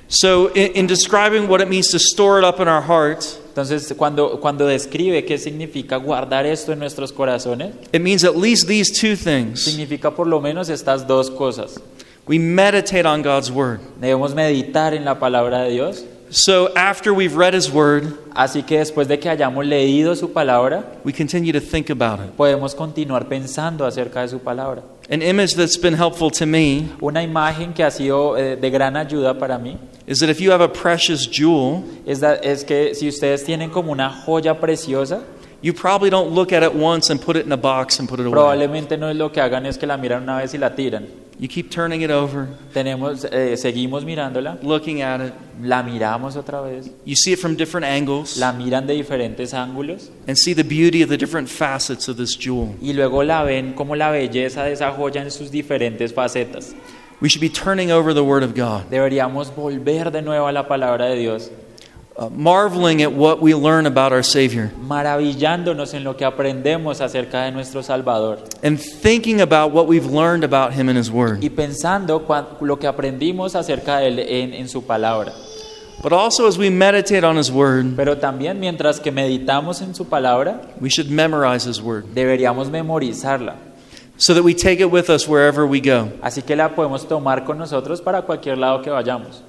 So, 0.07 0.53
in, 0.55 0.71
in 0.77 0.87
describing 0.87 1.49
what 1.49 1.61
it 1.61 1.69
means 1.69 1.89
to 1.89 1.99
store 1.99 2.39
it 2.39 2.45
up 2.45 2.61
in 2.61 2.69
our 2.69 2.83
hearts, 2.83 3.41
Entonces, 3.57 3.95
cuando, 3.97 4.39
cuando 4.39 4.67
describe 4.67 5.25
qué 5.25 5.39
significa 5.39 5.97
guardar 5.97 6.45
esto 6.45 6.75
en 6.75 6.79
nuestros 6.79 7.11
corazones, 7.11 7.73
it 7.91 8.03
means 8.03 8.23
at 8.23 8.37
least 8.37 8.69
these 8.69 8.93
two 8.93 9.17
things. 9.17 9.65
significa 9.65 10.11
por 10.11 10.27
lo 10.27 10.43
menos 10.43 10.69
estas 10.69 11.07
dos 11.07 11.31
cosas. 11.31 11.81
We 12.27 12.39
meditate 12.39 13.07
on 13.07 13.23
God's 13.23 13.51
word. 13.51 13.81
Debemos 13.99 14.35
meditar 14.35 14.93
en 14.93 15.07
la 15.07 15.19
palabra 15.19 15.63
de 15.63 15.71
Dios. 15.71 16.05
So, 16.31 16.75
after 16.75 17.15
we've 17.15 17.37
read 17.37 17.55
his 17.55 17.71
word, 17.71 18.13
Así 18.37 18.63
que 18.63 18.79
después 18.79 19.09
de 19.09 19.19
que 19.19 19.31
hayamos 19.31 19.65
leído 19.65 20.15
su 20.15 20.31
palabra, 20.31 20.85
we 21.05 21.13
continue 21.13 21.53
to 21.53 21.61
think 21.61 21.89
about 21.89 22.21
it. 22.21 22.31
podemos 22.37 22.75
continuar 22.75 23.27
pensando 23.29 23.87
acerca 23.87 24.21
de 24.21 24.29
su 24.29 24.41
palabra. 24.41 24.83
An 25.09 25.23
image 25.23 25.55
that's 25.55 25.81
been 25.81 25.95
helpful 25.95 26.31
to 26.33 26.45
me 26.45 26.89
Una 27.01 27.23
imagen 27.23 27.73
que 27.73 27.83
ha 27.83 27.91
sido 27.91 28.37
eh, 28.37 28.57
de 28.57 28.71
gran 28.71 28.97
ayuda 28.97 29.39
para 29.39 29.57
mí 29.57 29.79
is 30.07 30.19
that 30.19 30.29
if 30.29 30.39
you 30.39 30.53
have 30.53 30.61
a 30.61 30.69
precious 30.69 31.27
jewel, 31.27 31.85
es, 32.07 32.23
es 32.43 32.65
que 32.65 32.95
si 32.95 33.09
ustedes 33.09 33.43
tienen 33.45 33.71
como 33.71 33.91
una 33.91 34.11
joya 34.11 34.61
preciosa, 34.61 35.23
you 35.63 35.73
probably 35.73 36.11
don't 36.11 36.33
look 36.35 36.53
at 36.53 36.63
it 36.63 36.75
once 36.75 37.11
and 37.11 37.21
put 37.21 37.37
it 37.37 37.47
in 37.47 37.53
a 37.53 37.57
box 37.57 37.99
and 37.99 38.09
put 38.09 38.21
it 38.21 38.27
away. 38.27 38.33
probablemente 38.33 38.97
no 38.99 39.09
es 39.09 39.17
lo 39.17 39.31
que 39.33 39.41
hagan 39.41 39.67
es 39.67 39.79
que 39.79 39.87
la 39.87 39.97
miran 39.97 40.23
una 40.23 40.39
vez 40.39 40.55
y 40.55 40.59
la 40.59 40.75
tiran. 40.75 41.07
You 41.39 41.49
keep 41.49 41.71
turning 41.71 42.01
it 42.01 42.11
over, 42.11 42.47
Tenemos, 42.73 43.27
eh, 43.31 43.59
seguimos 43.59 44.07
mirándola, 44.07 44.59
looking 44.63 45.03
at 45.03 45.21
it. 45.21 45.35
la 45.63 45.83
miramos 45.83 46.35
otra 46.35 46.63
vez, 46.63 46.91
You 47.05 47.15
see 47.15 47.33
it 47.33 47.39
from 47.39 47.57
different 47.57 47.85
angles 47.87 48.39
la 48.39 48.53
miran 48.53 48.87
de 48.87 48.95
diferentes 48.95 49.53
ángulos 49.53 50.11
and 50.27 50.37
see 50.39 50.55
the 50.55 50.65
beauty 50.65 51.03
of 51.03 51.11
the 51.11 51.19
different 51.19 51.49
facets 51.49 52.09
of 52.09 52.17
this 52.17 52.35
jewel. 52.39 52.75
y 52.81 52.95
luego 52.95 53.23
la 53.23 53.43
ven 53.43 53.75
como 53.75 53.95
la 53.97 54.11
belleza 54.11 54.65
de 54.65 54.73
esa 54.73 54.93
joya 54.93 55.21
en 55.23 55.31
sus 55.31 55.51
diferentes 55.51 56.15
facetas. 56.15 56.75
We 57.21 57.29
should 57.29 57.41
be 57.43 57.49
turning 57.51 57.91
over 57.93 58.15
the 58.15 58.23
Word 58.25 58.43
of 58.43 58.55
God, 58.55 58.91
Deberíamos 58.91 59.55
volver 59.55 60.11
de 60.11 60.23
nuevo 60.23 60.47
a 60.47 60.53
la 60.53 60.67
palabra 60.69 61.05
de 61.07 61.17
Dios, 61.17 61.51
uh, 62.19 62.29
marveling 62.31 63.03
at 63.03 63.13
what 63.13 63.41
we 63.41 63.55
learn 63.55 63.87
about 63.87 64.13
our 64.13 64.23
Savior, 64.23 64.71
maravillándonos 64.81 65.95
en 65.95 66.05
lo 66.05 66.17
que 66.17 66.25
aprendemos 66.25 67.01
acerca 67.01 67.43
de 67.45 67.53
nuestro 67.53 67.83
Salvador 67.83 68.39
and 68.63 68.79
thinking 68.79 69.41
about 69.41 69.73
what 69.73 69.87
we've 69.87 70.07
learned 70.11 70.45
about 70.45 70.73
Him 70.73 70.89
in 70.89 70.97
His 70.97 71.11
Word. 71.11 71.43
y 71.43 71.51
pensando 71.51 72.25
lo 72.61 72.79
que 72.79 72.87
aprendimos 72.87 73.55
acerca 73.55 73.99
de 73.99 74.09
Él 74.09 74.19
en, 74.21 74.55
en 74.55 74.69
su 74.69 74.83
palabra. 74.85 75.33
But 76.03 76.13
also, 76.13 76.47
as 76.47 76.59
we 76.59 76.69
meditate 76.71 77.25
on 77.25 77.39
His 77.39 77.51
Word, 77.51 77.97
Pero 77.97 78.19
también 78.19 78.61
mientras 78.61 79.01
que 79.01 79.11
meditamos 79.11 79.81
en 79.81 79.95
su 79.95 80.05
palabra, 80.07 80.61
we 80.81 80.89
should 80.91 81.11
memorize 81.11 81.67
His 81.69 81.81
Word 81.81 82.05
deberíamos 82.15 82.71
memorizarla. 82.71 83.57
so 84.19 84.33
that 84.33 84.43
we 84.43 84.55
take 84.55 84.81
it 84.81 84.91
with 84.91 85.11
us 85.11 85.29
wherever 85.29 85.67
we 85.67 85.79
go. 85.81 86.09
Así 86.23 86.41
que 86.43 86.57
la 86.57 86.75
podemos 86.75 87.07
tomar 87.07 87.45
con 87.45 87.59
nosotros 87.59 88.01
para 88.01 88.23
cualquier 88.23 88.57
lado 88.57 88.81
que 88.81 88.89
vayamos. 88.91 89.43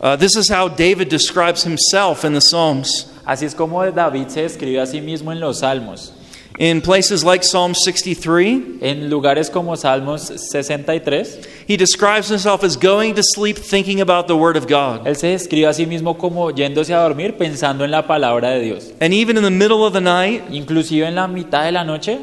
Uh, 0.00 0.16
this 0.16 0.34
is 0.34 0.48
how 0.48 0.66
David 0.66 1.10
describes 1.10 1.62
himself 1.62 2.24
in 2.24 2.32
the 2.32 2.40
Psalms. 2.40 3.06
Así 3.26 3.44
es 3.44 3.54
como 3.54 3.84
David 3.90 4.28
se 4.28 4.42
describe 4.42 4.80
a 4.80 4.86
sí 4.86 5.02
mismo 5.02 5.30
en 5.30 5.40
los 5.40 5.60
salmos. 5.60 6.14
In 6.58 6.80
places 6.80 7.22
like 7.22 7.42
Psalm 7.44 7.74
63, 7.74 8.82
En 8.82 9.08
lugares 9.08 9.50
como 9.50 9.76
Salmos 9.76 10.22
63, 10.52 11.40
he 11.66 11.76
describes 11.76 12.28
himself 12.28 12.64
as 12.64 12.76
going 12.76 13.14
to 13.14 13.22
sleep 13.22 13.56
thinking 13.56 14.00
about 14.00 14.26
the 14.26 14.36
Word 14.36 14.56
of 14.56 14.66
God. 14.66 15.06
él 15.06 15.16
se 15.16 15.28
describe 15.28 15.68
a 15.68 15.72
sí 15.72 15.86
mismo 15.86 16.18
como 16.18 16.50
yéndose 16.50 16.92
a 16.92 17.02
dormir 17.02 17.36
pensando 17.36 17.84
en 17.84 17.90
la 17.90 18.06
palabra 18.06 18.50
de 18.50 18.60
Dios. 18.60 18.92
And 19.00 19.12
even 19.14 19.36
in 19.36 19.42
the 19.42 19.50
middle 19.50 19.84
of 19.84 19.92
the 19.92 20.00
night, 20.00 20.42
Inclusive 20.50 21.06
en 21.06 21.14
la 21.14 21.28
mitad 21.28 21.64
de 21.64 21.72
la 21.72 21.84
noche, 21.84 22.18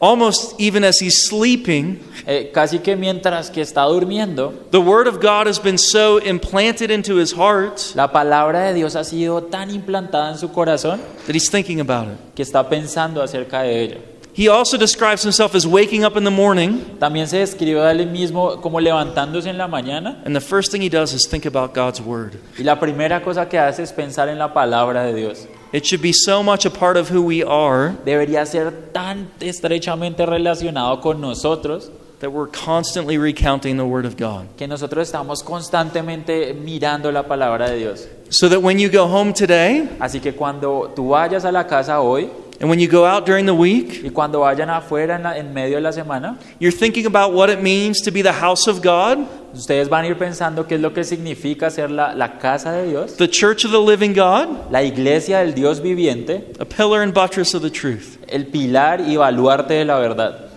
almost 0.00 0.58
even 0.58 0.82
as 0.82 0.98
he's 1.00 1.26
sleeping, 1.28 2.00
eh, 2.26 2.50
casi 2.52 2.78
que 2.78 2.96
mientras 2.96 3.50
que 3.50 3.60
está 3.60 3.82
durmiendo, 3.84 4.52
the 4.70 4.78
Word 4.80 5.06
of 5.06 5.20
God 5.20 5.46
has 5.46 5.58
been 5.62 5.78
so 5.78 6.18
implanted 6.18 6.90
into 6.90 7.18
his 7.20 7.32
heart 7.32 7.94
la 7.94 8.10
palabra 8.10 8.62
de 8.68 8.74
Dios 8.74 8.96
ha 8.96 9.04
sido 9.04 9.42
tan 9.44 9.70
implantada 9.70 10.30
en 10.32 10.38
su 10.38 10.50
corazón 10.50 11.00
that 11.26 11.34
he's 11.34 11.50
thinking 11.50 11.80
about 11.80 12.08
it. 12.08 12.18
que 12.34 12.42
está 12.42 12.68
pensando 12.68 13.22
acerca 13.22 13.62
de 13.62 13.80
ella. 13.82 13.96
He 14.32 14.48
also 14.48 14.78
describes 14.78 15.22
himself 15.24 15.54
as 15.56 15.66
waking 15.66 16.04
up 16.04 16.16
in 16.16 16.22
the 16.24 16.30
morning, 16.30 16.78
También 17.00 17.26
se 17.26 17.38
describe 17.38 17.80
a 17.80 17.90
él 17.90 18.06
mismo 18.06 18.60
como 18.62 18.80
levantándose 18.80 19.50
en 19.50 19.58
la 19.58 19.66
mañana 19.68 20.22
and 20.24 20.34
the 20.34 20.40
first 20.40 20.70
thing 20.72 20.80
he 20.80 20.88
does 20.88 21.12
is 21.12 21.28
think 21.28 21.44
about 21.46 21.74
God's 21.74 22.00
Word. 22.00 22.36
y 22.56 22.62
la 22.62 22.78
primera 22.78 23.22
cosa 23.22 23.48
que 23.48 23.58
hace 23.58 23.82
es 23.82 23.92
pensar 23.92 24.28
en 24.28 24.38
la 24.38 24.54
palabra 24.54 25.02
de 25.02 25.14
Dios. 25.14 25.46
It 25.72 25.84
should 25.86 26.02
be 26.02 26.12
so 26.12 26.42
much 26.42 26.66
a 26.66 26.70
part 26.70 26.96
of 26.96 27.10
who 27.10 27.22
we 27.22 27.42
are 27.44 27.94
Debería 28.04 28.44
ser 28.46 28.72
tan 28.92 29.28
estrechamente 29.40 30.26
relacionado 30.26 31.00
con 31.00 31.20
nosotros 31.20 31.90
that 32.18 32.30
we're 32.30 32.48
constantly 32.50 33.16
recounting 33.16 33.76
the 33.76 33.84
Word 33.84 34.04
of 34.04 34.16
God. 34.16 34.46
que 34.56 34.66
nosotros 34.66 35.06
estamos 35.08 35.42
constantemente 35.42 36.52
mirando 36.54 37.10
la 37.12 37.22
palabra 37.22 37.70
de 37.70 37.78
Dios. 37.78 38.06
So 38.30 38.48
that 38.48 38.60
when 38.62 38.78
you 38.78 38.88
go 38.90 39.06
home 39.06 39.32
today, 39.32 39.88
Así 40.00 40.20
que 40.20 40.32
cuando 40.34 40.92
tú 40.94 41.08
vayas 41.10 41.44
a 41.44 41.52
la 41.52 41.64
casa 41.66 42.00
hoy 42.00 42.28
and 42.60 42.68
when 42.68 42.78
you 42.78 42.88
go 42.88 43.06
out 43.06 43.24
during 43.24 43.46
the 43.46 43.54
week, 43.54 44.02
y 44.04 44.10
cuando 44.10 44.40
vayan 44.40 44.68
afuera 44.68 45.16
en, 45.16 45.22
la- 45.22 45.36
en 45.38 45.54
medio 45.54 45.76
de 45.76 45.80
la 45.80 45.92
semana, 45.92 46.36
you're 46.58 46.76
thinking 46.76 47.06
about 47.06 47.32
what 47.32 47.48
it 47.48 47.60
means 47.62 48.02
to 48.02 48.10
be 48.10 48.20
the 48.22 48.32
house 48.34 48.68
of 48.68 48.82
God, 48.82 49.26
ustedes 49.52 49.88
van 49.88 50.04
a 50.04 50.08
ir 50.08 50.16
pensando 50.16 50.66
qué 50.66 50.76
es 50.76 50.80
lo 50.80 50.92
que 50.92 51.04
significa 51.04 51.70
ser 51.70 51.90
la, 51.90 52.14
la 52.14 52.38
casa 52.38 52.72
de 52.72 52.88
Dios, 52.88 53.16
the 53.16 53.28
church 53.28 53.64
of 53.64 53.72
the 53.72 53.78
living 53.78 54.14
God, 54.14 54.70
la 54.70 54.82
iglesia 54.82 55.38
del 55.38 55.54
Dios 55.54 55.80
viviente, 55.80 56.52
a 56.58 56.64
pillar 56.64 57.02
and 57.02 57.12
buttress 57.12 57.54
of 57.54 57.62
the 57.62 57.70
truth. 57.70 58.18
el 58.28 58.46
pilar 58.46 59.00
y 59.00 59.16
baluarte 59.16 59.74
de 59.74 59.84
la 59.84 59.98
verdad. 59.98 60.50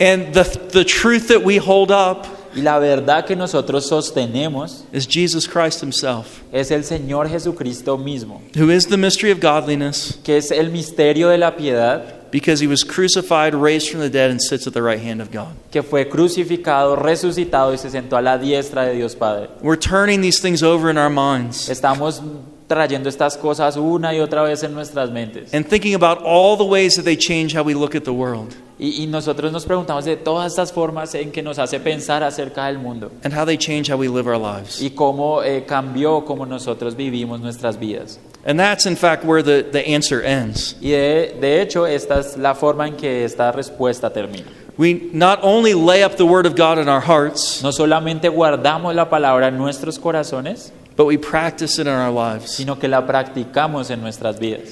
And 0.00 0.32
the, 0.32 0.44
the 0.72 0.84
truth 0.84 1.28
that 1.28 1.42
we 1.44 1.58
hold 1.58 1.90
up 1.90 2.26
Y 2.54 2.62
la 2.62 2.80
verdad 2.80 3.24
que 3.24 3.36
nosotros 3.36 3.86
sostenemos 3.86 4.84
is 4.92 5.06
Jesus 5.06 5.46
Christ 5.46 5.82
Himself, 5.82 6.42
es 6.50 6.72
el 6.72 6.82
Señor 6.82 7.28
Jesucristo 7.28 7.96
mismo, 7.96 8.42
who 8.56 8.70
is 8.70 8.88
the 8.88 8.96
mystery 8.96 9.30
of 9.30 9.38
godliness 9.40 10.18
que 10.24 10.36
es 10.36 10.50
el 10.50 10.70
misterio 10.70 11.28
de 11.28 11.38
la 11.38 11.54
piedad, 11.54 12.19
because 12.30 12.60
He 12.62 12.66
was 12.68 12.84
crucified, 12.84 13.54
raised 13.54 13.90
from 13.90 14.00
the 14.00 14.10
dead, 14.10 14.30
and 14.30 14.40
sits 14.40 14.66
at 14.66 14.72
the 14.72 14.82
right 14.82 15.00
hand 15.00 15.20
of 15.20 15.30
God. 15.32 15.48
que 15.70 15.82
fue 15.82 16.08
crucificado, 16.08 16.96
resucitado 16.96 17.72
y 17.72 17.78
se 17.78 17.90
sentó 17.90 18.16
a 18.16 18.22
la 18.22 18.38
diestra 18.38 18.84
de 18.86 18.94
Dios 18.94 19.14
Padre. 19.14 19.48
We're 19.62 19.78
turning 19.78 20.20
these 20.22 20.40
things 20.40 20.62
over 20.62 20.90
in 20.90 20.98
our 20.98 21.10
minds 21.10 21.68
Estamos 21.68 22.22
trayendo 22.68 23.08
estas 23.08 23.36
cosas 23.36 23.76
una 23.76 24.14
y 24.14 24.20
otra 24.20 24.42
vez 24.42 24.62
en 24.62 24.72
nuestras 24.74 25.10
mentes. 25.10 25.52
and 25.52 25.66
thinking 25.66 25.94
about 25.94 26.18
all 26.24 26.56
the 26.56 26.64
ways 26.64 26.94
that 26.94 27.04
they 27.04 27.16
change 27.16 27.52
how 27.52 27.64
we 27.64 27.74
look 27.74 27.94
at 27.96 28.04
the 28.04 28.12
world 28.12 28.54
Y, 28.78 29.02
y 29.02 29.06
nosotros 29.08 29.50
nos 29.52 29.66
preguntamos 29.66 30.04
de 30.04 30.16
todas 30.16 30.52
estas 30.52 30.72
formas 30.72 31.14
en 31.14 31.32
que 31.32 31.42
nos 31.42 31.58
hace 31.58 31.80
pensar 31.80 32.22
acerca 32.22 32.66
del 32.66 32.78
mundo 32.78 33.10
and 33.24 33.34
how 33.34 33.44
they 33.44 33.58
change 33.58 33.90
how 33.90 33.96
we 33.98 34.06
live 34.08 34.28
our 34.28 34.38
lives. 34.38 34.80
y 34.80 34.90
cómo 34.90 35.42
eh, 35.42 35.64
cambió 35.66 36.24
cómo 36.24 36.46
nosotros 36.46 36.94
vivimos 36.96 37.40
nuestras 37.40 37.78
vidas. 37.78 38.20
And 38.44 38.58
that's, 38.58 38.86
in 38.86 38.96
fact, 38.96 39.24
where 39.24 39.42
the, 39.42 39.68
the 39.70 39.86
answer 39.86 40.22
ends. 40.22 40.74
Y 40.80 40.90
de, 40.90 41.36
de 41.40 41.60
hecho, 41.60 41.84
esta 41.86 42.18
es 42.20 42.36
la 42.38 42.54
forma 42.54 42.86
en 42.86 42.96
que 42.96 43.24
esta 43.24 43.52
respuesta 43.52 44.10
termina. 44.12 44.46
we 44.78 44.94
not 45.12 45.38
only 45.42 45.74
lay 45.74 46.02
up 46.02 46.16
the 46.16 46.24
Word 46.24 46.46
of 46.46 46.56
God 46.56 46.78
in 46.78 46.88
our 46.88 47.00
hearts, 47.02 47.62
No 47.62 47.70
solamente 47.70 48.30
guardamos 48.30 48.94
la 48.94 49.10
palabra 49.10 49.48
en 49.48 49.58
nuestros 49.58 49.98
corazones, 49.98 50.72
but 50.96 51.04
we 51.04 51.18
practice 51.18 51.78
it 51.78 51.86
in 51.86 51.92
our 51.92 52.10
lives. 52.10 52.52
sino 52.56 52.76
que 52.78 52.88
la 52.88 53.02
practicamos 53.06 53.90
en 53.90 54.00
nuestras 54.00 54.38
vidas. 54.38 54.70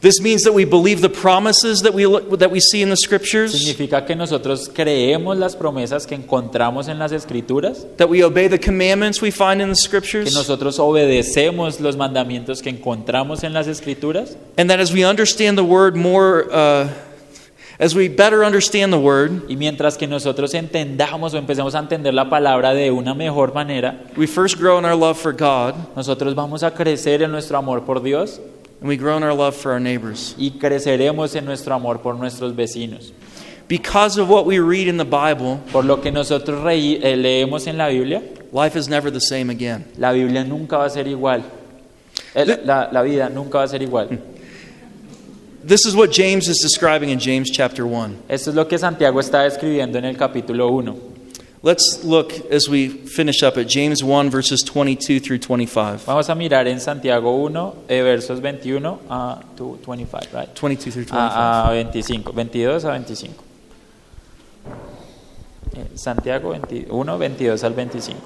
This 0.00 0.18
means 0.18 0.44
that 0.44 0.54
we 0.54 0.64
believe 0.64 1.02
the 1.02 1.10
promises 1.10 1.82
that 1.82 1.92
we, 1.92 2.06
look, 2.06 2.38
that 2.38 2.50
we 2.50 2.58
see 2.58 2.80
in 2.80 2.88
the 2.88 2.96
Scriptures, 2.96 3.52
Significa 3.52 4.06
que 4.06 4.16
nosotros 4.16 4.70
creemos 4.72 5.36
las 5.36 5.54
promesas 5.54 6.06
que 6.06 6.14
encontramos 6.14 6.88
en 6.88 6.98
las 6.98 7.12
escrituras, 7.12 7.86
that 7.98 8.08
we 8.08 8.22
obey 8.22 8.48
the 8.48 8.58
commandments 8.58 9.20
we 9.20 9.30
find 9.30 9.60
in 9.60 9.68
the 9.68 9.76
scriptures. 9.76 10.26
que 10.26 10.34
nosotros 10.34 10.78
obedecemos 10.78 11.80
los 11.80 11.98
mandamientos 11.98 12.62
que 12.62 12.70
encontramos 12.70 13.44
en 13.44 13.52
las 13.52 13.66
escrituras 13.66 14.38
and 14.56 14.70
that 14.70 14.80
as 14.80 14.90
we 14.90 15.04
understand 15.04 15.58
the 15.58 15.64
Word 15.64 15.96
more, 15.96 16.46
uh, 16.50 16.88
as 17.78 17.94
we 17.94 18.08
better 18.08 18.42
understand 18.42 18.94
the 18.94 18.98
Word, 18.98 19.50
y 19.50 19.56
mientras 19.56 19.98
que 19.98 20.06
nosotros 20.06 20.54
entendamos 20.54 21.34
o 21.34 21.36
empecemos 21.36 21.74
a 21.74 21.78
entender 21.78 22.14
la 22.14 22.30
palabra 22.30 22.72
de 22.72 22.90
una 22.90 23.14
mejor 23.14 23.52
manera, 23.52 24.02
we 24.16 24.26
first 24.26 24.58
grow 24.58 24.78
in 24.78 24.86
our 24.86 24.96
love 24.96 25.18
for 25.18 25.34
God, 25.34 25.74
nosotros 25.94 26.34
vamos 26.34 26.62
a 26.62 26.70
crecer 26.70 27.22
en 27.22 27.30
nuestro 27.30 27.58
amor 27.58 27.84
por 27.84 28.02
Dios 28.02 28.40
and 28.80 28.88
we 28.88 28.96
grow 28.96 29.16
in 29.16 29.22
our 29.22 29.34
love 29.34 29.54
for 29.54 29.72
our 29.72 29.80
neighbors. 29.80 30.34
y 30.38 30.52
creceremos 30.58 31.34
en 31.34 31.44
nuestro 31.44 31.74
amor 31.74 31.98
por 32.00 32.14
nuestros 32.16 32.54
vecinos. 32.54 33.12
Because 33.68 34.18
of 34.18 34.28
what 34.28 34.46
we 34.46 34.58
read 34.58 34.88
in 34.88 34.96
the 34.96 35.04
Bible, 35.04 35.60
Por 35.70 35.84
lo 35.84 36.00
que 36.00 36.10
nosotros 36.10 36.60
eh, 36.66 37.14
leemos 37.16 37.66
en 37.68 37.76
la 37.78 37.88
Biblia, 37.88 38.20
life 38.52 38.74
is 38.76 38.88
never 38.88 39.10
the 39.12 39.20
same 39.20 39.48
again. 39.50 39.84
la 39.96 40.10
Biblia 40.12 40.42
nunca 40.44 40.78
va 40.78 40.86
a 40.86 40.90
ser 40.90 41.06
igual. 41.06 41.42
Eh, 42.34 42.44
la- 42.44 42.58
la- 42.64 42.88
la 42.92 43.02
vida 43.02 43.28
nunca 43.28 43.58
va 43.58 43.64
a 43.64 43.68
ser 43.68 43.80
igual. 43.82 44.08
This 45.64 45.84
is 45.86 45.94
what 45.94 46.10
James 46.10 46.48
is 46.48 46.58
describing 46.62 47.10
in 47.10 47.18
James 47.20 47.50
chapter 47.50 47.84
1. 47.86 48.16
Esto 48.28 48.50
es 48.50 48.56
lo 48.56 48.66
que 48.66 48.78
Santiago 48.78 49.20
está 49.20 49.42
describiendo 49.42 49.98
en 49.98 50.06
el 50.06 50.16
capítulo 50.16 50.68
1. 50.68 50.96
Let's 51.62 52.02
look 52.04 52.32
as 52.50 52.70
we 52.70 52.88
finish 52.88 53.42
up 53.42 53.58
at 53.58 53.68
James 53.68 54.02
1, 54.02 54.30
verses 54.30 54.62
22 54.62 55.20
through 55.20 55.40
25. 55.40 56.04
Vamos 56.04 56.30
a 56.30 56.34
mirar 56.34 56.66
en 56.66 56.80
Santiago 56.80 57.36
1, 57.36 57.84
eh, 57.86 58.00
versos 58.02 58.40
21 58.40 58.98
a 59.10 59.44
to 59.56 59.78
25, 59.82 60.32
right? 60.32 60.54
22 60.54 60.90
through 60.90 61.04
25. 61.04 61.20
A, 61.20 61.70
a 61.70 61.82
25, 61.82 62.32
22 62.32 62.70
a 62.70 62.80
25. 62.80 63.30
Eh, 65.76 65.84
Santiago 65.96 66.54
21, 66.54 66.88
22 66.88 67.50
al 67.50 67.58
25. 67.58 68.16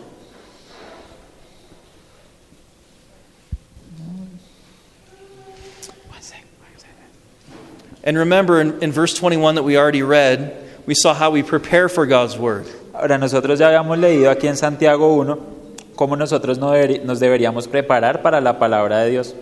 And 8.06 8.18
remember, 8.18 8.60
in, 8.60 8.80
in 8.80 8.92
verse 8.92 9.14
21 9.14 9.54
that 9.54 9.62
we 9.62 9.78
already 9.78 10.02
read, 10.02 10.54
we 10.86 10.94
saw 10.94 11.14
how 11.14 11.30
we 11.30 11.42
prepare 11.42 11.88
for 11.88 12.06
God's 12.06 12.36
word. 12.36 12.66
Ahora 12.94 13.18
nosotros 13.18 13.58
ya 13.58 13.66
habíamos 13.66 13.98
leído 13.98 14.30
aquí 14.30 14.46
en 14.46 14.56
Santiago 14.56 15.14
1 15.14 15.38
cómo 15.96 16.16
nosotros 16.16 16.58
nos 16.58 17.20
deberíamos 17.20 17.68
preparar 17.68 18.22
para 18.22 18.40
la 18.40 18.58
palabra 18.58 19.00
de 19.00 19.10
Dios. 19.10 19.34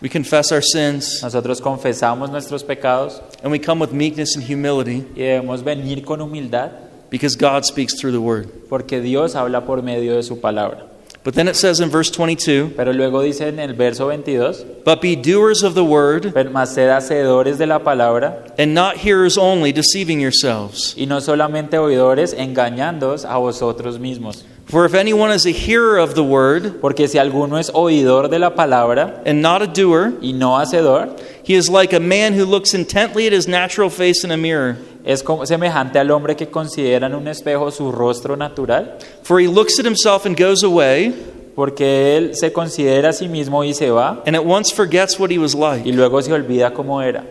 We 0.00 0.08
confess 0.10 0.50
our 0.50 0.62
sins, 0.62 1.20
Nosotros 1.22 1.60
confesamos 1.60 2.30
nuestros 2.30 2.64
pecados 2.64 3.20
and 3.42 3.52
we 3.52 3.60
come 3.60 3.80
with 3.80 3.92
meekness 3.92 4.36
and 4.36 4.44
humility 4.44 5.06
y 5.14 5.20
debemos 5.22 5.62
venir 5.62 6.04
con 6.04 6.20
humildad 6.20 6.70
because 7.10 7.36
God 7.36 7.64
speaks 7.64 7.94
through 7.96 8.12
the 8.12 8.18
word. 8.18 8.46
porque 8.68 9.00
Dios 9.00 9.36
habla 9.36 9.64
por 9.64 9.82
medio 9.82 10.16
de 10.16 10.22
su 10.22 10.40
palabra. 10.40 10.86
But 11.24 11.34
then 11.34 11.46
it 11.46 11.54
says 11.54 11.78
in 11.78 11.88
verse 11.88 12.10
22 12.10 12.72
Pero 12.76 12.92
luego 12.92 13.22
dice 13.22 13.42
en 13.48 13.60
el 13.60 13.74
verso 13.74 14.06
22, 14.06 14.82
But 14.84 15.00
be 15.00 15.14
doers 15.14 15.62
of 15.62 15.74
the 15.74 15.84
word, 15.84 16.32
"Pero 16.34 16.50
más 16.50 16.74
sed 16.74 16.90
hacedores 16.90 17.58
de 17.58 17.66
la 17.66 17.78
palabra 17.78 18.44
and 18.58 18.74
not 18.74 18.96
hearers 18.96 19.38
only, 19.38 19.72
deceiving 19.72 20.20
yourselves. 20.20 20.94
y 20.96 21.06
no 21.06 21.20
solamente 21.20 21.78
oidores, 21.78 22.34
engañándoos 22.36 23.24
a 23.24 23.36
vosotros 23.38 24.00
mismos. 24.00 24.44
For 24.66 24.86
if 24.86 24.94
anyone 24.94 25.30
is 25.32 25.44
a 25.44 25.50
hearer 25.50 25.98
of 25.98 26.14
the 26.14 26.22
word, 26.22 26.80
Porque 26.80 27.06
si 27.06 27.18
alguno 27.18 27.58
es 27.58 27.70
oidor 27.74 28.28
de 28.28 28.38
la 28.38 28.54
palabra 28.54 29.20
and 29.26 29.42
not 29.42 29.60
a 29.60 29.66
doer, 29.66 30.14
y 30.22 30.32
no 30.32 30.56
hacedor, 30.58 31.10
he 31.44 31.54
is 31.54 31.68
like 31.68 31.92
a 31.92 32.00
man 32.00 32.32
who 32.32 32.44
looks 32.44 32.72
intently 32.72 33.26
at 33.26 33.32
his 33.32 33.46
natural 33.46 33.90
face 33.90 34.24
in 34.24 34.30
a 34.32 34.36
mirror. 34.36 34.76
Es 35.04 35.22
como 35.22 35.44
semejante 35.46 35.98
al 35.98 36.10
hombre 36.10 36.36
que 36.36 36.48
considera 36.48 37.06
en 37.06 37.14
un 37.14 37.28
espejo 37.28 37.70
su 37.70 37.90
rostro 37.90 38.36
natural, 38.36 38.98
For 39.22 39.40
he 39.40 39.48
looks 39.48 39.78
at 39.78 39.86
himself 39.86 40.26
and 40.26 40.38
goes 40.38 40.62
away, 40.62 41.12
porque 41.54 42.16
él 42.16 42.34
se 42.34 42.52
considera 42.52 43.10
a 43.10 43.12
sí 43.12 43.28
mismo 43.28 43.64
y 43.64 43.74
se 43.74 43.90
va, 43.90 44.22
and 44.26 44.36
at 44.36 44.44
once 44.44 44.72
forgets 44.72 45.18
what 45.18 45.30
he 45.30 45.38
was 45.38 45.54
like. 45.54 45.86
y 45.88 45.92
luego 45.92 46.20
se 46.22 46.32
olvida 46.32 46.72
cómo 46.72 47.02
era. 47.02 47.24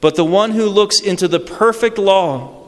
But 0.00 0.16
the 0.16 0.24
one 0.24 0.50
who 0.52 0.68
looks 0.68 1.00
into 1.00 1.28
the 1.28 1.38
perfect 1.38 1.96
law, 1.96 2.58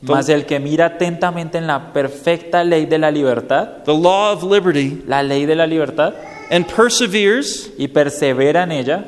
Mas 0.00 0.28
el 0.28 0.46
que 0.46 0.58
mira 0.58 0.86
atentamente 0.86 1.58
en 1.58 1.68
la 1.68 1.92
perfecta 1.92 2.64
ley 2.64 2.86
de 2.86 2.98
la 2.98 3.10
libertad, 3.10 3.84
the 3.84 3.94
law 3.94 4.32
of 4.32 4.42
liberty, 4.42 5.00
la 5.06 5.22
ley 5.22 5.46
de 5.46 5.54
la 5.54 5.64
libertad, 5.66 6.14
and 6.50 6.66
perseveres, 6.66 7.70
y 7.78 7.86
persevera 7.86 8.64
en 8.64 8.72
ella, 8.72 9.04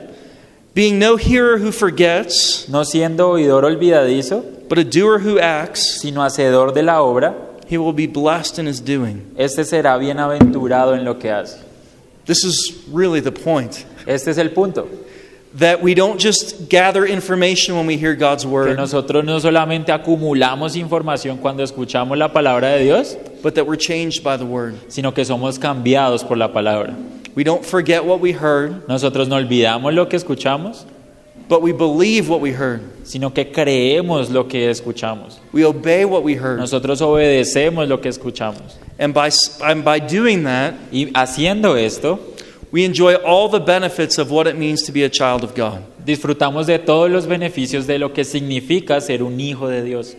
being 0.72 0.98
no 1.00 1.16
hearer 1.16 1.58
who 1.58 1.72
forgets, 1.72 2.66
no 2.68 2.84
siendo 2.84 3.30
oidor 3.30 3.64
olvidadizo, 3.64 4.44
but 4.68 4.78
a 4.78 4.84
doer 4.84 5.18
who 5.18 5.38
acts, 5.38 6.00
sino 6.00 6.20
hacedor 6.22 6.72
de 6.72 6.82
la 6.82 7.00
obra, 7.00 7.34
he 7.66 7.78
will 7.78 7.92
be 7.92 8.06
blessed 8.06 8.58
in 8.58 8.66
his 8.66 8.80
doing. 8.80 9.32
este 9.36 9.64
será 9.64 9.96
bienaventurado 9.98 10.94
en 10.94 11.04
lo 11.04 11.14
que 11.18 11.30
hace. 11.30 11.58
This 12.26 12.44
is 12.44 12.84
really 12.90 13.20
the 13.20 13.32
point. 13.32 13.84
Este 14.06 14.28
es 14.28 14.38
el 14.38 14.50
punto, 14.50 14.86
That 15.58 15.82
we 15.82 15.94
don't 15.94 16.18
just 16.20 16.68
gather 16.68 17.04
information 17.06 17.76
when 17.76 17.86
we 17.86 17.96
hear 17.96 18.14
God's 18.16 18.42
que 18.44 18.50
word, 18.50 18.76
nosotros 18.76 19.24
no 19.24 19.38
solamente 19.38 19.92
acumulamos 19.92 20.74
información 20.74 21.38
cuando 21.38 21.62
escuchamos 21.62 22.18
la 22.18 22.32
palabra 22.32 22.70
de 22.70 22.84
Dios, 22.84 23.16
but 23.42 23.54
that 23.54 23.64
we're 23.66 23.76
changed 23.78 24.24
by 24.24 24.36
the 24.36 24.44
word. 24.44 24.74
sino 24.88 25.12
que 25.12 25.24
somos 25.24 25.58
cambiados 25.58 26.24
por 26.24 26.36
la 26.36 26.48
palabra. 26.52 26.94
We 27.36 27.44
don't 27.44 27.64
forget 27.64 28.04
what 28.04 28.20
we 28.20 28.32
heard, 28.32 28.86
Nosotros 28.88 29.28
no 29.28 29.36
olvidamos 29.36 29.92
lo 29.94 30.08
que 30.08 30.16
escuchamos, 30.16 30.86
but 31.48 31.62
we 31.62 31.72
believe 31.72 32.28
what 32.28 32.40
we 32.40 32.52
heard. 32.52 32.80
sino 33.04 33.32
que 33.32 33.52
creemos 33.52 34.30
lo 34.30 34.48
que 34.48 34.70
escuchamos. 34.70 35.38
We 35.52 35.64
obey 35.64 36.04
what 36.04 36.22
we 36.22 36.34
heard. 36.34 36.58
Nosotros 36.58 37.00
obedecemos 37.00 37.88
lo 37.88 38.00
que 38.00 38.08
escuchamos. 38.08 38.78
And 38.98 39.12
by, 39.12 39.30
and 39.62 39.84
by 39.84 40.00
doing 40.00 40.44
that, 40.44 40.74
Y 40.90 41.10
haciendo 41.14 41.76
esto, 41.76 42.18
we 42.72 42.84
enjoy 42.84 43.14
all 43.16 43.48
the 43.48 43.60
benefits 43.60 44.18
of 44.18 44.30
what 44.30 44.46
it 44.46 44.56
means 44.56 44.82
to 44.84 44.92
be 44.92 45.04
a 45.04 45.10
child 45.10 45.44
of 45.44 45.54
God. 45.54 45.82
disfrutamos 46.04 46.66
de 46.66 46.78
todos 46.78 47.10
los 47.10 47.26
beneficios 47.26 47.86
de 47.86 47.98
lo 47.98 48.12
que 48.12 48.24
significa 48.24 49.00
ser 49.00 49.22
un 49.22 49.40
hijo 49.40 49.68
de 49.68 49.82
Dios. 49.82 50.16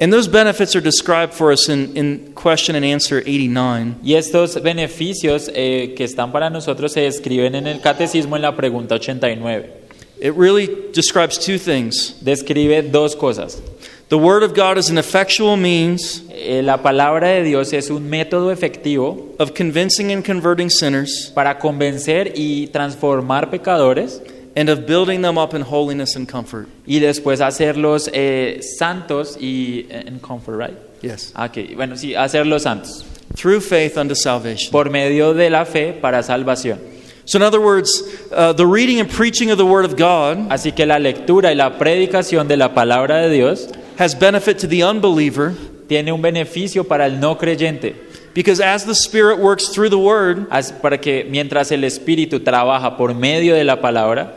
And 0.00 0.12
those 0.12 0.28
benefits 0.28 0.76
are 0.76 0.80
described 0.80 1.32
for 1.32 1.50
us 1.50 1.68
in, 1.68 1.96
in 1.96 2.32
question 2.32 2.76
and 2.76 2.84
answer 2.84 3.18
89. 3.18 3.96
Y 4.04 4.14
estos 4.14 4.62
beneficios 4.62 5.50
eh, 5.52 5.94
que 5.96 6.04
están 6.04 6.30
para 6.30 6.50
nosotros 6.50 6.92
se 6.92 7.00
describen 7.00 7.56
en 7.56 7.66
el 7.66 7.80
catecismo 7.80 8.36
en 8.36 8.42
la 8.42 8.54
pregunta 8.54 8.94
89. 8.94 9.77
It 10.20 10.34
really 10.34 10.68
describes 10.92 11.38
two 11.38 11.58
things. 11.58 12.14
Describe 12.22 12.90
dos 12.90 13.14
cosas. 13.14 13.60
The 14.08 14.16
Word 14.18 14.42
of 14.42 14.54
God 14.54 14.78
is 14.78 14.88
an 14.90 14.98
effectual 14.98 15.56
means 15.56 16.22
Eh, 16.30 16.62
la 16.62 16.78
palabra 16.78 17.28
de 17.28 17.42
Dios 17.42 17.72
es 17.72 17.90
un 17.90 18.08
método 18.08 18.50
efectivo 18.52 19.34
of 19.38 19.52
convincing 19.54 20.12
and 20.12 20.24
converting 20.24 20.70
sinners 20.70 21.30
para 21.34 21.58
convencer 21.58 22.32
y 22.36 22.68
transformar 22.68 23.50
pecadores 23.50 24.22
and 24.56 24.70
of 24.70 24.86
building 24.86 25.20
them 25.20 25.36
up 25.36 25.52
in 25.52 25.62
holiness 25.62 26.16
and 26.16 26.26
comfort. 26.28 26.68
y 26.86 27.00
después 27.00 27.40
hacerlos 27.40 28.08
eh, 28.14 28.60
santos 28.78 29.36
y 29.40 29.86
en 29.90 30.20
comfort, 30.20 30.56
right? 30.58 30.78
Yes. 31.02 31.32
Ah, 31.34 31.46
ok. 31.46 31.74
Bueno, 31.76 31.96
sí, 31.96 32.14
hacerlos 32.14 32.62
santos 32.62 33.04
Through 33.36 33.60
faith 33.60 33.96
unto 33.98 34.14
salvation. 34.14 34.70
por 34.72 34.90
medio 34.90 35.34
de 35.34 35.50
la 35.50 35.64
fe 35.66 35.92
para 35.92 36.22
salvación. 36.22 36.78
So, 37.28 37.36
in 37.36 37.42
other 37.42 37.60
words, 37.60 38.02
uh, 38.32 38.54
the 38.54 38.66
reading 38.66 39.00
and 39.00 39.10
preaching 39.10 39.50
of 39.50 39.58
the 39.58 39.66
Word 39.66 39.84
of 39.84 39.96
God 39.98 40.48
Así 40.48 40.74
que 40.74 40.86
la 40.86 40.98
lectura 40.98 41.50
y 41.52 41.54
la 41.54 41.76
predicación 41.76 42.48
de 42.48 42.56
la 42.56 42.72
palabra 42.72 43.20
de 43.20 43.28
Dios 43.28 43.68
has 43.98 44.18
benefit 44.18 44.58
to 44.60 44.66
the 44.66 44.82
unbeliever 44.82 45.52
tiene 45.88 46.10
un 46.10 46.22
beneficio 46.22 46.84
para 46.88 47.04
el 47.04 47.20
no 47.20 47.36
creyente, 47.36 47.94
because 48.34 48.60
as 48.60 48.86
the 48.86 48.94
Spirit 48.94 49.38
works 49.40 49.68
through 49.68 49.90
the 49.90 49.98
Word, 49.98 50.46
As- 50.50 50.72
para 50.72 50.96
que 50.98 51.24
mientras 51.28 51.70
el 51.70 51.82
Espíritu 51.84 52.40
trabaja 52.40 52.96
por 52.96 53.14
medio 53.14 53.54
de 53.54 53.64
la 53.64 53.76
palabra, 53.76 54.34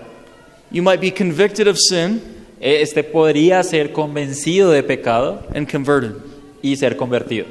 you 0.70 0.82
might 0.82 1.00
be 1.00 1.12
convicted 1.12 1.68
of 1.68 1.78
sin 1.78 2.22
eh, 2.60 2.82
este 2.82 3.04
podría 3.04 3.64
ser 3.64 3.94
convencido 3.94 4.70
de 4.72 4.84
pecado 4.84 5.44
and 5.56 5.70
converted. 5.70 6.16
y 6.62 6.76
ser 6.76 6.96
convertido. 6.98 7.46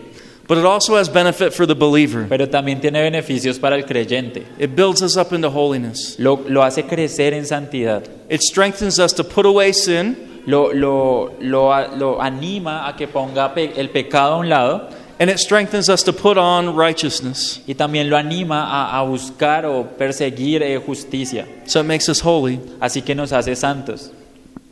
But 0.50 0.58
it 0.58 0.64
also 0.64 0.96
has 0.96 1.08
benefit 1.08 1.54
for 1.54 1.64
the 1.64 1.76
believer. 1.76 2.26
Pero 2.28 2.48
también 2.48 2.80
tiene 2.80 3.00
beneficios 3.00 3.60
para 3.60 3.76
el 3.76 3.84
creyente. 3.84 4.44
It 4.58 4.74
builds 4.74 5.00
us 5.00 5.16
up 5.16 5.32
into 5.32 5.48
holiness. 5.48 6.16
Lo, 6.18 6.40
lo 6.48 6.64
hace 6.64 6.82
crecer 6.82 7.34
en 7.34 7.46
santidad. 7.46 8.02
It 8.28 8.42
strengthens 8.42 8.98
us 8.98 9.12
to 9.14 9.22
put 9.22 9.46
away 9.46 9.72
sin 9.72 10.16
Lo, 10.46 10.72
lo, 10.72 11.34
lo, 11.40 11.70
lo 11.96 12.20
anima 12.20 12.88
a 12.88 12.96
que 12.96 13.06
ponga 13.06 13.54
pe- 13.54 13.74
el 13.76 13.90
pecado 13.90 14.34
a 14.34 14.38
un 14.38 14.48
lado 14.48 14.88
and 15.20 15.30
it 15.30 15.38
strengthens 15.38 15.88
us 15.88 16.02
to 16.02 16.12
put 16.12 16.36
on 16.36 16.74
righteousness. 16.74 17.60
y 17.68 17.74
también 17.74 18.10
lo 18.10 18.16
anima 18.16 18.64
a, 18.64 18.98
a 18.98 19.02
buscar 19.04 19.66
o 19.66 19.84
perseguir 19.96 20.62
eh, 20.64 20.78
justicia. 20.84 21.46
So 21.66 21.80
it 21.80 21.86
makes 21.86 22.08
us 22.08 22.20
holy. 22.24 22.58
Así 22.80 23.02
que 23.02 23.14
nos 23.14 23.32
hace 23.32 23.54
santos. 23.54 24.10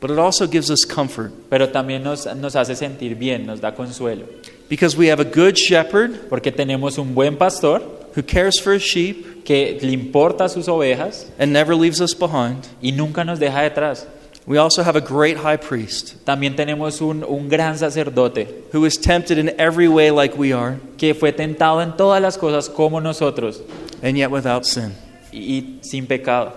but 0.00 0.10
it 0.10 0.18
also 0.18 0.46
gives 0.48 0.70
us 0.70 0.84
comfort 0.84 1.32
pero 1.50 1.68
también 1.68 2.02
nos, 2.02 2.26
nos 2.36 2.56
hace 2.56 2.74
sentir 2.74 3.14
bien, 3.14 3.46
nos 3.46 3.60
da 3.60 3.72
consuelo. 3.74 4.24
Because 4.68 4.96
we 4.96 5.08
have 5.08 5.20
a 5.20 5.24
good 5.24 5.56
shepherd 5.56 6.28
Porque 6.28 6.52
tenemos 6.52 6.98
un 6.98 7.14
buen 7.14 7.36
pastor 7.36 7.80
who 8.14 8.22
cares 8.22 8.58
for 8.58 8.72
his 8.74 8.82
sheep 8.82 9.44
que 9.44 9.78
le 9.80 9.92
importa 9.92 10.48
sus 10.48 10.68
ovejas 10.68 11.26
and 11.38 11.52
never 11.52 11.74
leaves 11.74 12.00
us 12.00 12.14
behind. 12.14 12.66
y 12.82 12.90
nunca 12.92 13.24
nos 13.24 13.38
deja 13.38 13.62
detrás. 13.62 14.06
We 14.46 14.56
also 14.56 14.82
have 14.82 14.96
a 14.96 15.00
great 15.02 15.36
high 15.36 15.58
priest 15.58 16.24
También 16.24 16.56
tenemos 16.56 17.02
un, 17.02 17.22
un 17.22 17.48
gran 17.50 17.76
sacerdote 17.76 18.64
who 18.72 18.86
is 18.86 18.96
tempted 18.98 19.36
in 19.38 19.50
every 19.60 19.88
way 19.88 20.10
like 20.10 20.36
we 20.38 20.54
are, 20.54 20.78
que 20.96 21.12
fue 21.14 21.32
tentado 21.32 21.82
en 21.82 21.96
todas 21.96 22.20
las 22.22 22.38
cosas 22.38 22.68
como 22.70 22.98
nosotros 23.00 23.60
and 24.02 24.16
yet 24.16 24.30
without 24.30 24.64
sin, 24.64 24.94
y, 25.32 25.38
y 25.38 25.78
sin 25.82 26.06
pecado. 26.06 26.52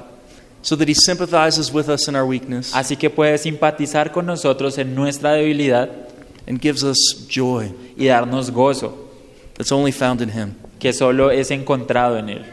so 0.61 0.75
that 0.77 0.87
he 0.87 0.93
sympathizes 0.93 1.73
with 1.73 1.89
us 1.89 2.07
in 2.07 2.15
our 2.15 2.25
weakness 2.25 2.73
Así 2.73 2.95
que 2.95 3.09
puede 3.09 3.37
simpatizar 3.37 4.11
con 4.13 4.25
nosotros 4.25 4.77
en 4.77 4.95
nuestra 4.95 5.33
debilidad 5.33 5.89
and 6.47 6.59
gives 6.59 6.83
us 6.83 7.25
joy 7.27 7.71
y 7.97 8.05
darnos 8.05 8.51
gozo 8.51 8.93
that's 9.55 9.71
only 9.71 9.91
found 9.91 10.21
in 10.21 10.29
him. 10.29 10.55
que 10.79 10.93
solo 10.93 11.29
es 11.29 11.51
encontrado 11.51 12.17
en 12.17 12.29
Él. 12.29 12.45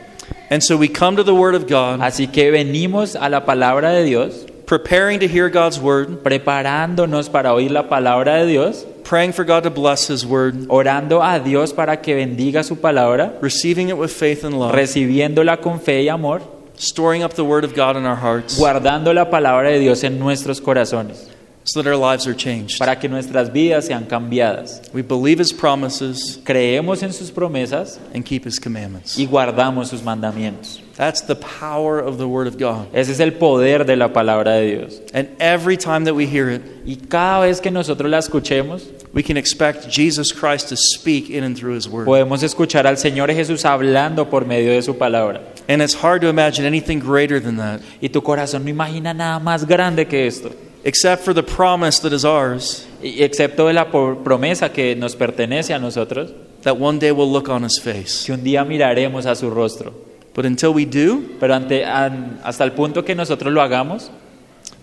And 0.50 0.62
so 0.62 0.76
we 0.76 0.88
come 0.88 1.16
to 1.16 1.24
the 1.24 1.34
Word 1.34 1.54
of 1.54 1.66
God, 1.66 2.00
Así 2.02 2.26
que 2.26 2.50
venimos 2.50 3.16
a 3.16 3.28
la 3.28 3.44
palabra 3.44 3.90
de 3.92 4.04
Dios, 4.04 4.46
preparing 4.66 5.18
to 5.20 5.26
hear 5.26 5.48
God's 5.48 5.78
Word, 5.78 6.22
preparándonos 6.22 7.30
para 7.30 7.54
oír 7.54 7.70
la 7.70 7.88
palabra 7.88 8.36
de 8.36 8.46
Dios, 8.46 8.86
praying 9.04 9.32
for 9.32 9.44
God 9.44 9.62
to 9.62 9.70
bless 9.70 10.08
His 10.08 10.26
Word, 10.26 10.66
orando 10.68 11.22
a 11.22 11.38
Dios 11.40 11.72
para 11.72 12.02
que 12.02 12.14
bendiga 12.14 12.62
su 12.62 12.76
palabra, 12.76 13.38
receiving 13.40 13.88
it 13.88 13.96
with 13.96 14.10
faith 14.10 14.44
and 14.44 14.58
love, 14.58 14.72
recibiéndola 14.74 15.60
con 15.60 15.80
fe 15.80 16.02
y 16.02 16.08
amor, 16.08 16.42
storing 16.76 17.22
up 17.24 17.32
the 17.34 17.44
Word 17.44 17.64
of 17.64 17.74
God 17.74 17.96
in 17.96 18.04
our 18.04 18.16
hearts 18.16 18.58
guardando 18.58 19.12
la 19.14 19.30
palabra 19.30 19.70
de 19.70 19.78
Dios 19.78 20.04
en 20.04 20.18
nuestros 20.18 20.60
corazones, 20.60 21.30
so 21.72 21.82
that 21.82 21.90
our 21.90 21.96
lives 21.96 22.26
are 22.26 22.34
changed. 22.34 22.78
para 22.78 22.96
que 22.98 23.08
nuestras 23.08 23.52
vidas 23.52 23.86
sean 23.86 24.04
cambiadas. 24.06 24.80
We 24.92 25.02
believe 25.02 25.38
His 25.40 25.52
promises 25.52 26.40
Creemos 26.44 27.02
en 27.02 27.12
sus 27.12 27.30
promesas 27.30 27.98
and 28.14 28.24
keep 28.24 28.44
His 28.46 28.58
commandments. 28.58 29.18
y 29.18 29.26
guardamos 29.26 29.88
sus 29.88 30.02
mandamientos. 30.02 30.80
That's 30.96 31.20
the 31.22 31.36
power 31.36 32.00
of 32.00 32.18
the 32.18 32.26
Word 32.26 32.48
of 32.48 32.58
God. 32.58 32.88
Ese 32.92 33.10
es 33.10 33.20
el 33.20 33.32
poder 33.34 33.84
de 33.86 33.94
la 33.94 34.08
palabra 34.12 34.54
de 34.54 34.76
Dios. 34.76 35.00
And 35.14 35.28
every 35.38 35.76
time 35.76 36.04
that 36.06 36.14
we 36.14 36.26
hear 36.26 36.50
it, 36.50 36.62
Y 36.84 36.96
cada 37.08 37.40
vez 37.46 37.60
que 37.60 37.70
nosotros 37.70 38.10
la 38.10 38.18
escuchemos, 38.18 38.82
we 39.14 39.22
can 39.22 39.36
expect 39.36 39.88
Jesus 39.88 40.32
Christ 40.32 40.68
to 40.70 40.76
speak 40.76 41.30
in 41.30 41.44
and 41.44 41.56
through 41.56 41.76
His 41.76 41.88
Word. 41.88 42.06
podemos 42.06 42.42
escuchar 42.42 42.86
al 42.88 42.96
Señor 42.96 43.32
Jesús 43.32 43.64
hablando 43.64 44.28
por 44.28 44.44
medio 44.44 44.72
de 44.72 44.82
su 44.82 44.94
palabra. 44.98 45.40
And 45.68 45.80
it's 45.82 45.94
hard 45.94 46.22
to 46.22 46.28
imagine 46.28 46.66
anything 46.66 46.98
greater 46.98 47.38
than 47.40 47.58
that, 47.58 47.80
Y 48.02 48.08
tu 48.08 48.20
corazón 48.22 48.64
no 48.64 48.70
imagina 48.70 49.14
nada 49.14 49.38
más 49.38 49.66
grande 49.66 50.06
que 50.08 50.26
esto, 50.26 50.50
except 50.84 51.22
for 51.24 51.32
the 51.34 51.42
promise 51.42 51.98
that 52.00 52.12
is 52.12 52.24
ours 52.24 52.86
excepto 53.02 53.66
de 53.66 53.72
la 53.74 53.90
promesa 53.90 54.72
que 54.72 54.94
nos 54.96 55.14
pertenece 55.16 55.74
a 55.74 55.78
nosotros, 55.78 56.32
that 56.62 56.76
one 56.78 56.98
day 56.98 57.12
we'll 57.12 57.30
look 57.30 57.48
on 57.48 57.62
His 57.64 57.78
face. 57.78 58.24
que 58.26 58.32
un 58.34 58.42
día 58.42 58.64
miraremos 58.64 59.26
a 59.26 59.34
su 59.34 59.50
rostro. 59.50 59.92
But 60.34 60.44
until 60.46 60.72
we 60.72 60.84
do, 60.84 61.36
Pero 61.40 61.54
ante, 61.54 61.84
an- 61.84 62.40
hasta 62.44 62.64
el 62.64 62.72
punto 62.72 63.02
que 63.04 63.14
nosotros 63.14 63.52
lo 63.52 63.60
hagamos, 63.60 64.10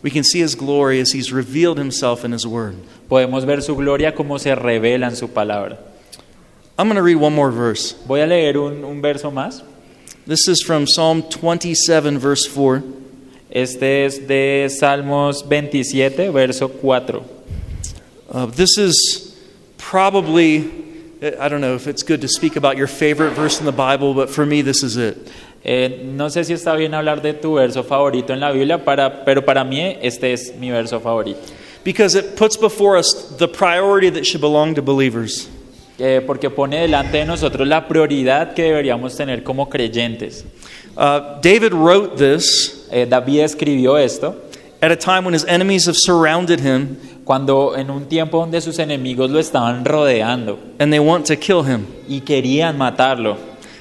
we 0.03 0.09
can 0.11 0.23
see 0.23 0.41
His 0.41 0.55
glory 0.55 0.99
as 0.99 1.11
He's 1.13 1.31
revealed 1.31 1.77
Himself 1.79 2.23
in 2.25 2.33
His 2.33 2.45
Word. 2.45 2.75
podemos 3.09 3.45
ver 3.45 3.61
su 3.61 3.75
gloria 3.75 4.13
como 4.15 4.37
se 4.37 4.53
revela 4.55 5.07
en 5.07 5.15
su 5.15 5.27
palabra. 5.29 5.77
I'm 6.77 6.87
going 6.87 6.97
to 6.97 7.01
read 7.03 7.15
one 7.15 7.33
more 7.33 7.51
verse. 7.51 7.93
Voy 8.05 8.19
a 8.21 8.25
leer 8.27 8.57
un, 8.57 8.83
un 8.83 9.01
verso 9.01 9.31
más. 9.31 9.61
This 10.27 10.47
is 10.49 10.61
from 10.61 10.87
Psalm 10.87 11.21
27, 11.23 12.17
verse 12.17 12.45
4. 12.45 12.83
Este 13.55 14.03
es 14.03 14.27
de 14.27 14.67
Salmos 14.69 15.47
27, 15.47 16.29
verso 16.29 16.67
4. 16.67 17.23
Uh, 18.29 18.47
this 18.47 18.77
is 18.77 19.33
probably, 19.77 20.57
I 21.39 21.47
don't 21.47 21.61
know 21.61 21.73
if 21.73 21.87
it's 21.87 22.03
good 22.03 22.19
to 22.19 22.27
speak 22.27 22.57
about 22.57 22.75
your 22.75 22.87
favorite 22.87 23.31
verse 23.31 23.61
in 23.61 23.65
the 23.65 23.71
Bible, 23.71 24.13
but 24.13 24.29
for 24.29 24.45
me, 24.45 24.61
this 24.61 24.83
is 24.83 24.97
it. 24.97 25.31
Eh, 25.63 26.03
no 26.03 26.25
sé 26.25 26.43
si 26.43 26.51
está 26.51 26.75
bien 26.75 26.93
hablar 26.93 27.21
de 27.21 27.31
tu 27.31 27.53
verso 27.53 27.81
favorito 27.83 28.33
en 28.33 28.41
la 28.41 28.51
Biblia, 28.51 28.83
para, 28.83 29.23
pero 29.23 29.41
para 29.41 29.63
mí 29.63 29.79
este 30.01 30.33
es 30.33 30.53
mi 30.59 30.69
verso 30.69 30.99
favorito. 30.99 31.39
Because 31.85 32.13
it 32.13 32.35
puts 32.35 32.57
before 32.57 32.97
us 32.97 33.37
the 33.37 33.47
priority 33.47 34.09
that 34.09 34.25
should 34.25 34.41
belong 34.41 34.75
to 34.75 34.81
believers. 34.81 35.47
Eh, 35.97 36.21
porque 36.27 36.49
pone 36.49 36.81
delante 36.81 37.19
de 37.19 37.25
nosotros 37.25 37.65
la 37.67 37.87
prioridad 37.87 38.53
que 38.53 38.63
deberíamos 38.63 39.15
tener 39.15 39.43
como 39.43 39.69
creyentes. 39.69 40.43
Uh, 40.97 41.39
David 41.41 41.71
wrote 41.73 42.15
this 42.17 42.87
Eh, 42.91 43.05
David 43.09 43.41
escribió 43.41 43.97
esto 43.97 44.35
at 44.81 44.91
a 44.91 44.95
time 44.97 45.23
when 45.25 45.33
his 45.33 45.45
enemies 45.47 45.87
have 45.87 45.95
surrounded 45.97 46.59
him 46.59 46.97
cuando 47.23 47.75
en 47.75 47.89
un 47.89 48.05
tiempo 48.05 48.39
donde 48.39 48.61
sus 48.61 48.77
enemigos 48.77 49.29
lo 49.31 49.39
estaban 49.39 49.83
rodeando 49.85 50.59
and 50.79 50.91
they 50.91 50.99
want 50.99 51.25
to 51.25 51.35
kill 51.37 51.63
him. 51.63 51.85
y 52.07 52.19
querían 52.21 52.77
matarlo. 52.77 53.37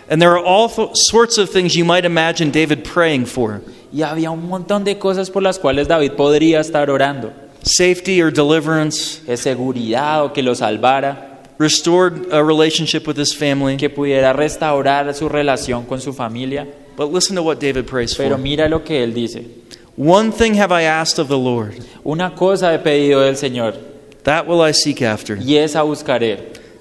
And 0.08 0.20
there 0.20 0.30
are 0.32 0.42
all 0.44 0.68
th- 0.68 0.90
sorts 1.10 1.36
of 1.38 1.50
things 1.50 1.74
you 1.74 1.84
might 1.84 2.04
imagine 2.04 2.50
David 2.52 2.84
praying 2.84 3.26
for 3.26 3.60
Y 3.92 4.02
había 4.02 4.30
un 4.30 4.48
montón 4.48 4.84
de 4.84 4.98
cosas 4.98 5.30
por 5.30 5.42
las 5.42 5.58
cuales 5.58 5.86
David 5.88 6.12
podría 6.12 6.60
estar 6.60 6.88
orando. 6.90 7.32
safety 7.62 8.20
or 8.22 8.32
deliverance, 8.32 9.20
Eh, 9.26 9.36
seguridad 9.36 10.24
o 10.24 10.32
que 10.32 10.42
lo 10.42 10.54
salvara, 10.54 11.33
restored 11.58 12.32
a 12.32 12.42
relationship 12.42 13.06
with 13.06 13.16
his 13.18 13.32
family. 13.34 13.76
que 13.76 13.88
pudiera 13.90 14.32
restaurar 14.32 15.12
su 15.14 15.28
relación 15.28 15.84
con 15.86 16.00
su 16.00 16.12
familia. 16.12 16.66
But 16.96 17.12
listen 17.12 17.36
to 17.36 17.42
what 17.42 17.58
David 17.58 17.86
prays 17.86 18.14
Pero 18.14 18.36
for. 18.36 18.38
mira 18.38 18.68
lo 18.68 18.84
que 18.84 19.02
él 19.02 19.12
dice. 19.14 19.44
One 19.96 20.32
thing 20.32 20.54
have 20.54 20.72
I 20.72 20.82
asked 20.82 21.18
of 21.20 21.28
the 21.28 21.38
Lord, 21.38 21.74
Una 22.04 22.34
cosa 22.34 22.72
he 22.74 22.78
pedido 22.78 23.20
del 23.20 23.36
Señor 23.36 23.74
that 24.24 24.46
will 24.46 24.60
I 24.62 24.72
seek 24.72 25.02
after, 25.02 25.36
y 25.36 25.56
esa 25.56 25.82
buscaré, 25.82 26.38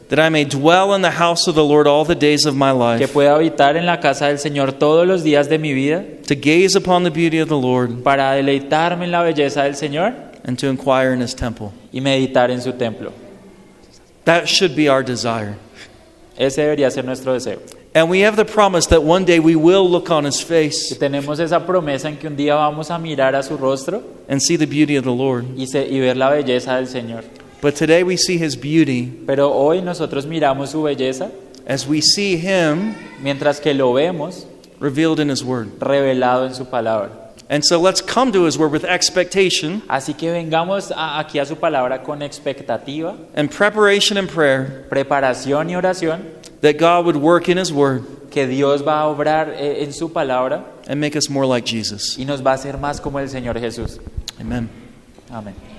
that 0.09 0.17
I 0.19 0.29
may 0.29 0.45
dwell 0.45 0.93
in 0.95 1.01
the 1.03 1.11
house 1.11 1.47
of 1.47 1.53
the 1.55 1.63
Lord 1.63 1.87
all 1.87 2.05
the 2.05 2.15
days 2.15 2.45
of 2.45 2.55
my 2.55 2.71
que 2.71 3.05
life, 3.05 3.13
pueda 3.13 3.35
habitar 3.35 3.75
en 3.77 3.85
la 3.85 3.99
casa 3.99 4.27
del 4.27 4.37
Señor 4.39 4.73
todos 4.73 5.05
los 5.07 5.23
días 5.23 5.47
de 5.49 5.57
mi 5.59 5.73
vida 5.73 6.03
to 6.27 6.35
gaze 6.35 6.75
upon 6.75 7.03
the 7.03 7.11
beauty 7.11 7.39
of 7.39 7.49
the 7.49 7.57
Lord 7.57 8.01
para 8.03 8.31
deleitarme 8.33 9.05
en 9.05 9.11
la 9.11 9.21
belleza 9.21 9.63
del 9.63 9.75
Señor 9.75 10.13
and 10.45 10.57
to 10.57 10.67
inquire 10.69 11.13
in 11.13 11.21
his 11.21 11.35
temple. 11.35 11.69
y 11.91 12.01
meditar 12.01 12.49
en 12.49 12.61
su 12.61 12.71
templo. 12.73 13.11
That 14.25 14.47
should 14.47 14.75
be 14.75 14.87
our 14.89 15.03
desire. 15.03 15.55
Ese 16.37 16.61
debería 16.61 16.89
ser 16.91 17.03
nuestro 17.03 17.33
deseo. 17.33 17.59
And 17.95 18.09
we 18.09 18.21
have 18.25 18.35
the 18.35 18.45
promise 18.45 18.87
that 18.89 19.03
one 19.03 19.23
day 19.23 19.39
we 19.39 19.55
will 19.55 19.87
look 19.87 20.09
on 20.09 20.25
his 20.25 20.41
Y 20.41 20.45
face 20.45 20.95
tenemos 20.97 21.39
esa 21.39 21.59
promesa 21.65 22.09
en 22.09 22.17
que 22.17 22.27
un 22.27 22.35
día 22.35 22.55
vamos 22.55 22.89
a 22.89 22.97
mirar 22.97 23.35
a 23.35 23.43
su 23.43 23.55
rostro 23.55 24.01
and 24.27 24.41
see 24.41 24.57
the 24.57 24.65
beauty 24.65 24.95
of 24.97 25.03
the 25.03 25.11
Lord. 25.11 25.45
y, 25.55 25.67
se- 25.67 25.87
y 25.87 25.99
ver 25.99 26.17
la 26.17 26.29
belleza 26.31 26.75
del 26.77 26.87
Señor. 26.87 27.23
But 27.61 27.75
today 27.75 28.01
we 28.03 28.17
see 28.17 28.37
his 28.43 28.55
beauty 28.59 29.11
Pero 29.27 29.51
hoy 29.53 29.81
nosotros 29.83 30.25
miramos 30.25 30.69
su 30.71 30.81
belleza 30.81 31.29
as 31.67 31.87
we 31.87 32.01
see 32.01 32.35
him 32.35 32.95
mientras 33.21 33.59
que 33.61 33.73
lo 33.75 33.93
vemos 33.93 34.47
revealed 34.79 35.19
in 35.19 35.29
his 35.29 35.43
word. 35.43 35.67
revelado 35.79 36.47
en 36.47 36.55
su 36.55 36.65
palabra. 36.65 37.22
And 37.49 37.63
so 37.63 37.79
let's 37.79 38.01
come 38.01 38.31
to 38.31 38.45
his 38.45 38.57
word 38.57 38.71
with 38.71 38.85
expectation 38.85 39.81
Así 39.87 40.13
que 40.15 40.31
vengamos 40.31 40.91
a- 40.95 41.19
aquí 41.19 41.39
a 41.39 41.45
su 41.45 41.55
palabra 41.55 42.01
con 42.03 42.21
expectativa, 42.21 43.15
and 43.35 43.49
preparation 43.51 44.17
and 44.17 44.29
prayer 44.29 44.85
preparación 44.89 45.69
y 45.69 45.75
oración, 45.75 46.21
that 46.61 46.77
God 46.77 47.05
would 47.05 47.17
work 47.17 47.49
in 47.49 47.57
his 47.57 47.71
word 47.71 48.03
que 48.31 48.47
Dios 48.47 48.81
va 48.81 49.01
a 49.01 49.07
obrar 49.07 49.49
eh, 49.57 49.83
en 49.83 49.91
su 49.93 50.09
palabra 50.11 50.63
and 50.87 50.99
make 50.99 51.15
us 51.15 51.29
more 51.29 51.45
like 51.45 51.65
Jesus. 51.65 52.17
y 52.17 52.23
nos 52.25 52.41
va 52.41 52.51
a 52.51 52.55
hacer 52.55 52.77
más 52.77 52.99
como 53.01 53.19
el 53.19 53.27
Señor 53.29 53.59
Jesús. 53.59 53.99
Amen. 54.39 54.69
Amén. 55.29 55.72